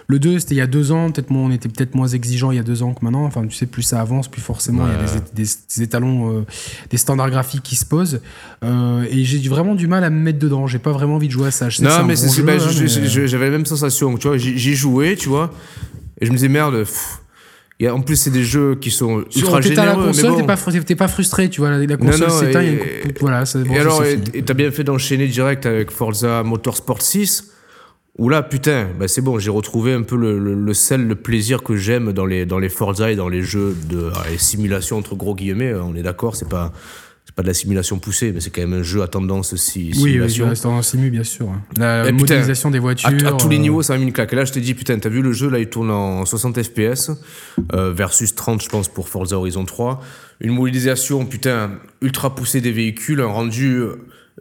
Le 0.06 0.18
2, 0.18 0.38
c'était 0.38 0.54
il 0.54 0.58
y 0.58 0.62
a 0.62 0.66
deux 0.66 0.92
ans. 0.92 1.10
Peut-être 1.10 1.30
on 1.30 1.50
était 1.50 1.68
peut-être 1.68 1.94
moins 1.94 2.08
exigeant 2.08 2.50
il 2.50 2.56
y 2.56 2.60
a 2.60 2.62
deux 2.62 2.82
ans 2.82 2.94
que 2.94 3.04
maintenant. 3.04 3.24
Enfin, 3.24 3.46
tu 3.46 3.56
sais, 3.56 3.66
plus 3.66 3.82
ça 3.82 4.00
avance, 4.00 4.28
plus 4.28 4.40
forcément 4.42 4.86
il 4.86 4.92
y 4.92 4.96
a 4.96 5.02
des, 5.04 5.16
é- 5.16 5.44
des- 5.44 5.50
des 5.76 5.82
étalons, 5.82 6.38
euh, 6.38 6.42
des 6.90 6.96
standards 6.96 7.30
graphiques 7.30 7.62
qui 7.62 7.76
se 7.76 7.84
posent. 7.84 8.20
Euh, 8.64 9.04
et 9.10 9.24
j'ai 9.24 9.48
vraiment 9.48 9.74
du 9.74 9.86
mal 9.86 10.04
à 10.04 10.10
me 10.10 10.18
mettre 10.20 10.38
dedans. 10.38 10.66
J'ai 10.66 10.78
pas 10.78 10.92
vraiment 10.92 11.16
envie 11.16 11.28
de 11.28 11.32
jouer 11.32 11.48
à 11.48 11.50
ça. 11.50 11.68
Je 11.68 11.78
sais 11.78 11.82
Non, 11.82 11.90
mais 12.06 12.14
bon 12.14 12.20
bah, 12.44 12.52
hein, 12.64 12.70
mais- 12.80 13.26
j'avais 13.26 13.44
la 13.46 13.50
même 13.50 13.66
sensation. 13.66 14.16
Tu 14.16 14.28
vois, 14.28 14.36
j'y 14.36 14.58
j'y 14.58 14.74
jouais, 14.74 15.16
tu 15.16 15.28
vois, 15.28 15.52
et 16.20 16.26
je 16.26 16.30
me 16.30 16.36
disais 16.36 16.48
merde. 16.48 16.78
pff, 16.78 17.18
en 17.90 18.00
plus, 18.00 18.14
c'est 18.14 18.30
des 18.30 18.44
jeux 18.44 18.76
qui 18.76 18.92
sont 18.92 19.24
Sur- 19.28 19.42
ultra 19.46 19.60
t'éteins 19.60 19.82
généreux. 19.82 20.00
la 20.02 20.06
console, 20.12 20.30
bon. 20.30 20.36
t'es 20.36 20.46
pas, 20.46 20.56
t'es 20.86 20.94
pas 20.94 21.08
frustré, 21.08 21.50
tu 21.50 21.60
vois. 21.60 21.70
La, 21.70 21.84
la 21.84 21.96
console 21.96 22.30
s'éteint, 22.30 22.76
voilà. 23.20 23.42
bon, 23.54 23.74
et 23.74 23.78
alors, 23.78 24.02
t'as 24.46 24.54
bien 24.54 24.70
fait 24.70 24.84
d'enchaîner 24.84 25.26
direct 25.26 25.66
avec 25.66 25.90
Forza 25.90 26.44
Motorsport 26.44 27.02
6. 27.02 27.51
Où 28.18 28.28
là, 28.28 28.42
putain, 28.42 28.88
bah 28.98 29.08
c'est 29.08 29.22
bon, 29.22 29.38
j'ai 29.38 29.50
retrouvé 29.50 29.94
un 29.94 30.02
peu 30.02 30.16
le, 30.16 30.38
le, 30.38 30.54
le 30.54 30.74
sel, 30.74 31.06
le 31.06 31.14
plaisir 31.14 31.62
que 31.62 31.76
j'aime 31.76 32.12
dans 32.12 32.26
les, 32.26 32.44
dans 32.44 32.58
les 32.58 32.68
Forza 32.68 33.10
et 33.10 33.16
dans 33.16 33.28
les 33.30 33.42
jeux 33.42 33.74
de 33.88 34.10
ah, 34.14 34.24
les 34.30 34.36
simulations, 34.38 34.98
entre 34.98 35.14
gros 35.16 35.34
guillemets. 35.34 35.72
euh, 35.72 35.82
On 35.82 35.94
est 35.94 36.02
d'accord, 36.02 36.36
c'est 36.36 36.48
pas, 36.48 36.72
c'est 37.24 37.34
pas 37.34 37.40
de 37.40 37.46
la 37.46 37.54
simulation 37.54 37.98
poussée, 37.98 38.30
mais 38.32 38.40
c'est 38.40 38.50
quand 38.50 38.60
même 38.60 38.74
un 38.80 38.82
jeu 38.82 39.00
à 39.00 39.08
tendance 39.08 39.56
si, 39.56 39.92
Oui, 39.94 40.00
oui, 40.02 40.10
simulation. 40.10 40.48
reste 40.50 40.66
en 40.66 40.82
simu, 40.82 41.08
bien 41.08 41.24
sûr. 41.24 41.48
La 41.78 42.02
Eh, 42.06 42.12
putain, 42.12 42.18
modélisation 42.34 42.70
des 42.70 42.80
voitures. 42.80 43.08
À, 43.08 43.28
à 43.28 43.32
tous 43.32 43.48
les 43.48 43.56
euh, 43.56 43.60
niveaux, 43.60 43.80
ça 43.82 43.94
m'a 43.94 44.00
mis 44.00 44.04
une 44.04 44.12
claque. 44.12 44.34
Et 44.34 44.36
là, 44.36 44.44
je 44.44 44.52
t'ai 44.52 44.60
dit, 44.60 44.74
putain, 44.74 44.98
t'as 44.98 45.08
vu 45.08 45.22
le 45.22 45.32
jeu, 45.32 45.48
là, 45.48 45.58
il 45.58 45.68
tourne 45.70 45.90
en 45.90 46.26
60 46.26 46.62
FPS, 46.62 47.12
euh, 47.72 47.94
versus 47.94 48.34
30, 48.34 48.62
je 48.62 48.68
pense, 48.68 48.88
pour 48.88 49.08
Forza 49.08 49.38
Horizon 49.38 49.64
3. 49.64 50.02
Une 50.40 50.52
modélisation, 50.52 51.24
putain, 51.24 51.70
ultra 52.02 52.34
poussée 52.34 52.60
des 52.60 52.72
véhicules, 52.72 53.22
un 53.22 53.26
rendu. 53.26 53.80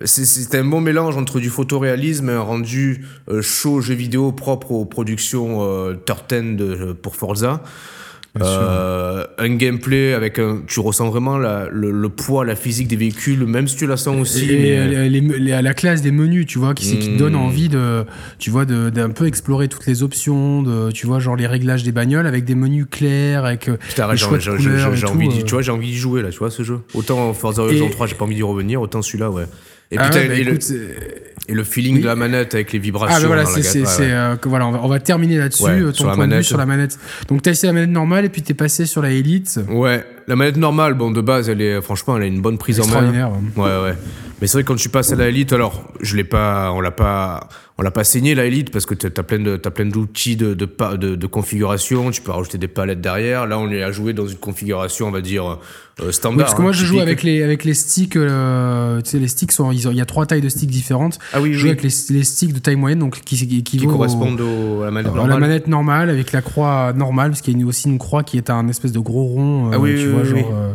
C'est- 0.05 0.55
un 0.55 0.63
bon 0.65 0.81
mélange 0.81 1.17
entre 1.17 1.39
du 1.39 1.49
photoréalisme 1.49 2.29
et 2.29 2.33
un 2.33 2.41
rendu 2.41 3.05
euh, 3.29 3.41
chaud 3.41 3.81
jeu 3.81 3.93
vidéo 3.93 4.31
propre 4.31 4.71
aux 4.71 4.85
productions 4.85 5.59
euh, 5.61 5.93
de, 5.95 6.93
pour 6.93 7.15
Forza. 7.15 7.61
Euh, 8.39 9.25
un 9.37 9.49
gameplay 9.55 10.13
avec 10.13 10.39
un. 10.39 10.61
Tu 10.65 10.79
ressens 10.79 11.09
vraiment 11.09 11.37
la- 11.37 11.67
le, 11.69 11.91
le 11.91 12.07
poids, 12.09 12.45
la 12.45 12.55
physique 12.55 12.87
des 12.87 12.95
véhicules, 12.95 13.45
même 13.45 13.67
si 13.67 13.75
tu 13.75 13.85
la 13.87 13.97
sens 13.97 14.17
aussi. 14.17 14.49
Et 14.49 14.77
euh, 14.79 15.09
les- 15.09 15.19
les- 15.19 15.61
la 15.61 15.73
classe 15.73 16.01
des 16.01 16.11
menus, 16.11 16.45
tu 16.45 16.57
vois, 16.57 16.73
qui, 16.73 16.97
qui 16.97 17.09
te 17.13 17.17
donne 17.17 17.35
envie 17.35 17.67
de, 17.67 18.05
tu 18.39 18.49
vois, 18.49 18.63
d'un 18.63 19.09
peu 19.09 19.27
explorer 19.27 19.67
toutes 19.67 19.85
les 19.85 20.01
options, 20.01 20.63
de, 20.63 20.91
tu 20.91 21.07
vois, 21.07 21.19
genre 21.19 21.35
les 21.35 21.45
réglages 21.45 21.83
des 21.83 21.91
bagnoles 21.91 22.25
avec 22.25 22.45
des 22.45 22.55
menus 22.55 22.85
clairs, 22.89 23.43
avec 23.43 23.67
euh, 23.67 23.75
Putain, 23.89 24.07
j'ai 24.15 24.25
envie, 24.25 25.27
d'y- 25.27 25.39
euh. 25.41 25.43
tu 25.43 25.51
vois, 25.51 25.61
j'ai 25.61 25.71
envie 25.71 25.87
d'y 25.87 25.97
jouer 25.97 26.21
là, 26.21 26.29
tu 26.29 26.37
vois 26.39 26.51
ce 26.51 26.63
jeu. 26.63 26.79
Autant 26.93 27.33
Forza 27.33 27.63
Horizon 27.63 27.87
Et- 27.87 27.91
3, 27.91 28.07
j'ai 28.07 28.15
pas 28.15 28.23
envie 28.23 28.35
d'y 28.35 28.43
revenir, 28.43 28.81
autant 28.81 29.01
celui-là, 29.01 29.29
ouais. 29.29 29.43
Et 29.91 29.97
Ah 29.97 30.05
putain, 30.05 30.19
ouais, 30.19 30.27
bah 30.29 30.33
et, 30.35 30.43
le, 30.43 30.49
écoute, 30.51 30.61
c'est- 30.61 31.23
et 31.49 31.53
le 31.53 31.63
feeling 31.63 31.99
de 32.01 32.05
la 32.05 32.15
manette 32.15 32.53
avec 32.53 32.71
les 32.71 32.79
vibrations. 32.79 33.15
Ah 33.17 33.21
bah 33.21 33.27
voilà, 33.27 33.45
c'est 33.45 33.81
ouais, 33.81 33.85
ouais. 33.85 33.95
euh, 34.01 34.35
voilà, 34.43 34.67
on 34.67 34.71
va, 34.71 34.79
on 34.83 34.87
va 34.87 34.99
terminer 34.99 35.37
là-dessus. 35.37 35.63
Euh, 35.65 35.91
ton 35.91 35.93
sur 35.97 36.07
la 36.07 36.13
point 36.15 36.25
de 36.25 36.29
vue 36.29 36.35
manette. 36.35 36.45
sur 36.45 36.57
la 36.57 36.65
manette. 36.65 36.97
Donc 37.27 37.41
t'as 37.41 37.51
essayé 37.51 37.67
la 37.67 37.73
manette 37.73 37.89
normale 37.89 38.25
et 38.25 38.29
puis 38.29 38.41
t'es 38.41 38.53
passé 38.53 38.85
sur 38.85 39.01
la 39.01 39.09
Elite. 39.11 39.59
Ouais, 39.69 40.05
la 40.27 40.35
manette 40.37 40.57
normale, 40.57 40.93
bon, 40.93 41.11
de 41.11 41.19
base, 41.21 41.49
elle 41.49 41.61
est, 41.61 41.81
franchement, 41.81 42.15
elle 42.15 42.23
a 42.23 42.27
une 42.27 42.41
bonne 42.41 42.57
prise 42.57 42.79
en 42.79 42.83
main. 42.87 43.09
Extraordinaire. 43.11 43.31
ouais. 43.57 43.63
Ouais. 43.89 43.93
Mais 44.39 44.47
c'est 44.47 44.53
vrai 44.53 44.63
que 44.63 44.67
quand 44.69 44.75
tu 44.75 44.89
passes 44.89 45.11
à 45.11 45.15
la 45.15 45.27
Elite, 45.27 45.51
alors, 45.53 45.91
je 46.01 46.15
l'ai 46.15 46.23
pas, 46.23 46.71
on 46.71 46.79
l'a 46.81 46.89
pas, 46.91 47.47
on 47.81 47.83
l'a 47.83 47.89
pas 47.89 48.03
saigné 48.03 48.35
la 48.35 48.45
Elite 48.45 48.69
parce 48.69 48.85
que 48.85 48.93
t'as 48.93 49.09
t'as 49.09 49.23
plein 49.23 49.39
de, 49.39 49.57
t'as 49.57 49.71
plein 49.71 49.85
d'outils 49.87 50.35
de, 50.35 50.53
de, 50.53 50.65
pa- 50.65 50.97
de, 50.97 51.15
de 51.15 51.27
configuration. 51.27 52.11
Tu 52.11 52.21
peux 52.21 52.31
rajouter 52.31 52.59
des 52.59 52.67
palettes 52.67 53.01
derrière. 53.01 53.47
Là, 53.47 53.57
on 53.57 53.71
est 53.71 53.81
à 53.81 53.91
jouer 53.91 54.13
dans 54.13 54.27
une 54.27 54.37
configuration, 54.37 55.07
on 55.07 55.11
va 55.11 55.21
dire, 55.21 55.57
euh, 55.99 56.11
standard. 56.11 56.37
Oui, 56.37 56.43
parce 56.43 56.53
que 56.55 56.61
moi 56.61 56.69
hein, 56.69 56.73
je 56.73 56.85
joue 56.85 56.99
avec 56.99 57.23
les 57.23 57.41
avec 57.41 57.63
les 57.63 57.73
sticks. 57.73 58.15
euh, 58.15 59.01
tu 59.01 59.09
sais, 59.09 59.17
les 59.19 59.27
sticks 59.27 59.51
sont, 59.51 59.71
il 59.71 59.81
y 59.95 60.01
a 60.01 60.05
trois 60.05 60.27
tailles 60.27 60.41
de 60.41 60.49
sticks 60.49 60.69
différentes. 60.69 61.17
Ah 61.33 61.41
oui, 61.41 61.53
Je 61.53 61.57
joue 61.57 61.63
oui. 61.65 61.71
avec 61.71 61.81
les, 61.81 61.89
les 62.15 62.23
sticks 62.23 62.53
de 62.53 62.59
taille 62.59 62.75
moyenne, 62.75 62.99
donc 62.99 63.19
qui 63.21 63.63
qui, 63.63 63.77
correspondent 63.87 64.41
au- 64.41 64.81
à 64.83 64.85
la 64.85 64.91
manette 64.91 65.13
normale. 65.15 65.29
la 65.29 65.39
manette 65.39 65.67
normale 65.67 66.09
avec 66.11 66.31
la 66.33 66.41
croix 66.43 66.93
normale, 66.95 67.31
parce 67.31 67.41
qu'il 67.41 67.59
y 67.59 67.63
a 67.63 67.65
aussi 67.65 67.87
une 67.89 67.97
croix 67.97 68.21
qui 68.23 68.37
est 68.37 68.51
un 68.51 68.67
espèce 68.67 68.91
de 68.91 68.99
gros 68.99 69.23
rond. 69.23 69.67
euh, 69.67 69.71
Ah 69.73 69.79
oui, 69.79 69.95
tu 69.95 70.07
vois, 70.09 70.23
genre, 70.23 70.51
euh, 70.53 70.73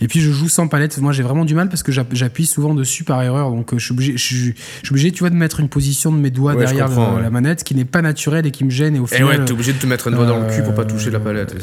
Et 0.00 0.06
puis 0.06 0.20
je 0.20 0.30
joue 0.30 0.48
sans 0.48 0.68
palette. 0.68 0.96
Moi 0.98 1.12
j'ai 1.12 1.24
vraiment 1.24 1.44
du 1.44 1.56
mal 1.56 1.68
parce 1.68 1.82
que 1.82 1.90
j'app- 1.90 2.14
j'appuie 2.14 2.46
souvent 2.46 2.74
dessus 2.74 3.02
par 3.02 3.20
erreur. 3.22 3.50
Donc 3.50 3.70
je 3.76 3.84
suis 3.84 3.92
obligé, 3.92 4.16
je 4.16 4.24
suis 4.24 4.54
obligé, 4.88 5.10
tu 5.10 5.20
vois, 5.20 5.30
de 5.30 5.34
mettre 5.36 5.58
une 5.58 5.68
position 5.68 6.12
de 6.12 6.18
mes 6.18 6.30
doigts 6.30 6.43
doigt 6.52 6.54
derrière 6.56 6.88
la 6.88 7.30
manette 7.30 7.64
qui 7.64 7.74
n'est 7.74 7.84
pas 7.84 8.02
naturel 8.02 8.46
et 8.46 8.50
qui 8.50 8.64
me 8.64 8.70
gêne. 8.70 8.96
Et 8.96 9.00
au 9.00 9.06
final. 9.06 9.22
Et 9.22 9.38
ouais, 9.38 9.44
t'es 9.44 9.52
obligé 9.52 9.72
de 9.72 9.78
te 9.78 9.86
mettre 9.86 10.08
un 10.08 10.12
doigt 10.12 10.26
dans 10.26 10.40
le 10.40 10.50
cul 10.50 10.62
pour 10.62 10.74
pas 10.74 10.84
toucher 10.84 11.10
la 11.10 11.20
palette. 11.20 11.54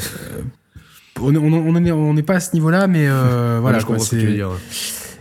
On 1.20 2.12
n'est 2.12 2.22
pas 2.22 2.34
à 2.34 2.40
ce 2.40 2.54
niveau-là, 2.54 2.86
mais 2.86 3.08
voilà. 3.60 3.78
je 3.78 3.86
comprends 3.86 4.02
ce 4.02 4.16
que 4.16 4.20
tu 4.20 4.26
veux 4.26 4.32
dire. 4.34 4.50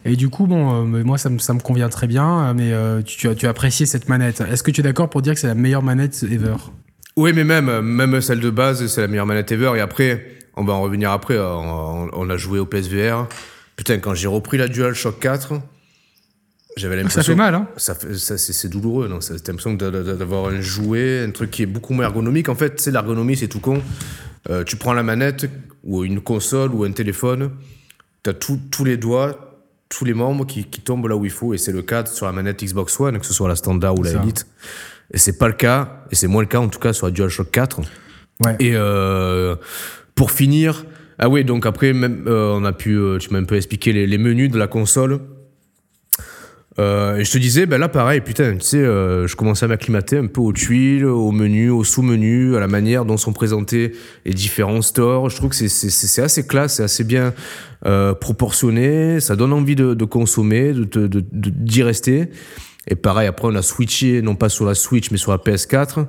Et 0.03 0.15
du 0.15 0.29
coup, 0.29 0.47
bon, 0.47 0.83
moi, 0.83 1.17
ça 1.17 1.29
me, 1.29 1.37
ça 1.37 1.53
me 1.53 1.59
convient 1.59 1.89
très 1.89 2.07
bien, 2.07 2.53
mais 2.53 2.71
tu, 3.03 3.29
as, 3.29 3.35
tu 3.35 3.45
as 3.45 3.49
apprécié 3.49 3.85
cette 3.85 4.09
manette. 4.09 4.41
Est-ce 4.41 4.63
que 4.63 4.71
tu 4.71 4.81
es 4.81 4.83
d'accord 4.83 5.09
pour 5.09 5.21
dire 5.21 5.33
que 5.33 5.39
c'est 5.39 5.47
la 5.47 5.55
meilleure 5.55 5.83
manette 5.83 6.23
ever? 6.23 6.55
Oui, 7.17 7.33
mais 7.33 7.43
même, 7.43 7.81
même 7.81 8.21
celle 8.21 8.39
de 8.39 8.49
base, 8.49 8.85
c'est 8.87 9.01
la 9.01 9.07
meilleure 9.07 9.25
manette 9.25 9.51
ever. 9.51 9.73
Et 9.75 9.79
après, 9.79 10.25
on 10.55 10.63
va 10.63 10.73
en 10.73 10.81
revenir 10.81 11.11
après, 11.11 11.37
on, 11.39 12.29
a 12.29 12.37
joué 12.37 12.59
au 12.59 12.65
PSVR. 12.65 13.27
Putain, 13.75 13.99
quand 13.99 14.13
j'ai 14.13 14.27
repris 14.27 14.57
la 14.57 14.67
DualShock 14.67 15.19
4, 15.19 15.53
j'avais 16.77 16.95
l'impression. 16.95 17.21
Ça 17.21 17.25
fait 17.25 17.35
mal, 17.35 17.55
hein 17.55 17.67
ça, 17.77 17.95
ça 17.95 18.37
c'est 18.37 18.69
douloureux, 18.69 19.07
non 19.07 19.19
T'as 19.19 19.33
l'impression 19.33 19.73
d'avoir 19.73 20.47
un 20.47 20.61
jouet, 20.61 21.23
un 21.27 21.31
truc 21.31 21.51
qui 21.51 21.63
est 21.63 21.67
beaucoup 21.67 21.93
moins 21.93 22.05
ergonomique. 22.05 22.49
En 22.49 22.55
fait, 22.55 22.79
c'est 22.79 22.91
l'ergonomie, 22.91 23.35
c'est 23.35 23.47
tout 23.47 23.59
con. 23.59 23.81
Euh, 24.49 24.63
tu 24.63 24.75
prends 24.75 24.93
la 24.93 25.03
manette, 25.03 25.49
ou 25.83 26.03
une 26.03 26.21
console, 26.21 26.71
ou 26.71 26.83
un 26.83 26.91
téléphone, 26.91 27.51
t'as 28.23 28.33
tous 28.33 28.83
les 28.83 28.97
doigts, 28.97 29.59
tous 29.89 30.05
les 30.05 30.13
membres 30.13 30.45
qui, 30.45 30.63
tombent 30.65 31.07
là 31.07 31.15
où 31.15 31.25
il 31.25 31.31
faut, 31.31 31.53
et 31.53 31.57
c'est 31.57 31.71
le 31.71 31.81
cas 31.81 32.05
sur 32.05 32.25
la 32.25 32.31
manette 32.31 32.63
Xbox 32.63 32.99
One, 32.99 33.19
que 33.19 33.25
ce 33.25 33.33
soit 33.33 33.49
la 33.49 33.55
standard 33.55 33.97
ou 33.99 34.03
la 34.03 34.11
Elite. 34.11 34.47
Et 35.13 35.17
c'est 35.17 35.37
pas 35.37 35.47
le 35.47 35.53
cas, 35.53 36.03
et 36.09 36.15
c'est 36.15 36.27
moins 36.27 36.41
le 36.41 36.47
cas 36.47 36.59
en 36.59 36.69
tout 36.69 36.79
cas 36.79 36.93
sur 36.93 37.05
la 37.05 37.11
DualShock 37.11 37.51
4. 37.51 37.81
Ouais. 38.43 38.55
Et 38.59 38.71
euh, 38.73 39.55
pour 40.15 40.31
finir, 40.31 40.85
ah 41.19 41.29
oui, 41.29 41.43
donc 41.43 41.65
après, 41.65 41.93
même, 41.93 42.23
euh, 42.27 42.53
on 42.53 42.63
a 42.63 42.71
pu, 42.71 42.97
tu 43.19 43.29
m'as 43.31 43.39
un 43.39 43.43
peu 43.43 43.57
expliqué 43.57 43.91
les, 43.91 44.07
les 44.07 44.17
menus 44.17 44.49
de 44.49 44.57
la 44.57 44.67
console. 44.67 45.19
Euh, 46.79 47.17
et 47.17 47.25
je 47.25 47.31
te 47.31 47.37
disais, 47.37 47.65
ben 47.65 47.77
là 47.77 47.89
pareil, 47.89 48.21
putain, 48.21 48.55
tu 48.55 48.65
sais, 48.65 48.77
euh, 48.77 49.27
je 49.27 49.35
commençais 49.35 49.65
à 49.65 49.67
m'acclimater 49.67 50.17
un 50.17 50.27
peu 50.27 50.39
aux 50.39 50.53
tuiles, 50.53 51.05
aux 51.05 51.31
menus, 51.31 51.71
aux 51.71 51.83
sous-menus, 51.83 52.55
à 52.55 52.61
la 52.61 52.67
manière 52.67 53.03
dont 53.03 53.17
sont 53.17 53.33
présentés 53.33 53.91
les 54.25 54.33
différents 54.33 54.81
stores. 54.81 55.29
Je 55.29 55.35
trouve 55.35 55.49
que 55.49 55.67
c'est 55.67 56.21
assez 56.21 56.47
classe, 56.47 56.75
c'est 56.75 56.83
assez 56.83 57.03
bien 57.03 57.33
euh, 57.85 58.13
proportionné, 58.13 59.19
ça 59.19 59.35
donne 59.35 59.51
envie 59.51 59.75
de, 59.75 59.93
de 59.93 60.05
consommer, 60.05 60.71
d'y 60.71 60.85
de, 60.85 61.07
de, 61.07 61.23
d'y 61.31 61.83
rester. 61.83 62.29
Et 62.87 62.95
pareil, 62.95 63.27
après 63.27 63.47
on 63.47 63.55
a 63.55 63.61
switché, 63.61 64.21
non 64.21 64.35
pas 64.35 64.49
sur 64.49 64.65
la 64.65 64.73
Switch, 64.73 65.11
mais 65.11 65.17
sur 65.17 65.31
la 65.31 65.37
PS4. 65.37 66.07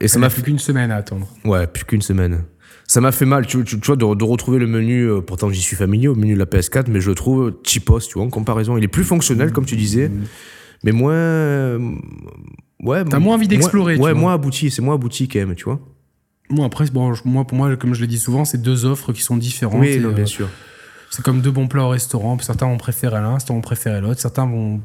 Et 0.00 0.08
ça 0.08 0.18
m'a 0.18 0.28
fait 0.28 0.42
qu'une 0.42 0.58
semaine 0.58 0.90
à 0.90 0.96
attendre. 0.96 1.28
Ouais, 1.44 1.66
plus 1.66 1.84
qu'une 1.84 2.02
semaine 2.02 2.44
ça 2.86 3.00
m'a 3.00 3.12
fait 3.12 3.24
mal, 3.24 3.46
tu, 3.46 3.64
tu, 3.64 3.76
vois, 3.78 3.96
de, 3.96 4.14
de, 4.14 4.24
retrouver 4.24 4.58
le 4.58 4.66
menu, 4.66 5.10
euh, 5.10 5.20
pourtant 5.20 5.50
j'y 5.50 5.60
suis 5.60 5.76
familier, 5.76 6.08
au 6.08 6.14
menu 6.14 6.34
de 6.34 6.38
la 6.38 6.44
PS4, 6.44 6.84
mais 6.88 7.00
je 7.00 7.10
le 7.10 7.14
trouve 7.14 7.54
cheapos, 7.64 8.00
tu 8.00 8.14
vois, 8.14 8.24
en 8.24 8.30
comparaison. 8.30 8.76
Il 8.76 8.84
est 8.84 8.88
plus 8.88 9.04
fonctionnel, 9.04 9.52
comme 9.52 9.66
tu 9.66 9.76
disais, 9.76 10.10
mais 10.84 10.92
moins. 10.92 11.14
Euh, 11.14 11.78
ouais. 12.82 13.04
T'as 13.04 13.18
moins 13.18 13.34
envie 13.34 13.48
d'explorer, 13.48 13.96
Ouais, 13.96 14.14
moins 14.14 14.34
abouti, 14.34 14.70
c'est 14.70 14.82
moins 14.82 14.94
abouti 14.94 15.28
quand 15.28 15.40
même, 15.40 15.54
tu 15.54 15.64
vois. 15.64 15.80
Moi, 16.48 16.64
après, 16.64 16.84
bon, 16.92 17.12
moi, 17.24 17.44
pour 17.44 17.58
moi, 17.58 17.74
comme 17.76 17.94
je 17.94 18.00
le 18.00 18.06
dis 18.06 18.18
souvent, 18.18 18.44
c'est 18.44 18.62
deux 18.62 18.84
offres 18.84 19.12
qui 19.12 19.22
sont 19.22 19.36
différentes. 19.36 19.80
Oui, 19.80 19.98
bien 19.98 20.10
euh, 20.10 20.26
sûr. 20.26 20.48
C'est 21.10 21.24
comme 21.24 21.40
deux 21.40 21.50
bons 21.50 21.66
plats 21.66 21.84
au 21.84 21.88
restaurant. 21.88 22.38
Certains 22.38 22.66
vont 22.66 22.76
préférer 22.76 23.20
l'un, 23.20 23.38
certains 23.40 23.54
vont 23.54 23.62
préférer 23.62 24.00
l'autre. 24.00 24.20
Certains 24.20 24.46
vont. 24.46 24.80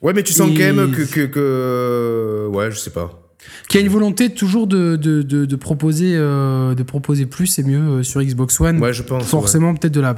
Ouais, 0.00 0.14
mais 0.14 0.22
tu 0.22 0.32
sens 0.32 0.48
quand 0.48 0.58
même 0.58 0.92
que, 0.92 1.02
que, 1.02 1.26
que. 1.26 2.48
Ouais, 2.50 2.70
je 2.70 2.76
sais 2.78 2.90
pas 2.90 3.25
qui 3.68 3.78
a 3.78 3.80
une 3.80 3.88
volonté 3.88 4.30
toujours 4.30 4.66
de, 4.66 4.96
de, 4.96 5.22
de, 5.22 5.56
proposer, 5.56 6.12
euh, 6.14 6.74
de 6.74 6.82
proposer 6.82 7.26
plus 7.26 7.58
et 7.58 7.64
mieux 7.64 7.80
euh, 7.80 8.02
sur 8.02 8.22
Xbox 8.22 8.60
One. 8.60 8.80
Ouais, 8.80 8.92
je 8.92 9.02
pense. 9.02 9.24
Forcément, 9.24 9.74
peut-être 9.74 9.94
de 9.94 10.00
la, 10.00 10.14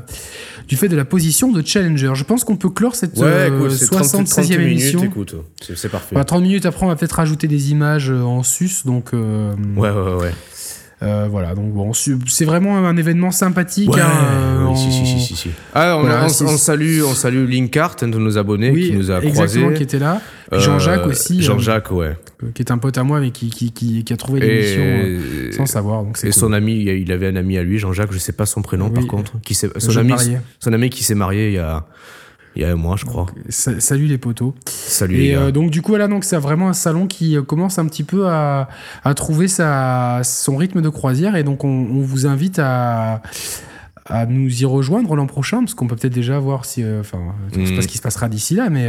du 0.69 0.77
fait 0.77 0.89
de 0.89 0.97
la 0.97 1.05
position 1.05 1.51
de 1.51 1.65
challenger. 1.65 2.13
Je 2.15 2.25
pense 2.25 2.45
qu'on 2.45 2.57
peut 2.57 2.69
clore 2.69 2.95
cette 2.95 3.17
76e 3.17 4.55
euh, 4.55 4.61
émission. 4.61 5.03
Écoute, 5.03 5.35
c'est 5.61 5.89
parfait. 5.89 6.23
30 6.23 6.43
minutes 6.43 6.67
après, 6.67 6.85
on 6.85 6.89
va 6.89 6.97
peut-être 6.97 7.13
rajouter 7.13 7.49
des 7.49 7.71
images 7.71 8.11
en 8.11 8.43
sus. 8.43 8.83
Donc, 8.85 9.13
ouais, 9.13 9.91
ouais, 9.91 10.15
ouais. 10.21 10.33
Euh, 11.01 11.29
voilà, 11.31 11.55
donc 11.55 11.73
bon, 11.73 11.93
c'est 11.93 12.45
vraiment 12.45 12.77
un 12.77 12.97
événement 12.97 13.31
sympathique. 13.31 13.95
Ouais, 13.95 14.01
hein, 14.01 14.75
si, 14.75 14.91
si, 14.91 15.07
si, 15.21 15.37
si, 15.37 15.51
Ah, 15.73 15.97
on, 15.97 16.05
on, 16.05 16.57
salue, 16.57 17.03
on 17.05 17.15
salue 17.15 17.49
Linkart, 17.49 17.97
un 18.03 18.09
de 18.09 18.19
nos 18.19 18.37
abonnés 18.37 18.73
qui 18.73 18.93
nous 18.93 19.11
a 19.13 19.21
exactement, 19.23 19.73
qui 19.73 19.85
était 19.85 20.01
là. 20.01 20.21
Jean-Jacques 20.51 21.07
aussi. 21.07 21.41
Jean-Jacques, 21.41 21.93
ouais. 21.93 22.17
Qui 22.55 22.63
est 22.63 22.71
un 22.73 22.79
pote 22.79 22.99
à 22.99 23.05
moi, 23.05 23.21
mais 23.21 23.31
qui, 23.31 23.49
qui, 23.51 23.71
qui, 23.71 24.03
qui 24.03 24.13
a 24.13 24.17
trouvé 24.17 24.41
l'émission 24.41 24.83
euh, 24.83 25.53
sans 25.53 25.67
savoir. 25.67 26.03
Donc 26.03 26.19
et 26.25 26.33
son 26.33 26.53
ami, 26.53 26.83
il 26.83 27.13
avait 27.13 27.29
un 27.29 27.37
ami 27.37 27.59
à 27.59 27.63
lui, 27.63 27.79
Jean-Jacques, 27.79 28.13
je 28.13 28.19
sais 28.19 28.33
pas 28.33 28.47
son 28.47 28.63
prénom 28.63 28.91
par 28.91 29.07
contre. 29.07 29.35
Qui 29.43 29.55
son, 29.55 29.69
ami, 29.97 30.15
son 30.59 30.73
ami 30.73 30.91
qui 30.91 31.05
s'est 31.05 31.15
marié 31.15 31.49
il 31.49 31.55
y 31.55 31.59
a 31.59 31.85
il 32.59 32.63
y 32.63 32.65
a 32.65 32.73
un 32.73 32.77
mois, 32.77 32.97
je 32.97 33.05
crois. 33.05 33.27
salut 33.51 34.07
les 34.07 34.19
potos. 34.19 34.53
Salut 34.67 35.15
et 35.15 35.19
les 35.19 35.31
gars. 35.31 35.43
Euh, 35.43 35.51
donc 35.53 35.71
du 35.71 35.81
coup, 35.81 35.93
voilà, 35.93 36.09
donc 36.09 36.25
c'est 36.25 36.37
vraiment 36.37 36.69
un 36.69 36.73
salon 36.73 37.07
qui 37.07 37.37
euh, 37.37 37.43
commence 37.43 37.79
un 37.79 37.87
petit 37.87 38.03
peu 38.03 38.27
à, 38.27 38.69
à 39.05 39.15
trouver 39.15 39.47
sa, 39.47 40.23
son 40.25 40.57
rythme 40.57 40.83
de 40.83 40.89
croisière. 40.89 41.37
Et 41.37 41.45
donc, 41.45 41.63
on, 41.63 41.85
vous 42.01 42.27
invite 42.27 42.59
à, 42.59 43.23
à 44.07 44.27
nous 44.27 44.61
y 44.61 44.65
rejoindre 44.65 45.15
l'an 45.15 45.27
prochain, 45.27 45.61
parce 45.61 45.75
qu'on 45.75 45.87
peut 45.87 45.95
peut-être 45.95 46.13
déjà 46.13 46.41
voir 46.41 46.65
si, 46.65 46.83
euh, 46.83 46.99
enfin, 46.99 47.21
je 47.53 47.65
sais 47.65 47.73
pas 47.75 47.79
mm. 47.79 47.83
ce 47.83 47.87
qui 47.87 47.97
se 47.99 48.03
passera 48.03 48.29
d'ici 48.29 48.57
là, 48.57 48.71
mais 48.71 48.89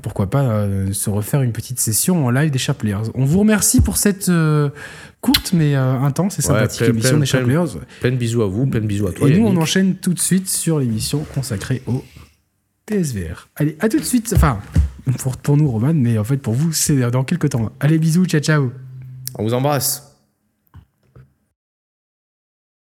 pourquoi 0.00 0.30
pas 0.30 0.64
se 0.92 1.10
refaire 1.10 1.42
une 1.42 1.52
petite 1.52 1.80
session 1.80 2.24
en 2.24 2.30
live 2.30 2.52
des 2.52 2.58
Chaplers. 2.58 3.10
On 3.14 3.24
vous 3.24 3.40
remercie 3.40 3.80
pour 3.80 3.96
cette 3.96 4.30
courte 5.20 5.52
mais 5.52 5.74
intense 5.74 6.38
et 6.38 6.42
sympathique 6.42 6.82
émission 6.82 7.18
des 7.18 7.26
Chaplers. 7.26 7.64
Plein 8.00 8.12
de 8.12 8.16
bisous 8.16 8.42
à 8.42 8.46
vous, 8.46 8.66
plein 8.66 8.80
de 8.80 8.86
bisous 8.86 9.08
à 9.08 9.12
toi. 9.12 9.28
Et 9.28 9.36
nous, 9.36 9.46
on 9.48 9.56
enchaîne 9.56 9.96
tout 9.96 10.14
de 10.14 10.20
suite 10.20 10.48
sur 10.48 10.78
l'émission 10.78 11.26
consacrée 11.34 11.82
au 11.88 12.04
PSVR. 12.86 13.48
Allez, 13.56 13.76
à 13.80 13.88
tout 13.88 13.98
de 13.98 14.04
suite. 14.04 14.32
Enfin, 14.34 14.60
pour, 15.18 15.36
pour 15.36 15.56
nous, 15.56 15.70
Roman, 15.70 15.94
mais 15.94 16.18
en 16.18 16.24
fait, 16.24 16.36
pour 16.36 16.54
vous, 16.54 16.72
c'est 16.72 17.10
dans 17.10 17.24
quelques 17.24 17.50
temps. 17.50 17.70
Allez, 17.80 17.98
bisous, 17.98 18.26
ciao, 18.26 18.40
ciao. 18.40 18.72
On 19.38 19.44
vous 19.44 19.54
embrasse. 19.54 20.11